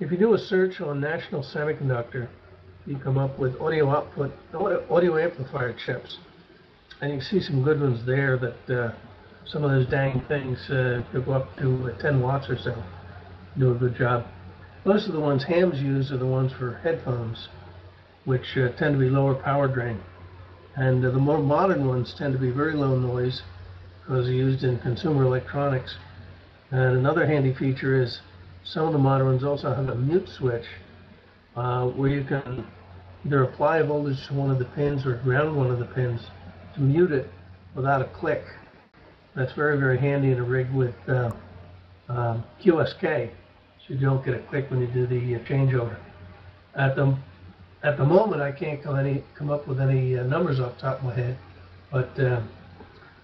[0.00, 2.28] If you do a search on National Semiconductor,
[2.86, 6.18] you come up with audio output, audio amplifier chips.
[7.00, 8.94] And you see some good ones there that uh,
[9.44, 12.82] some of those dang things uh, could go up to uh, 10 watts or so.
[13.58, 14.26] Do a good job.
[14.84, 17.48] Most of the ones hams use are the ones for headphones,
[18.24, 20.00] which uh, tend to be lower power drain.
[20.76, 23.42] And uh, the more modern ones tend to be very low noise
[24.02, 25.96] because they're used in consumer electronics.
[26.70, 28.20] And another handy feature is
[28.64, 30.64] some of the modern ones also have a mute switch
[31.54, 32.66] uh, where you can
[33.24, 36.20] either apply a voltage to one of the pins or ground one of the pins
[36.74, 37.30] to mute it
[37.74, 38.42] without a click.
[39.34, 41.30] That's very, very handy in a rig with uh,
[42.08, 45.96] um, QSK, so you don't get a click when you do the uh, changeover.
[46.74, 47.16] At the
[47.82, 50.98] at the moment, I can't come any come up with any uh, numbers off top
[50.98, 51.38] of my head,
[51.92, 52.42] but uh,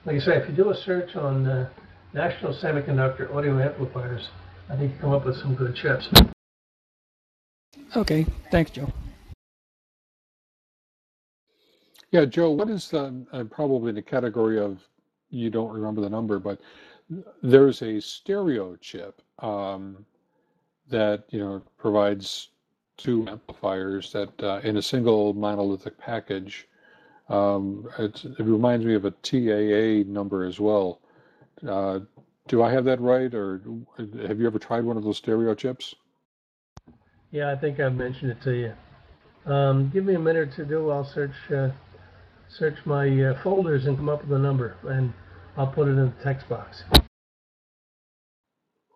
[0.04, 1.70] like I say, if you do a search on uh,
[2.14, 4.28] National Semiconductor audio amplifiers,
[4.68, 6.08] I think you come up with some good chips.
[7.96, 8.90] Okay, thanks, Joe.
[12.10, 14.78] Yeah, Joe, what is the, uh, probably the category of,
[15.30, 16.60] you don't remember the number, but
[17.42, 20.04] there's a stereo chip um,
[20.90, 22.48] that, you know, provides
[22.98, 26.68] two amplifiers that uh, in a single monolithic package.
[27.30, 31.01] Um, it reminds me of a TAA number as well.
[31.66, 32.00] Uh,
[32.48, 33.62] do I have that right, or
[33.98, 35.94] have you ever tried one of those stereo chips?
[37.30, 39.52] Yeah, I think I've mentioned it to you.
[39.52, 40.90] Um, give me a minute to do.
[40.90, 41.70] I'll search uh,
[42.48, 45.12] search my uh, folders and come up with a number, and
[45.56, 46.84] I'll put it in the text box.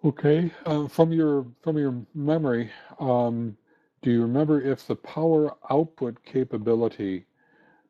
[0.04, 0.52] Okay.
[0.64, 2.70] Uh, from your from your memory,
[3.00, 3.56] um,
[4.02, 7.26] do you remember if the power output capability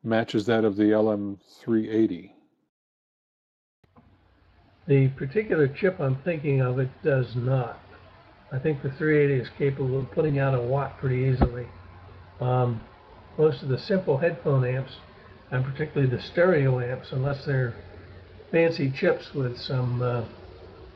[0.03, 2.31] matches that of the LM380?
[4.87, 7.79] The particular chip I'm thinking of, it does not.
[8.51, 11.67] I think the 380 is capable of putting out a watt pretty easily.
[12.39, 12.79] Um,
[13.37, 14.93] most of the simple headphone amps,
[15.51, 17.75] and particularly the stereo amps, unless they're
[18.51, 20.23] fancy chips with some uh,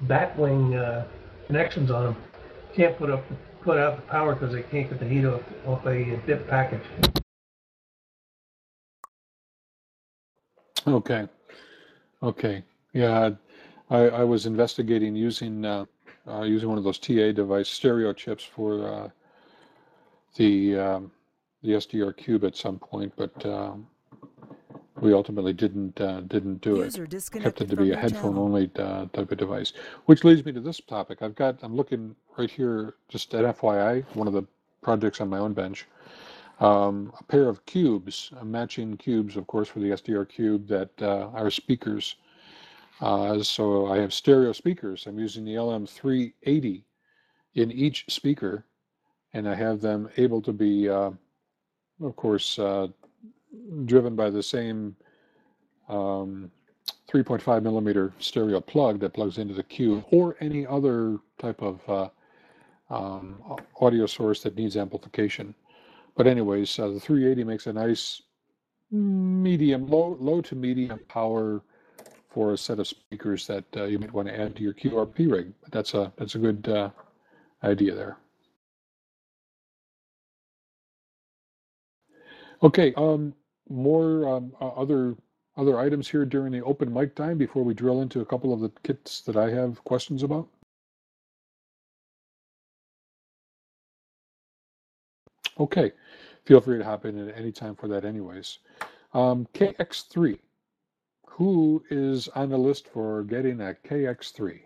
[0.05, 1.05] batwing uh,
[1.47, 2.18] connections on them,
[2.73, 3.23] can't put up
[3.61, 6.81] put out the power because they can't get the heat off, off a dip package.
[10.88, 11.27] Okay.
[12.23, 12.63] Okay.
[12.93, 13.31] Yeah,
[13.91, 15.85] I, I was investigating using uh,
[16.27, 19.09] uh, using one of those TA device stereo chips for uh,
[20.38, 21.11] the um,
[21.61, 23.85] the SDR cube at some point, but um,
[25.01, 27.30] we ultimately didn't uh, didn't do User it.
[27.31, 28.43] Kept it to be a headphone channel.
[28.45, 29.73] only uh, type of device,
[30.05, 31.22] which leads me to this topic.
[31.22, 34.43] I've got I'm looking right here, just at FYI, one of the
[34.81, 35.85] projects on my own bench.
[36.61, 40.89] Um, a pair of cubes, uh, matching cubes, of course, for the SDR cube that
[41.01, 42.15] uh, are speakers.
[43.02, 45.07] Uh, so I have stereo speakers.
[45.07, 46.84] I'm using the LM380
[47.56, 48.65] in each speaker,
[49.34, 51.10] and I have them able to be, uh,
[52.02, 52.88] of course, uh,
[53.86, 54.95] driven by the same
[55.90, 56.52] um,
[57.11, 62.10] 3.5 millimeter stereo plug that plugs into the cube or any other type of uh,
[62.94, 63.41] um,
[63.82, 65.56] audio source that needs amplification.
[66.15, 68.22] But anyways, uh, the 380 makes a nice
[68.91, 71.64] medium, low, low to medium power
[72.32, 75.32] for a set of speakers that uh, you might want to add to your QRP
[75.32, 75.53] rig.
[75.62, 76.90] But that's a that's a good uh,
[77.64, 78.18] idea there.
[82.64, 83.34] Okay, um,
[83.70, 85.16] more um, other
[85.58, 88.62] other items here during the open mic time before we drill into a couple of
[88.62, 90.48] the kits that I have questions about.
[95.60, 95.91] Okay,
[96.45, 98.60] feel free to hop in at any time for that, anyways.
[99.14, 100.40] Um, KX3,
[101.32, 104.62] who is on the list for getting a KX3?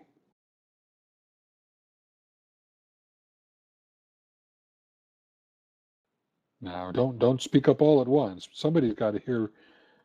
[6.62, 8.48] Now, don't don't speak up all at once.
[8.54, 9.52] Somebody's got to hear.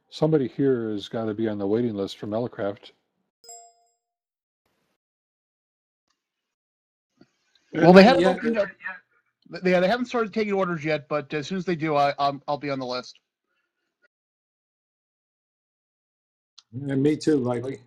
[0.10, 2.92] Somebody here has got to be on the waiting list from Elecraft.
[7.74, 8.28] Well, they haven't Yeah.
[8.28, 8.70] opened up.
[9.50, 12.58] They, they haven't started taking orders yet, but as soon as they do, I, I'll
[12.58, 13.20] be on the list.
[16.74, 17.80] And me too, Lively.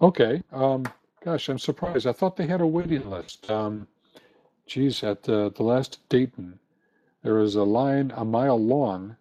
[0.00, 0.42] Okay.
[0.52, 0.84] Um,
[1.24, 2.06] gosh, I'm surprised.
[2.06, 3.50] I thought they had a waiting list.
[3.50, 3.86] Um,
[4.66, 6.58] geez, at uh, the last Dayton,
[7.22, 9.16] there was a line a mile long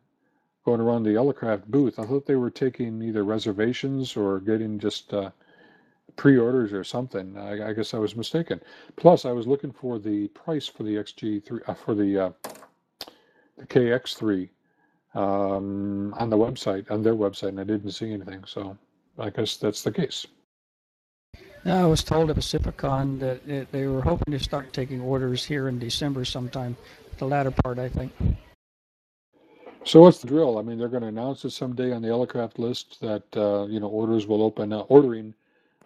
[0.65, 1.99] going around the Elecraft booth.
[1.99, 5.29] I thought they were taking either reservations or getting just uh,
[6.15, 7.37] pre-orders or something.
[7.37, 8.59] I, I guess I was mistaken.
[8.95, 12.29] Plus, I was looking for the price for the XG3 uh, for the uh,
[13.57, 14.49] the KX3
[15.15, 18.43] um, on the website on their website, and I didn't see anything.
[18.45, 18.77] So
[19.17, 20.27] I guess that's the case.
[21.65, 25.67] I was told at Pacificon that it, they were hoping to start taking orders here
[25.67, 26.77] in December sometime,
[27.17, 28.11] the latter part, I think.
[29.83, 30.59] So what's the drill?
[30.59, 33.79] I mean, they're going to announce it someday on the Elecraft list that uh, you
[33.79, 34.73] know orders will open.
[34.73, 35.33] Uh, ordering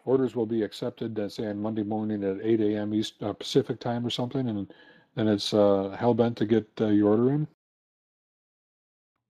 [0.06, 1.18] orders will be accepted.
[1.18, 2.94] Uh, say on Monday morning at 8 a.m.
[2.94, 4.74] East uh, Pacific time or something, and
[5.16, 7.48] then it's uh, hell bent to get uh, your order in.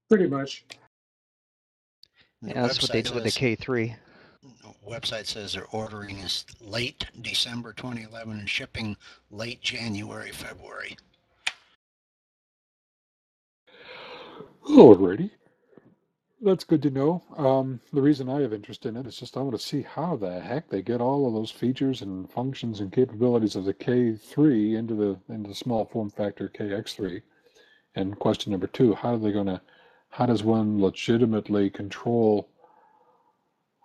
[0.10, 0.66] Pretty much.
[2.42, 3.96] The Yeah, that's what they website did with the says- K3.
[4.88, 8.98] Website says they're ordering is late December 2011 and shipping
[9.30, 10.98] late January, February.
[14.68, 15.30] Alrighty.
[16.42, 17.22] That's good to know.
[17.38, 20.16] Um, the reason I have interest in it is just I want to see how
[20.16, 24.76] the heck they get all of those features and functions and capabilities of the K3
[24.78, 27.22] into the into the small form factor KX3.
[27.96, 29.60] And question number two, how are they going to,
[30.10, 32.50] how does one legitimately control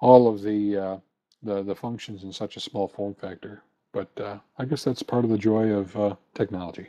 [0.00, 0.96] all of the uh,
[1.42, 3.62] the the functions in such a small form factor?
[3.92, 6.88] But uh, I guess that's part of the joy of uh, technology.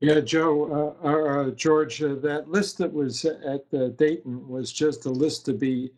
[0.00, 4.70] Yeah, Joe, uh, or uh, George, uh, that list that was at uh, Dayton was
[4.70, 5.90] just a list to be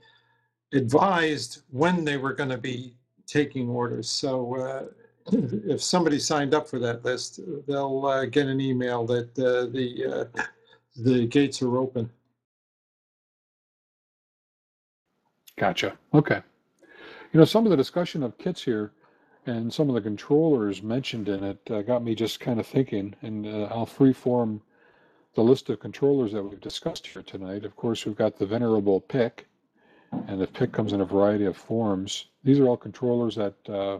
[0.73, 2.95] advised when they were going to be
[3.27, 4.09] taking orders.
[4.09, 4.85] So uh,
[5.33, 10.29] if somebody signed up for that list, they'll uh, get an email that uh, the
[10.37, 10.43] uh,
[10.97, 12.11] the gates are open.
[15.57, 15.99] Gotcha.
[16.15, 16.41] Okay.
[17.33, 18.93] You know, some of the discussion of kits here
[19.47, 23.15] and some of the controllers mentioned in it uh, got me just kind of thinking,
[23.23, 24.61] and uh, I'll freeform
[25.35, 27.65] the list of controllers that we've discussed here tonight.
[27.65, 29.47] Of course, we've got the venerable PIC,
[30.27, 32.27] and the PIC comes in a variety of forms.
[32.45, 33.99] These are all controllers that uh,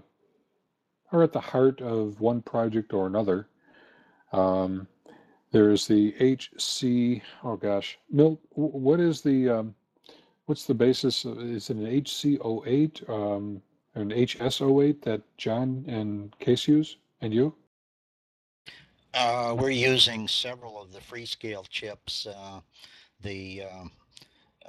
[1.13, 3.49] are at the heart of one project or another.
[4.33, 4.87] Um,
[5.51, 9.75] there's the HC, oh gosh, Milt, what is the, um,
[10.47, 11.25] what's the basis?
[11.25, 13.63] of- Is it an HC08, um,
[13.95, 17.55] an HS08 that John and Kees use, and you?
[19.15, 22.27] Uh, we're using several of the Freescale chips.
[22.27, 22.61] Uh,
[23.23, 23.91] the um,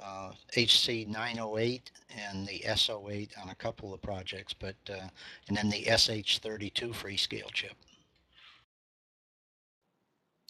[0.02, 1.90] uh, HC 908
[2.28, 5.08] and the SO8 on a couple of projects, but uh,
[5.48, 7.74] and then the SH32 Freescale chip.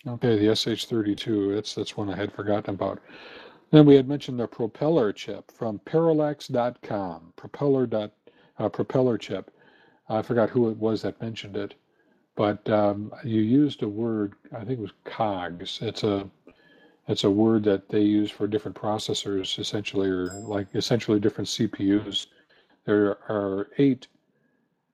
[0.06, 3.00] Okay, the SH32, that's that's one I had forgotten about.
[3.70, 8.12] Then we had mentioned the propeller chip from parallax.com, propeller dot,
[8.58, 9.50] uh, propeller chip.
[10.08, 11.74] I forgot who it was that mentioned it,
[12.34, 15.78] but um, you used a word, I think it was cogs.
[15.82, 16.28] It's a
[17.10, 22.26] it's a word that they use for different processors, essentially, or like essentially different CPUs.
[22.84, 24.06] There are eight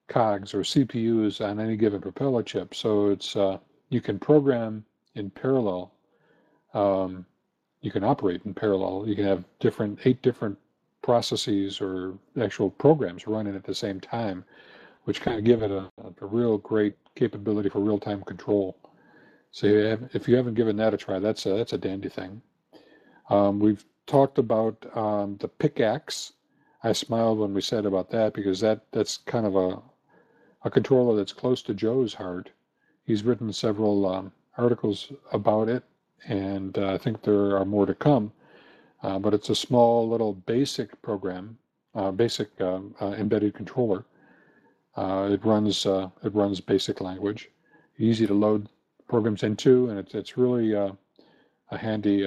[0.08, 3.58] cogs or CPUs on any given propeller chip, so it's uh,
[3.90, 4.84] you can program
[5.14, 5.92] in parallel.
[6.72, 7.26] Um,
[7.82, 9.06] you can operate in parallel.
[9.06, 10.58] You can have different eight different
[11.02, 14.42] processes or actual programs running at the same time,
[15.04, 15.90] which kind of give it a,
[16.20, 18.76] a real great capability for real-time control.
[19.50, 22.08] So you have, if you haven't given that a try, that's a, that's a dandy
[22.08, 22.42] thing.
[23.30, 26.32] Um, we've talked about um, the PICAXE.
[26.82, 29.80] I smiled when we said about that because that that's kind of a
[30.64, 32.50] a controller that's close to Joe's heart.
[33.04, 35.84] He's written several um, articles about it,
[36.26, 38.32] and uh, I think there are more to come.
[39.02, 41.58] Uh, but it's a small little basic program,
[41.94, 44.04] uh, basic um, uh, embedded controller.
[44.96, 47.50] Uh, it runs uh, it runs basic language,
[47.98, 48.68] easy to load
[49.08, 50.96] programs into, and it's it's really a
[51.70, 52.24] handy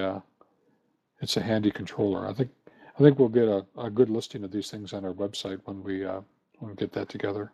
[1.21, 2.27] it's a handy controller.
[2.27, 5.13] I think I think we'll get a, a good listing of these things on our
[5.13, 7.51] website when we when we get that together.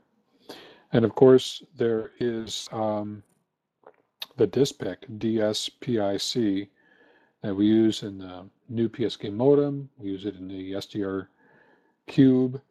[0.92, 3.24] And of course, there is um,
[4.38, 6.70] the DSPIC, DSPIC,
[7.42, 9.90] that we use in the NUE PSK modem.
[9.98, 11.28] We use it in the SDR
[12.08, 12.62] Cube,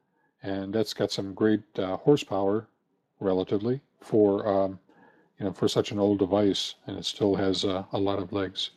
[0.43, 2.69] and that's got some great uh, horsepower,
[3.21, 4.79] relatively, for um,
[5.39, 8.33] you know for such an old device, and it still has uh, a lot of
[8.33, 8.71] legs.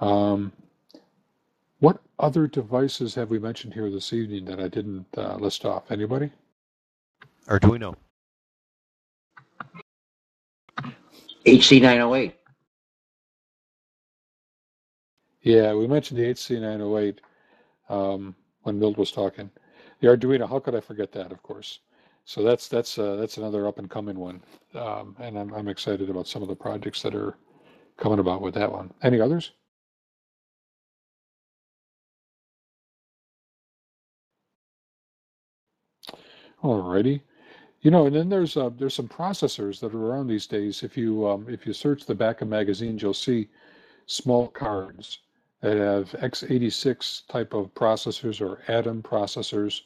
[0.00, 0.52] Um,
[1.80, 5.90] what other devices have we mentioned here this evening that I didn't uh, list off?
[5.90, 6.30] Anybody?
[7.48, 7.94] Arduino.
[11.46, 12.32] HC908.
[15.42, 17.18] Yeah, we mentioned the HC908
[17.88, 19.48] um, when Milt was talking.
[20.00, 21.30] The Arduino, how could I forget that?
[21.30, 21.80] Of course.
[22.26, 24.42] So that's that's uh, that's another up and coming one,
[24.74, 27.38] um, and I'm I'm excited about some of the projects that are
[27.98, 28.92] coming about with that one.
[29.02, 29.52] Any others?
[36.62, 37.22] Alrighty.
[37.82, 40.82] You know, and then there's uh, there's some processors that are around these days.
[40.82, 43.48] If you um, if you search the back of magazines, you'll see
[44.06, 45.20] small cards
[45.62, 49.82] that have x86 type of processors or Atom processors.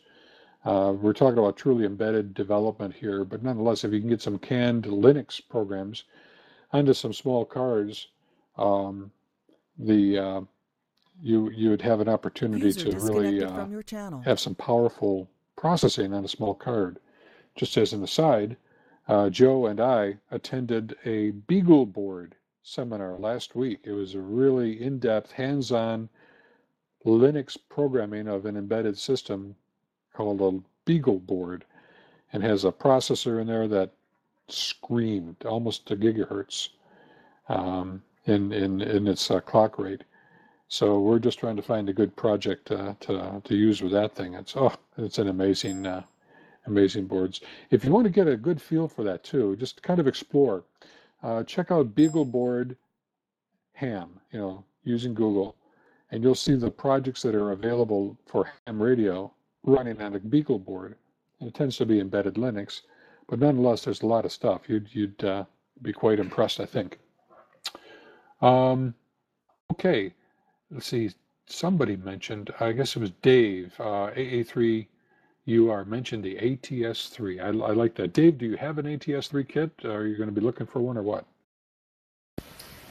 [0.64, 4.38] Uh, we're talking about truly embedded development here, but nonetheless, if you can get some
[4.38, 6.04] canned Linux programs
[6.72, 8.08] onto some small cards,
[8.58, 9.10] um,
[9.78, 10.40] the uh,
[11.22, 13.66] you you would have an opportunity User to really uh,
[14.22, 16.98] have some powerful processing on a small card.
[17.56, 18.56] Just as an aside,
[19.08, 23.80] uh, Joe and I attended a Beagle board seminar last week.
[23.84, 26.10] It was a really in depth, hands on
[27.04, 29.56] Linux programming of an embedded system
[30.14, 31.64] called a Beagle board
[32.32, 33.92] and has a processor in there that
[34.48, 36.70] screamed almost a gigahertz
[37.48, 40.04] um, in, in, in its uh, clock rate.
[40.68, 44.14] So we're just trying to find a good project uh, to, to use with that
[44.14, 44.34] thing.
[44.34, 46.04] It's oh, it's an amazing uh,
[46.66, 47.40] amazing boards.
[47.70, 50.64] If you want to get a good feel for that too, just kind of explore.
[51.22, 52.76] Uh, check out BeagleBoard
[53.72, 55.56] Ham, you know, using Google,
[56.10, 59.32] and you'll see the projects that are available for ham radio
[59.64, 60.94] running on a BeagleBoard.
[61.40, 62.82] And it tends to be embedded Linux,
[63.28, 64.62] but nonetheless, there's a lot of stuff.
[64.68, 65.44] You'd you'd uh,
[65.80, 66.98] be quite impressed, I think.
[68.42, 68.94] Um,
[69.72, 70.12] okay,
[70.70, 71.10] let's see.
[71.46, 74.86] Somebody mentioned, I guess it was Dave, uh, AA3
[75.50, 77.40] you are mentioned the ATS3.
[77.40, 78.12] I, I like that.
[78.12, 79.70] Dave, do you have an ATS3 kit?
[79.84, 81.24] Are you going to be looking for one or what?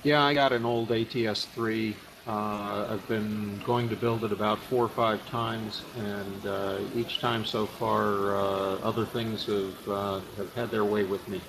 [0.03, 1.93] Yeah, I got an old ATS3.
[2.27, 7.19] Uh, I've been going to build it about four or five times, and uh, each
[7.19, 11.41] time so far, uh, other things have uh, have had their way with me.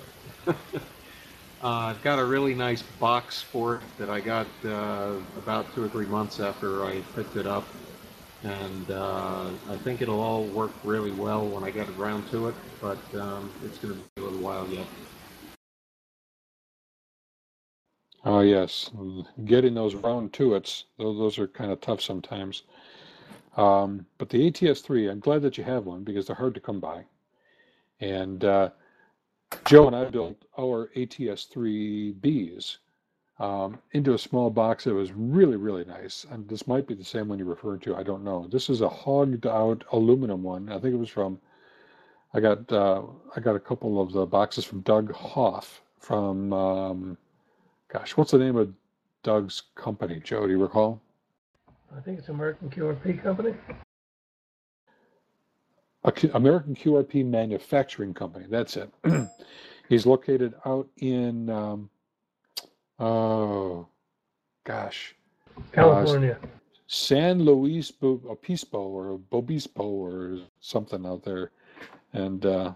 [1.63, 5.83] Uh, I've got a really nice box for it that I got uh, about two
[5.83, 7.65] or three months after I picked it up,
[8.43, 12.55] and uh, I think it'll all work really well when I get around to it,
[12.81, 14.87] but um, it's going to be a little while yet.
[18.23, 18.91] Oh, yes.
[19.45, 22.63] Getting those round tuits, those, those are kind of tough sometimes.
[23.57, 26.79] Um, but the ATS3, I'm glad that you have one because they're hard to come
[26.79, 27.03] by.
[27.99, 28.69] And uh,
[29.65, 32.77] Joe and I built our ATS3Bs
[33.39, 36.25] um, into a small box that was really, really nice.
[36.29, 37.95] And this might be the same one you're referring to.
[37.95, 38.47] I don't know.
[38.51, 40.69] This is a hogged out aluminum one.
[40.69, 41.39] I think it was from.
[42.33, 43.01] I got uh,
[43.35, 46.53] I got a couple of the boxes from Doug Hoff from.
[46.53, 47.17] Um,
[47.91, 48.73] gosh, what's the name of
[49.23, 50.21] Doug's company?
[50.23, 51.01] Joe, do you recall?
[51.95, 53.53] I think it's American QRP Company.
[56.33, 58.45] American QRP Manufacturing Company.
[58.49, 58.91] That's it.
[59.89, 61.89] He's located out in, um,
[62.97, 63.87] oh,
[64.63, 65.15] gosh,
[65.73, 66.37] California.
[66.41, 66.47] Uh,
[66.87, 71.51] San Luis Obispo or Bobispo or something out there,
[72.11, 72.73] and uh,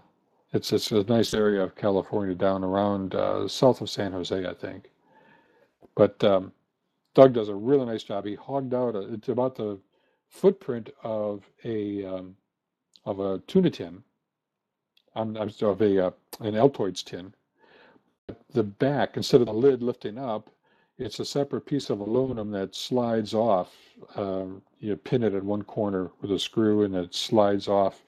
[0.52, 4.54] it's it's a nice area of California down around uh, south of San Jose, I
[4.54, 4.90] think.
[5.94, 6.52] But um,
[7.14, 8.26] Doug does a really nice job.
[8.26, 8.94] He hogged out.
[8.94, 9.78] A, it's about the
[10.28, 12.36] footprint of a um,
[13.04, 14.02] of a tuna tin.
[15.14, 16.10] I'm, I'm of a uh,
[16.40, 17.34] an Altoids tin.
[18.52, 20.50] The back, instead of the lid lifting up,
[20.98, 23.74] it's a separate piece of aluminum that slides off.
[24.16, 28.04] Um, you pin it at one corner with a screw, and it slides off.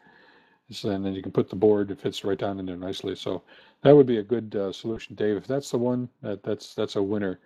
[0.85, 3.15] And then you can put the board; it fits right down in there nicely.
[3.17, 3.43] So
[3.83, 5.37] that would be a good uh, solution, Dave.
[5.37, 7.41] If that's the one, that that's that's a winner.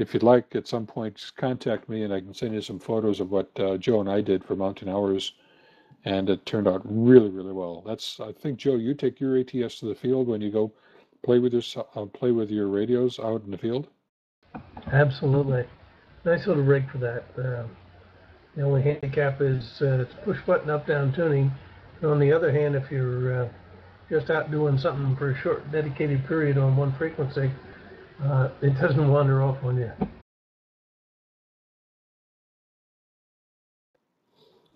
[0.00, 3.20] If you'd like, at some point, contact me, and I can send you some photos
[3.20, 5.32] of what uh, Joe and I did for Mountain Hours
[6.04, 7.82] and it turned out really, really well.
[7.86, 10.72] That's I think Joe, you take your ATS to the field when you go
[11.22, 11.62] play with your
[11.94, 13.88] uh, play with your radios out in the field.
[14.92, 15.64] Absolutely,
[16.24, 17.24] nice little rig for that.
[17.38, 17.66] Uh,
[18.56, 21.52] the only handicap is uh, it's push button up down tuning.
[22.02, 23.48] On the other hand, if you're uh,
[24.08, 27.50] just out doing something for a short dedicated period on one frequency,
[28.24, 29.90] uh, it doesn't wander off on you.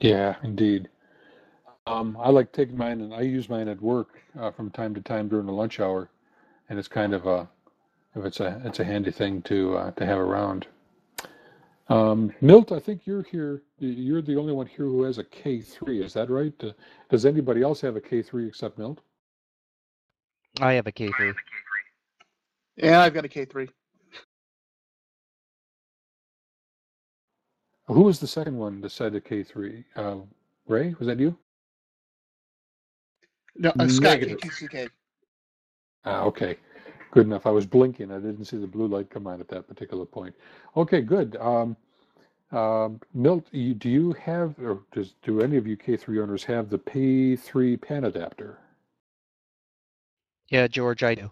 [0.00, 0.88] Yeah, indeed.
[1.86, 5.00] Um, I like taking mine, and I use mine at work uh, from time to
[5.00, 6.10] time during the lunch hour,
[6.68, 7.48] and it's kind of a,
[8.14, 10.66] if it's a, it's a handy thing to uh, to have around.
[11.88, 13.62] Um, Milt, I think you're here.
[13.78, 16.02] You're the only one here who has a K3.
[16.02, 16.54] Is that right?
[16.62, 16.70] Uh,
[17.10, 19.00] does anybody else have a K3 except Milt?
[20.60, 21.34] I have a K3.
[22.76, 23.68] Yeah, I've got a K3.
[27.86, 29.84] Who was the second one that said a K3?
[29.94, 30.16] Uh,
[30.66, 31.36] Ray, was that you?
[33.56, 34.38] No, uh, Scott Negative.
[34.38, 34.88] K2CK.
[36.04, 36.56] Ah, okay.
[37.12, 37.46] Good enough.
[37.46, 38.10] I was blinking.
[38.10, 40.34] I didn't see the blue light come on at that particular point.
[40.76, 41.36] Okay, good.
[41.36, 41.76] Um,
[42.50, 46.70] um, Milt, you, do you have, or does do any of you K3 owners have
[46.70, 48.58] the P3 pan adapter?
[50.48, 51.30] Yeah, George, I do.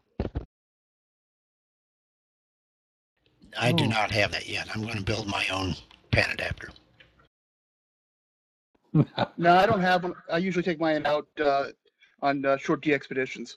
[3.59, 3.89] I do Oh.
[3.89, 4.69] not have that yet.
[4.75, 5.75] I'm going to build my own
[6.11, 6.71] pan adapter.
[9.39, 10.15] No, I don't have one.
[10.31, 11.69] I usually take mine out uh,
[12.21, 13.57] on uh, short D expeditions.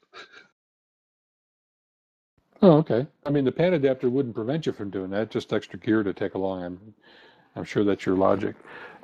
[2.61, 3.05] Oh, okay.
[3.26, 5.30] I mean, the pan adapter wouldn't prevent you from doing that.
[5.31, 6.63] Just extra gear to take along.
[6.63, 6.93] I'm,
[7.57, 8.55] I'm sure that's your logic.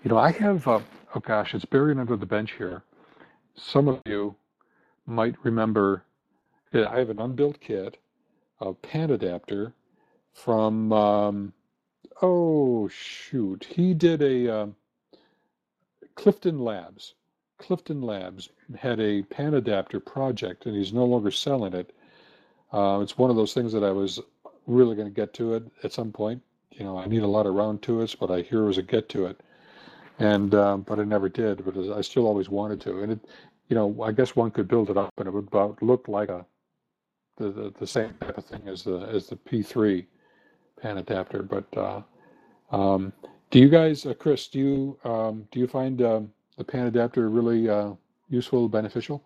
[0.03, 0.65] You know, I have.
[0.67, 0.79] Uh,
[1.15, 2.81] oh gosh, it's buried under the bench here.
[3.55, 4.33] Some of you
[5.05, 6.05] might remember
[6.71, 7.97] that I have an unbuilt kit
[8.61, 9.73] of pan adapter
[10.33, 10.91] from.
[10.93, 11.53] Um,
[12.21, 14.75] oh shoot, he did a um,
[16.15, 17.15] Clifton Labs.
[17.57, 21.95] Clifton Labs had a pan adapter project, and he's no longer selling it.
[22.73, 24.19] Uh, it's one of those things that I was
[24.65, 26.41] really going to get to it at some point.
[26.71, 28.81] You know, I need a lot of round to it, but I hear was a
[28.81, 29.41] get to it,
[30.19, 31.63] and um, but I never did.
[31.65, 33.19] But I still always wanted to, and it,
[33.67, 36.29] you know, I guess one could build it up, and it would about look like
[36.29, 36.45] a
[37.37, 40.05] the, the, the same type of thing as the as the P3
[40.81, 41.43] pan adapter.
[41.43, 42.01] But uh,
[42.71, 43.13] um,
[43.49, 47.29] do you guys, uh, Chris, do you um, do you find um, the pan adapter
[47.29, 47.91] really uh,
[48.29, 49.23] useful, beneficial?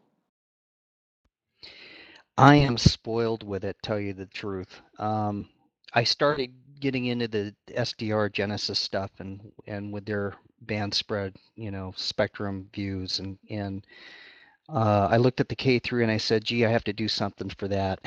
[2.37, 4.81] I am spoiled with it, tell you the truth.
[4.99, 5.47] Um,
[5.93, 6.51] I started
[6.81, 12.67] getting into the SDR Genesis stuff and and with their band spread, you know, spectrum
[12.73, 13.85] views and and
[14.69, 17.49] uh, I looked at the K3 and I said, "Gee, I have to do something
[17.49, 17.99] for that."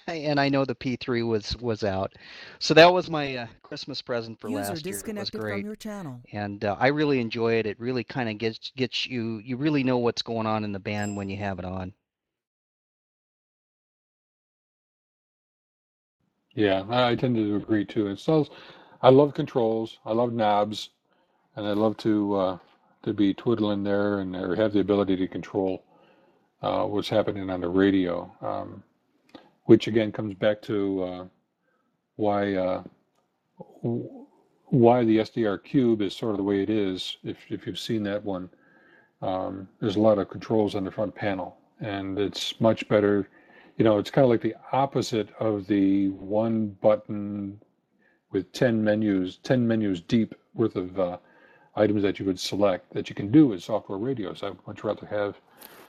[0.06, 2.12] and I know the P3 was was out,
[2.58, 5.02] so that was my uh, Christmas present for User last year.
[5.06, 6.20] It was great, from your channel.
[6.32, 7.66] and uh, I really enjoy it.
[7.66, 9.38] It really kind of gets gets you.
[9.38, 11.94] You really know what's going on in the band when you have it on.
[16.54, 18.08] Yeah, I I tend to agree too.
[18.08, 18.50] It sells.
[19.02, 19.98] I love controls.
[20.04, 20.90] I love knobs,
[21.56, 22.58] and I love to uh,
[23.04, 25.82] to be twiddling there and or have the ability to control
[26.64, 28.30] uh, what's happening on the radio.
[28.40, 28.82] Um,
[29.64, 31.24] which again comes back to uh,
[32.16, 32.82] why uh,
[33.82, 37.16] why the SDR Cube is sort of the way it is.
[37.24, 38.50] If if you've seen that one,
[39.22, 43.28] um, there's a lot of controls on the front panel, and it's much better.
[43.76, 47.60] You know, it's kind of like the opposite of the one button
[48.30, 51.18] with 10 menus, 10 menus deep worth of uh,
[51.74, 54.44] items that you would select that you can do with software radios.
[54.44, 55.36] I'd much rather have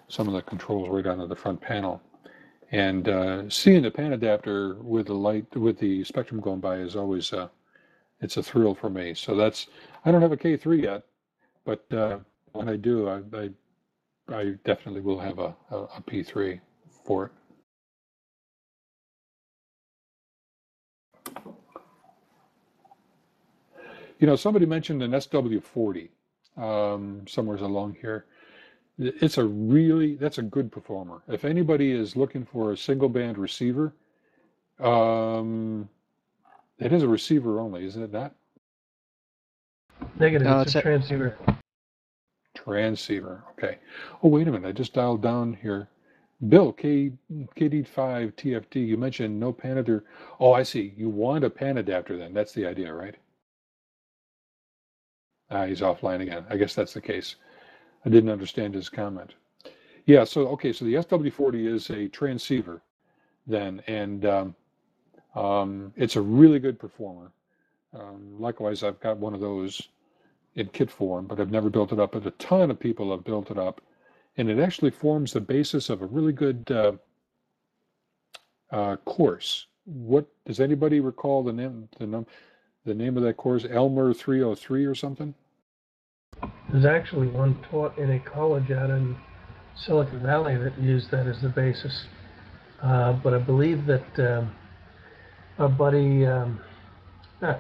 [0.07, 2.02] some of the controls right onto the front panel.
[2.72, 6.95] And uh, seeing the pan adapter with the light, with the spectrum going by is
[6.95, 7.48] always, uh,
[8.22, 9.14] it's a thrill for me.
[9.14, 9.68] So that's,
[10.03, 11.03] I don't have a K3 yet,
[11.64, 12.19] but uh,
[12.53, 13.49] when I do, I, I,
[14.30, 16.60] I definitely will have a a a P3
[17.06, 17.32] for it.
[24.19, 26.10] You know, somebody mentioned an SW40
[26.57, 28.26] um, somewhere along here.
[28.97, 31.22] It's a really, that's a good performer.
[31.27, 33.93] If anybody is looking for a single band receiver,
[34.80, 35.89] um,
[36.80, 38.34] it is a receiver only, isn't it not?
[40.19, 41.38] Negative, No, it's it's a a- transceiver.
[42.55, 43.43] Transceiver.
[43.51, 43.80] Okay.
[44.23, 44.67] Oh, wait a minute.
[44.67, 45.89] I just dialed down here.
[46.47, 47.11] Bill, K,
[47.57, 50.05] KD5 TFT, you mentioned no pan adapter.
[50.39, 50.93] Oh, I see.
[50.97, 52.34] You want a pan adapter then.
[52.34, 53.15] That's the idea, right?
[55.49, 56.45] Ah, he's offline again.
[56.49, 57.35] I guess that's the case.
[58.06, 59.34] I didn't understand his comment.
[60.06, 62.82] Yeah, so, okay, so the SW40 is a transceiver
[63.48, 64.56] then, and um,
[65.34, 67.32] um, it's a really good performer.
[67.94, 69.90] Um, likewise, I've got one of those
[70.56, 72.11] in kit form, but I've never built it up.
[72.11, 73.82] But a ton of people have built it up,
[74.38, 76.94] and it actually forms the basis of a really good uh,
[78.72, 79.68] uh, course.
[79.86, 81.90] What does anybody recall the name?
[81.98, 82.27] The num,
[82.86, 83.65] the name of that course?
[83.69, 85.34] Elmer 303 or something?
[86.72, 89.16] There's actually one taught in a college out in
[89.78, 92.06] Silicon Valley that used that as the basis.
[92.82, 94.56] Uh, but I believe that um,
[95.57, 96.60] our buddy um,
[97.41, 97.60] ah,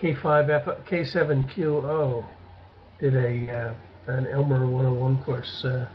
[0.00, 2.26] K5F, K7QO
[3.00, 3.74] did a uh,
[4.06, 5.86] an Elmer 101 course uh,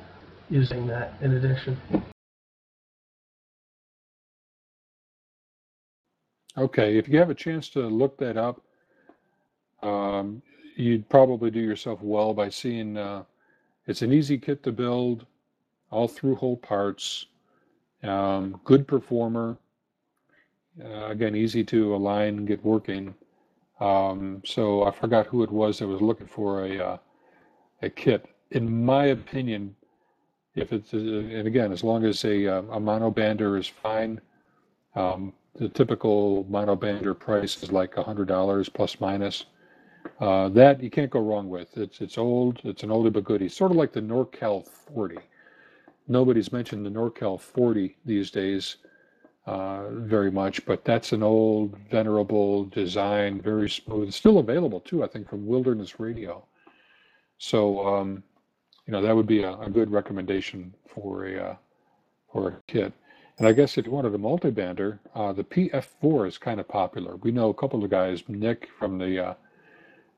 [0.49, 1.79] using that in addition.
[6.57, 8.61] Okay, if you have a chance to look that up,
[9.83, 10.41] um,
[10.79, 13.23] you'd probably do yourself well by seeing uh,
[13.85, 15.25] it's an easy kit to build,
[15.91, 17.25] all through hole parts,
[18.03, 19.57] um, good performer,
[20.83, 23.13] uh, again, easy to align and get working.
[23.79, 26.97] Um, so I forgot who it was that was looking for a uh,
[27.81, 28.25] a kit.
[28.51, 29.75] In my opinion,
[30.55, 34.19] if it's uh, and again, as long as a uh, a mono bander is fine,
[34.95, 39.45] um, the typical mono bander price is like hundred dollars plus minus.
[40.19, 41.77] Uh, that you can't go wrong with.
[41.77, 42.59] It's it's old.
[42.63, 43.49] It's an oldie but goodie.
[43.49, 45.17] Sort of like the Norcal 40.
[46.07, 48.77] Nobody's mentioned the Norcal 40 these days
[49.45, 54.11] uh, very much, but that's an old, venerable design, very smooth.
[54.11, 56.45] Still available too, I think, from Wilderness Radio.
[57.37, 58.23] So um,
[58.85, 61.55] you know that would be a, a good recommendation for a uh,
[62.31, 62.93] for a kit.
[63.37, 67.15] And I guess if you wanted a multi-bander, uh, the PF4 is kind of popular.
[67.15, 68.21] We know a couple of guys.
[68.27, 69.33] Nick from the uh,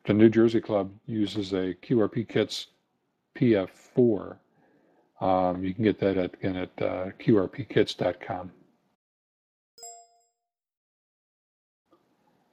[0.06, 2.68] the New Jersey Club uses a QRP Kits
[3.36, 4.38] PF4.
[5.19, 8.52] Um, you can get that at, again at uh, qrpkits.com.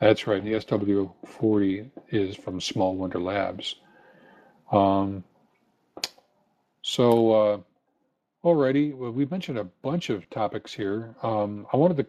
[0.01, 0.45] That's right.
[0.45, 3.77] The SW40 is from Small Wonder Labs.
[4.71, 5.25] Um,
[6.83, 7.59] so, uh,
[8.45, 11.17] alrighty, well, we mentioned a bunch of topics here.
[11.23, 12.07] Um, I wanted to,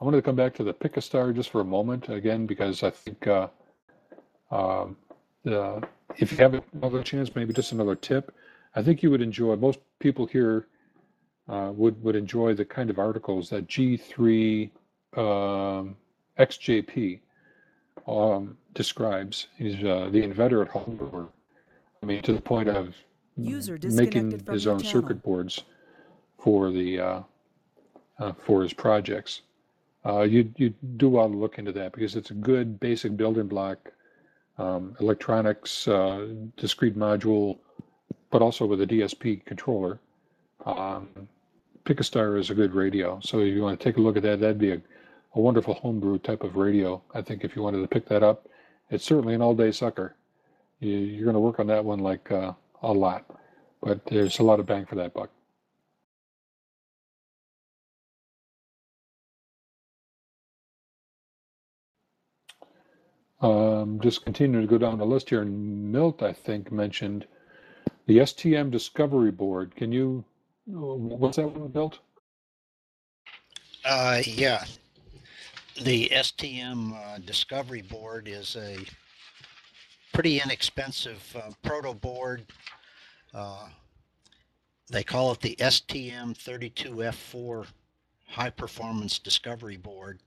[0.00, 2.90] I wanted to come back to the Picastar just for a moment again because I
[2.90, 3.48] think uh,
[4.50, 4.96] um,
[5.46, 5.80] uh,
[6.16, 8.34] if you have another chance, maybe just another tip.
[8.74, 9.56] I think you would enjoy.
[9.56, 10.66] Most people here
[11.48, 14.70] uh, would would enjoy the kind of articles that G3
[15.16, 15.96] um,
[16.38, 17.20] XJP
[18.06, 19.48] um, describes.
[19.56, 21.28] He's uh, the inventor at Homebrewer.
[22.02, 22.94] I mean, to the point of
[23.36, 25.02] User making his own channel.
[25.02, 25.62] circuit boards
[26.38, 27.20] for the uh,
[28.18, 29.42] uh, for his projects.
[30.04, 33.48] Uh, you you do want to look into that because it's a good basic building
[33.48, 33.92] block,
[34.58, 37.58] um, electronics, uh, discrete module,
[38.30, 40.00] but also with a DSP controller.
[40.64, 41.28] Um,
[41.84, 44.40] Picastar is a good radio, so if you want to take a look at that,
[44.40, 44.80] that'd be a,
[45.34, 47.00] a wonderful homebrew type of radio.
[47.14, 48.48] I think if you wanted to pick that up,
[48.90, 50.16] it's certainly an all-day sucker.
[50.80, 52.52] You, you're going to work on that one like uh,
[52.82, 53.24] a lot,
[53.82, 55.30] but there's a lot of bang for that buck.
[63.40, 67.26] Um, just continuing to go down the list here, Milt, I think, mentioned
[68.06, 69.76] the STM Discovery Board.
[69.76, 70.24] Can you,
[70.64, 71.98] what's that one, Milt?
[73.84, 74.64] Uh, yeah.
[75.82, 78.78] The STM uh, Discovery Board is a
[80.14, 82.46] pretty inexpensive uh, proto board.
[83.34, 83.68] Uh,
[84.90, 87.66] they call it the STM 32F4
[88.28, 90.20] high performance discovery board.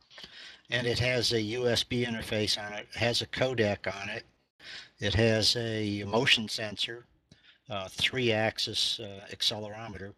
[0.70, 4.24] And it has a USB interface on it, it has a codec on it.
[5.00, 7.06] It has a motion sensor,
[7.70, 10.14] uh, three axis uh, accelerometer,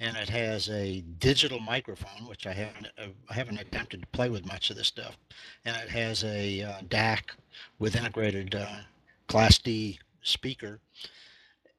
[0.00, 4.28] and it has a digital microphone, which I haven't uh, I haven't attempted to play
[4.28, 5.16] with much of this stuff,
[5.64, 7.30] and it has a uh, DAC
[7.78, 8.80] with integrated uh,
[9.28, 10.80] Class D speaker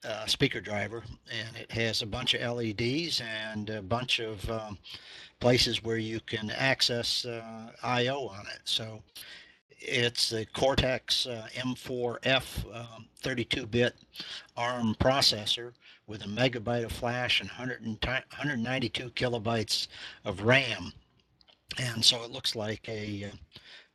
[0.04, 4.78] uh, speaker driver, and it has a bunch of LEDs and a bunch of um,
[5.40, 8.62] places where you can access uh, I/O on it.
[8.64, 9.02] So
[9.80, 12.66] it's the Cortex uh, M4F
[13.24, 13.96] 32-bit
[14.58, 15.74] ARM processor
[16.08, 19.88] with a megabyte of flash and 192 kilobytes
[20.26, 20.94] of RAM.
[21.80, 23.36] And so it looks like a uh,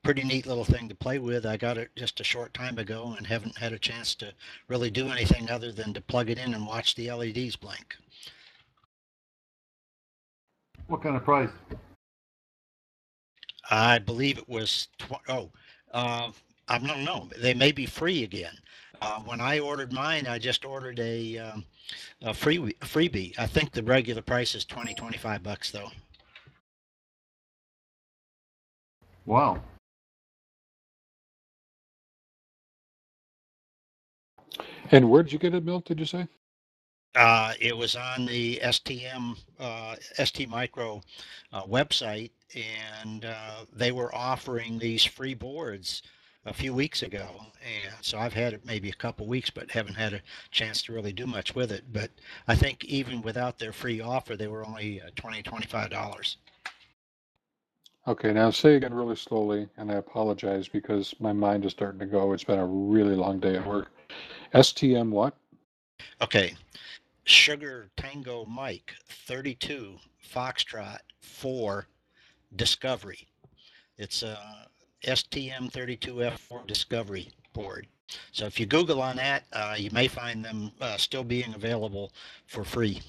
[0.07, 1.45] pretty neat little thing to play with.
[1.45, 4.33] I got it just a short time ago and haven't had a chance to
[4.69, 7.97] really do anything other than to plug it in and watch the LEDs blink.
[10.87, 11.51] What kind of price?
[13.69, 15.51] I believe it was, tw- oh,
[15.93, 16.31] uh,
[16.69, 17.29] I don't know.
[17.37, 18.55] They may be free again.
[19.03, 21.65] Uh, when I ordered mine, I just ordered a, um,
[22.23, 23.37] a free freebie.
[23.41, 25.91] I think the regular price is 20, 25 bucks though.
[29.25, 29.61] Wow.
[34.91, 35.85] And where did you get it, Milt?
[35.85, 36.29] Did you say?
[37.15, 41.01] Uh, it was on the STM uh, ST Micro
[41.53, 42.31] uh, website,
[43.03, 46.03] and uh, they were offering these free boards
[46.45, 47.27] a few weeks ago.
[47.63, 50.93] And so I've had it maybe a couple weeks, but haven't had a chance to
[50.93, 51.85] really do much with it.
[51.93, 52.11] But
[52.47, 56.37] I think even without their free offer, they were only uh, 20 $25.
[58.09, 62.07] Okay, now say again really slowly, and I apologize because my mind is starting to
[62.07, 62.33] go.
[62.33, 63.91] It's been a really long day at work.
[64.57, 65.37] STM what?
[66.23, 66.55] Okay.
[67.25, 69.97] Sugar Tango Mike 32
[70.33, 71.87] Foxtrot 4
[72.55, 73.29] Discovery.
[73.99, 74.39] It's a
[75.05, 77.87] STM32F4 Discovery board.
[78.33, 82.13] So if you Google on that, uh, you may find them uh, still being available
[82.47, 83.03] for free.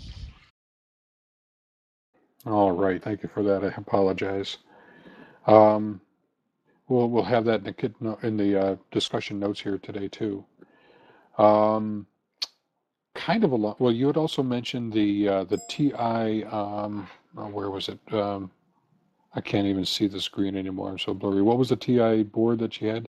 [2.45, 3.63] All right, thank you for that.
[3.63, 4.57] I apologize.
[5.45, 6.01] Um,
[6.89, 10.43] we'll we'll have that in the in the uh, discussion notes here today too.
[11.37, 12.07] Um,
[13.13, 13.79] kind of a lot.
[13.79, 16.43] Well, you had also mentioned the uh, the TI.
[16.45, 17.07] Um,
[17.37, 17.99] oh, where was it?
[18.13, 18.51] Um,
[19.35, 20.89] I can't even see the screen anymore.
[20.89, 21.41] I'm so blurry.
[21.41, 23.05] What was the TI board that you had?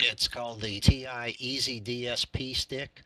[0.00, 3.02] It's called the TI eZdsp stick.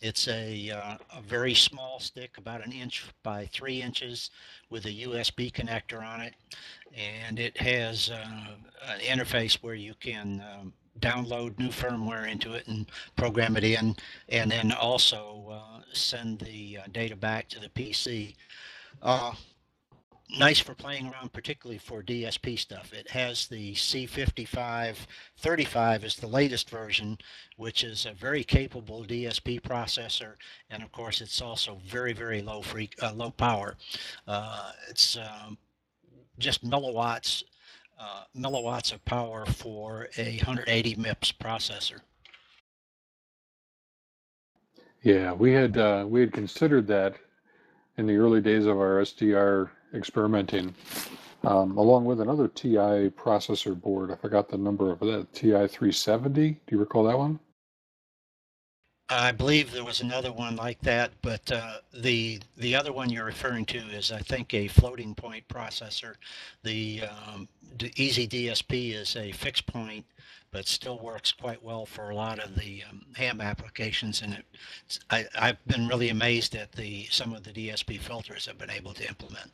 [0.00, 4.30] It's a, uh, a very small stick, about an inch by three inches,
[4.70, 6.34] with a USB connector on it,
[6.96, 8.56] and it has uh,
[8.86, 13.96] an interface where you can um, download new firmware into it and program it in,
[14.28, 18.34] and then also uh, send the uh, data back to the PC.
[19.02, 19.32] Uh,
[20.38, 22.92] nice for playing around, particularly for DSP stuff.
[22.92, 27.18] It has the C5535 is the latest version,
[27.56, 30.34] which is a very capable DSP processor,
[30.70, 33.76] and of course, it's also very, very low free, uh, low power.
[34.26, 35.58] Uh, it's um,
[36.38, 37.44] just milliwatts
[37.98, 42.00] uh, milliwatts of power for a 180 MIPS processor.
[45.02, 47.16] Yeah, we had uh, we had considered that
[47.98, 50.74] in the early days of our SDR experimenting,
[51.44, 54.10] um, along with another TI processor board.
[54.10, 55.32] I forgot the number of that.
[55.34, 56.50] TI 370.
[56.50, 57.38] Do you recall that one?
[59.10, 63.26] I believe there was another one like that, but uh, the the other one you're
[63.26, 66.14] referring to is, I think, a floating point processor.
[66.62, 70.06] The, um, eZdsp is a fixed point,
[70.50, 74.22] but still works quite well for a lot of the um, ham applications.
[74.22, 74.46] And it,
[75.10, 78.94] I, I've been really amazed at the some of the DSP filters I've been able
[78.94, 79.50] to implement.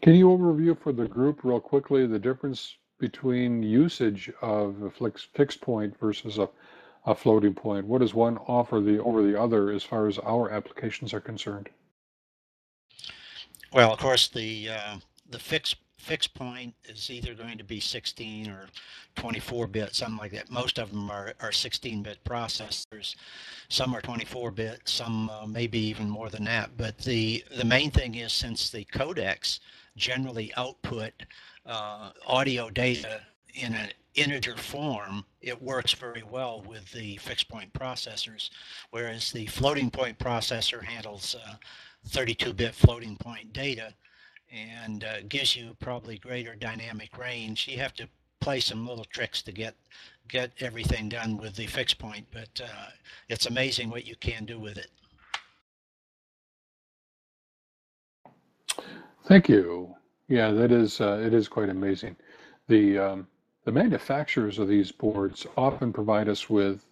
[0.00, 5.60] Can you overview for the group real quickly the difference between usage of a fixed
[5.60, 6.48] point versus a
[7.08, 7.86] a floating point?
[7.86, 11.68] What does one offer the over the other as far as our applications are concerned?
[13.72, 14.96] Well, of course, the uh,
[15.28, 18.66] the fixed fixed point is either going to be 16 or
[19.16, 20.50] 24 bit, something like that.
[20.50, 23.16] Most of them are, are 16 bit processors.
[23.68, 26.70] Some are 24 bit, some uh, maybe even more than that.
[26.76, 29.58] But the, the main thing is since the codecs
[29.96, 31.12] generally output
[31.68, 33.20] uh, audio data
[33.54, 38.50] in an integer form, it works very well with the fixed point processors,
[38.90, 41.36] whereas the floating point processor handles
[42.08, 43.94] 32-bit uh, floating point data
[44.50, 47.68] and uh, gives you probably greater dynamic range.
[47.68, 48.08] You have to
[48.40, 49.74] play some little tricks to get
[50.28, 52.88] get everything done with the fixed point, but uh,
[53.30, 54.90] it's amazing what you can do with it.
[59.24, 59.97] Thank you.
[60.28, 62.16] Yeah, that is uh, it is quite amazing.
[62.68, 63.26] The um,
[63.64, 66.86] the manufacturers of these boards often provide us with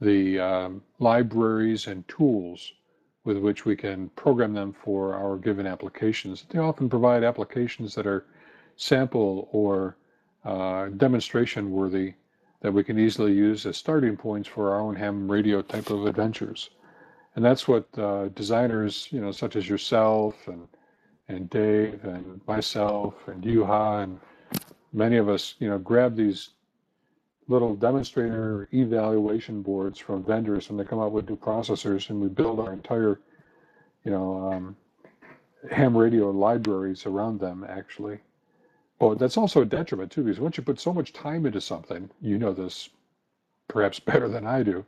[0.00, 2.72] the um, libraries and tools
[3.24, 6.44] with which we can program them for our given applications.
[6.48, 8.26] They often provide applications that are
[8.76, 9.96] sample or
[10.44, 12.14] uh, demonstration worthy
[12.60, 16.06] that we can easily use as starting points for our own ham radio type of
[16.06, 16.70] adventures.
[17.36, 20.68] And that's what uh, designers, you know, such as yourself and
[21.28, 24.20] and Dave and myself and Juha and
[24.92, 26.50] many of us, you know, grab these
[27.48, 32.28] little demonstrator evaluation boards from vendors when they come out with new processors, and we
[32.28, 33.20] build our entire,
[34.04, 34.76] you know, um,
[35.70, 37.64] ham radio libraries around them.
[37.68, 38.18] Actually,
[39.00, 42.08] well, that's also a detriment too, because once you put so much time into something,
[42.20, 42.88] you know this
[43.68, 44.84] perhaps better than I do.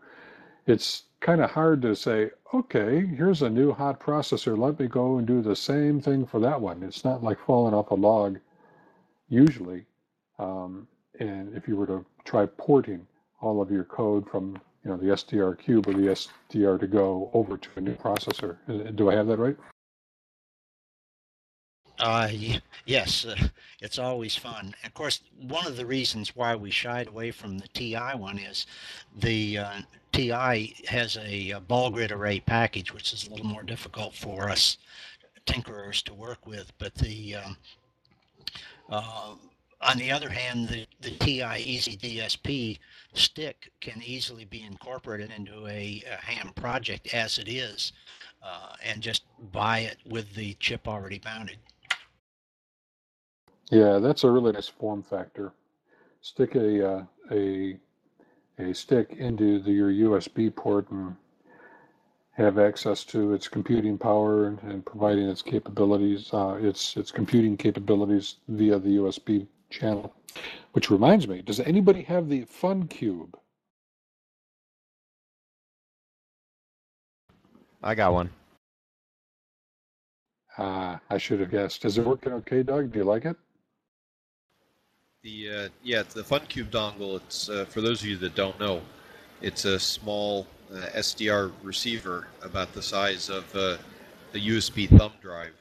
[0.66, 4.56] It's kind of hard to say, okay, here's a new hot processor.
[4.56, 6.82] Let me go and do the same thing for that one.
[6.82, 8.38] It's not like falling off a log,
[9.28, 9.84] usually.
[10.38, 10.86] Um,
[11.20, 13.06] and if you were to try porting
[13.40, 16.08] all of your code from you know the SDR cube or the
[16.52, 19.56] SDR2GO over to a new processor, uh, do I have that right?
[21.98, 22.28] Uh,
[22.86, 23.36] yes, uh,
[23.80, 24.74] it's always fun.
[24.84, 28.66] Of course, one of the reasons why we shied away from the TI one is
[29.16, 29.80] the uh,
[30.12, 34.48] TI has a, a, ball grid array package, which is a little more difficult for
[34.48, 34.76] us
[35.46, 36.72] tinkerers to work with.
[36.78, 37.56] But the um,
[38.88, 39.34] uh,
[39.80, 42.78] on the other hand, the, the TI eZdsp
[43.12, 47.92] stick can easily be incorporated into a, a ham project as it is,
[48.42, 51.58] uh, and just buy it with the chip already mounted.
[53.70, 55.52] Yeah, that's a really nice form factor.
[56.20, 57.76] Stick a uh, a
[58.58, 61.16] a stick into the, your USB port and
[62.32, 67.56] have access to its computing power and, and providing its capabilities, uh, its its computing
[67.56, 70.14] capabilities via the USB channel.
[70.72, 73.34] Which reminds me, does anybody have the FunCube?
[77.82, 78.30] I got one.
[80.58, 81.84] Ah, I should have guessed.
[81.84, 82.92] Is it working okay, Doug?
[82.92, 83.36] Do you like it?
[85.24, 87.16] The uh, yeah, the FunCube dongle.
[87.16, 88.82] It's uh, for those of you that don't know,
[89.40, 93.78] it's a small uh, SDR receiver about the size of uh,
[94.32, 95.54] the USB thumb drive,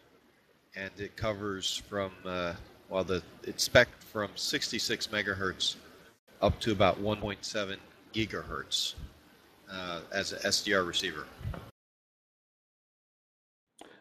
[0.75, 2.55] and it covers from uh,
[2.89, 5.77] well the it's spec from 66 megahertz
[6.41, 7.77] up to about 1.7
[8.13, 8.95] gigahertz
[9.71, 11.25] uh, as an SDR receiver.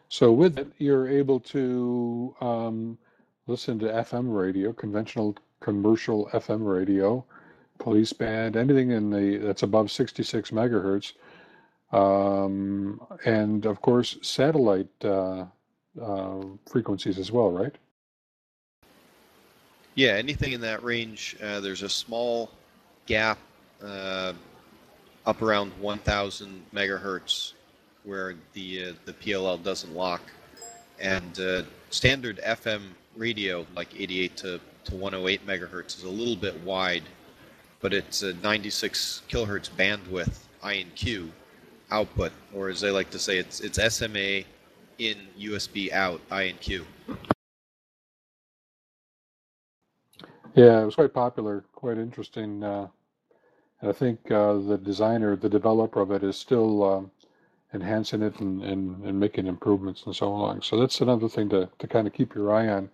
[0.09, 2.97] So with it, you're able to um,
[3.47, 7.25] listen to FM radio, conventional commercial FM radio,
[7.79, 11.13] police band, anything in the that's above 66 megahertz,
[11.91, 15.45] um, and of course satellite uh,
[16.01, 17.75] uh, frequencies as well, right?
[19.95, 21.37] Yeah, anything in that range.
[21.41, 22.49] Uh, there's a small
[23.05, 23.37] gap
[23.83, 24.33] uh,
[25.25, 27.53] up around 1,000 megahertz
[28.03, 30.21] where the uh, the PLL doesn't lock,
[30.99, 32.81] and uh, standard FM
[33.15, 37.03] radio like 88 to to 108 megahertz is a little bit wide,
[37.81, 41.29] but it's a 96 kilohertz bandwidth INQ
[41.91, 44.43] output, or as they like to say, it's it's SMA
[44.97, 46.83] in USB out INQ.
[50.55, 52.63] Yeah, it was quite popular, quite interesting.
[52.63, 52.87] Uh,
[53.81, 57.11] and I think uh, the designer, the developer of it, is still um,
[57.73, 60.61] enhancing it and, and, and making improvements and so on.
[60.61, 62.89] So that's another thing to, to kind of keep your eye on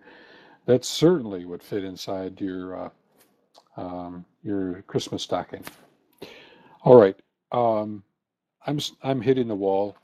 [0.66, 2.90] that certainly would fit inside your uh,
[3.76, 5.64] um, your Christmas stocking.
[6.82, 7.16] All right,
[7.52, 8.02] um,
[8.66, 9.96] I'm I'm hitting the wall.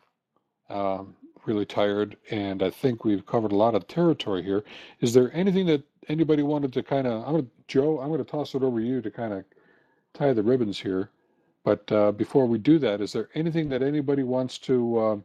[0.68, 1.14] Um,
[1.46, 4.64] really tired, and I think we've covered a lot of territory here.
[5.00, 7.24] Is there anything that anybody wanted to kind of?
[7.24, 8.00] I'm gonna Joe.
[8.00, 9.44] I'm gonna toss it over you to kind of
[10.12, 11.10] tie the ribbons here.
[11.64, 15.16] But uh, before we do that, is there anything that anybody wants to uh,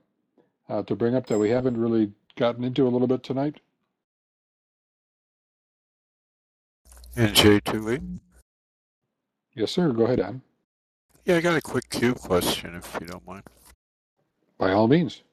[0.70, 3.60] uh, to bring up that we haven't really gotten into a little bit tonight?
[7.16, 8.20] NJ2E?
[9.56, 9.92] Yes, sir.
[9.92, 10.42] Go ahead, Adam.
[11.26, 13.44] Yeah, I got a quick cube question, if you don't mind.
[14.58, 15.24] By all means.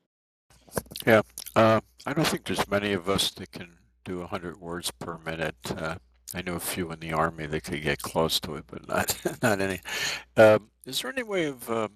[1.07, 1.23] Yeah,
[1.57, 5.57] uh, I don't think there's many of us that can do 100 words per minute.
[5.75, 5.97] Uh,
[6.35, 9.17] I know a few in the Army that could get close to it, but not,
[9.43, 9.81] not any.
[10.37, 11.89] Um, is there any way of uh,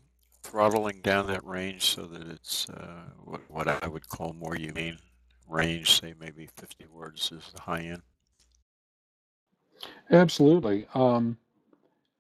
[0.43, 4.99] throttling down that range so that it's uh, what, what I would call more humane
[5.49, 8.03] range, say maybe 50 words is the high end?
[10.11, 10.87] Absolutely.
[10.95, 11.37] Um,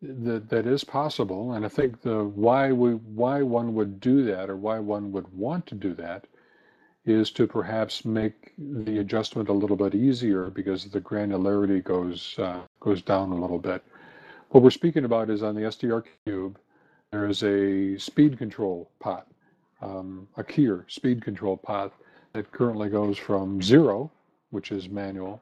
[0.02, 4.50] that that is possible, and I think the why we why one would do that
[4.50, 6.26] or why one would want to do that
[7.04, 12.60] is to perhaps make the adjustment a little bit easier because the granularity goes uh,
[12.80, 13.82] goes down a little bit.
[14.50, 16.58] What we're speaking about is on the SDR cube,
[17.10, 19.26] there is a speed control pot,
[19.80, 21.92] um, a keyer speed control pot
[22.32, 24.10] that currently goes from zero,
[24.50, 25.40] which is manual,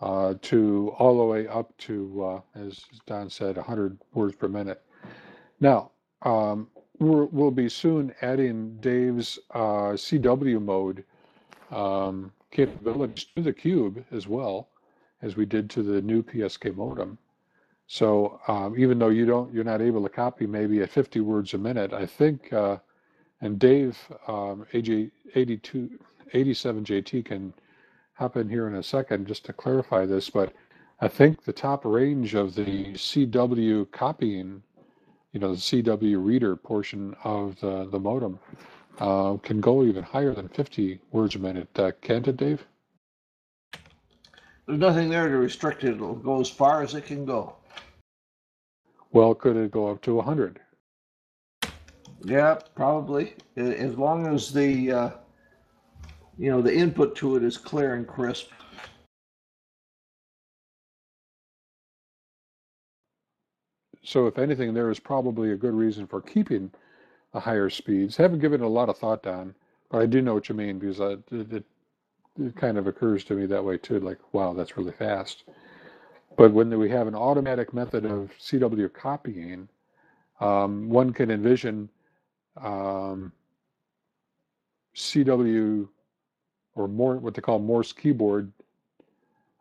[0.00, 2.24] uh, to all the way up to,
[2.56, 4.82] uh, as Don said, 100 words per minute.
[5.60, 5.90] Now,
[6.22, 6.68] um,
[6.98, 11.04] we will be soon adding Dave's uh, CW mode
[11.70, 14.68] um, capabilities to the cube as well
[15.22, 17.18] as we did to the new PSK modem.
[17.86, 21.54] So um, even though you don't, you're not able to copy maybe at 50 words
[21.54, 22.78] a minute, I think, uh,
[23.40, 25.98] and Dave um, AJ 82,
[26.34, 27.52] 87JT can
[28.16, 30.52] hop in here in a second just to clarify this, but
[31.00, 34.62] I think the top range of the CW copying
[35.36, 38.38] you know, the CW reader portion of the, the modem
[39.00, 41.68] uh, can go even higher than 50 words a minute.
[41.78, 42.66] Uh, can't it, Dave?
[44.66, 45.96] There's nothing there to restrict it.
[45.96, 47.54] It'll go as far as it can go.
[49.12, 50.58] Well, could it go up to 100?
[52.24, 53.34] Yeah, probably.
[53.56, 55.10] As long as the, uh,
[56.38, 58.50] you know, the input to it is clear and crisp.
[64.02, 66.70] So if anything, there is probably a good reason for keeping
[67.32, 68.16] the higher speeds.
[68.16, 69.54] Haven't given a lot of thought on,
[69.90, 71.64] but I do know what you mean because I, it, it,
[72.38, 73.98] it kind of occurs to me that way too.
[73.98, 75.44] Like, wow, that's really fast.
[76.36, 79.68] But when we have an automatic method of CW copying,
[80.40, 81.88] um, one can envision
[82.58, 83.32] um,
[84.94, 85.88] CW
[86.76, 88.52] or more what they call Morse keyboard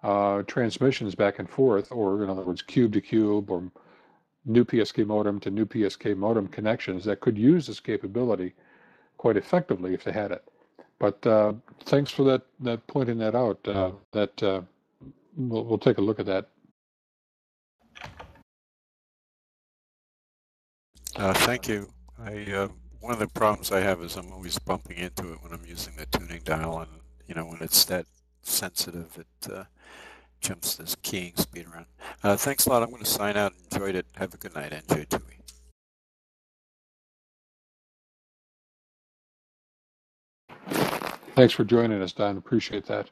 [0.04, 3.72] uh, transmissions back and forth, or in other words, cube to cube or
[4.46, 8.54] new PSK modem to new PSK modem connections that could use this capability
[9.18, 10.44] quite effectively if they had it.
[11.00, 11.54] But uh,
[11.86, 13.68] thanks for that, that pointing that out.
[13.68, 14.62] Uh, that uh,
[15.36, 16.50] we'll, we'll take a look at that.
[21.16, 21.88] Uh, thank you.
[22.20, 22.68] I uh,
[23.00, 25.96] one of the problems I have is I'm always bumping into it when I'm using
[25.96, 26.90] the tuning dial, and
[27.27, 28.06] you know when it's that
[28.41, 29.64] sensitive, it uh,
[30.41, 31.85] jumps this keying speed around.
[32.23, 32.84] Uh, thanks a lot.
[32.84, 33.53] I'm going to sign out.
[33.72, 34.06] Enjoyed it.
[34.15, 35.22] Have a good night, NJ2E.
[41.35, 42.38] Thanks for joining us, Don.
[42.38, 43.10] Appreciate that.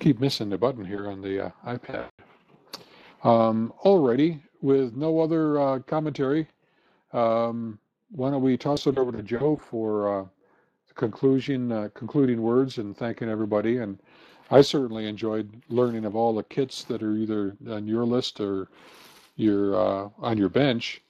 [0.00, 2.08] Keep missing the button here on the uh, iPad.
[3.22, 6.48] Um, alrighty, with no other uh, commentary,
[7.12, 7.78] um,
[8.10, 10.24] why don't we toss it over to Joe for uh,
[10.94, 13.78] conclusion, uh, concluding words, and thanking everybody.
[13.78, 13.98] And
[14.50, 18.68] I certainly enjoyed learning of all the kits that are either on your list or
[19.36, 21.02] your uh, on your bench.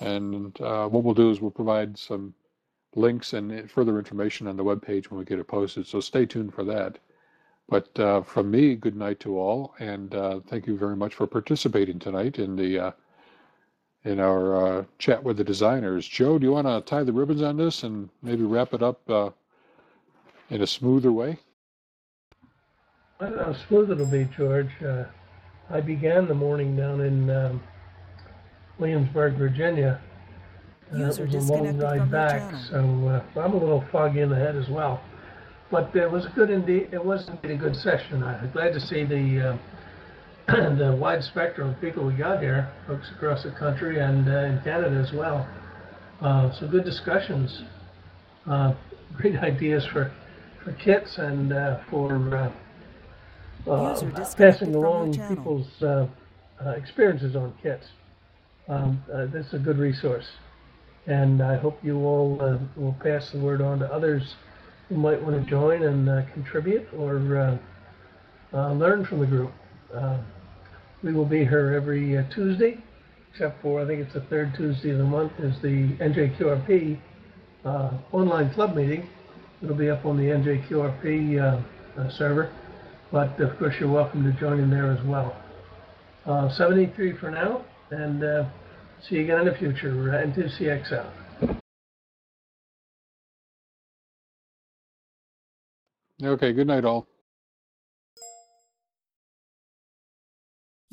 [0.00, 2.34] And uh, what we'll do is we'll provide some
[2.94, 5.86] links and further information on the webpage when we get it posted.
[5.86, 6.98] So stay tuned for that.
[7.68, 11.26] But uh, from me, good night to all, and uh, thank you very much for
[11.26, 12.90] participating tonight in the uh,
[14.04, 16.06] in our uh, chat with the designers.
[16.06, 19.00] Joe, do you want to tie the ribbons on this and maybe wrap it up
[20.50, 21.38] in a smoother way?
[23.20, 24.70] I don't know how smooth it'll be, George.
[24.82, 25.04] Uh,
[25.70, 27.62] I began the morning down in um,
[28.78, 30.00] Williamsburg, Virginia.
[30.92, 32.78] Uh, it was a long ride back, so
[33.36, 35.00] uh, I'm a little foggy in the head as well.
[35.70, 36.88] But it was good indeed.
[36.92, 38.22] It was indeed a good session.
[38.22, 39.56] I'm glad to see the uh,
[40.78, 44.60] the wide spectrum of people we got here, folks across the country and uh, in
[44.62, 45.48] Canada as well.
[46.20, 47.62] Uh, some good discussions,
[49.16, 50.12] great ideas for
[50.64, 51.52] for kits and
[51.90, 52.52] for
[53.66, 56.06] uh, passing along people's uh,
[56.64, 57.86] uh, experiences on kits.
[58.68, 60.26] Um, uh, this is a good resource.
[61.06, 64.36] And I hope you all uh, will pass the word on to others
[64.88, 67.14] who might want to join and uh, contribute or
[68.52, 69.52] learn from the group.
[69.94, 70.18] Uh,
[71.02, 72.78] we will be here every uh, Tuesday,
[73.30, 76.98] except for I think it's the third Tuesday of the month is the NJQRP
[77.64, 79.08] uh, online club meeting.
[79.62, 81.64] It'll be up on the NJQRP
[82.16, 82.52] server.
[83.12, 85.36] But of course, you're welcome to join in there as well.
[86.26, 88.44] Uh, 73 for now, and uh,
[89.06, 89.92] see you again in the future.
[89.92, 91.60] N2CX out.
[96.22, 97.06] Okay, good night, all.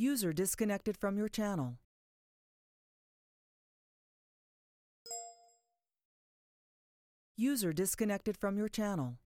[0.02, 1.78] User disconnected from your channel.
[7.38, 9.20] User disconnected from your channel.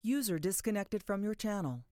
[0.00, 1.82] User disconnected from your channel.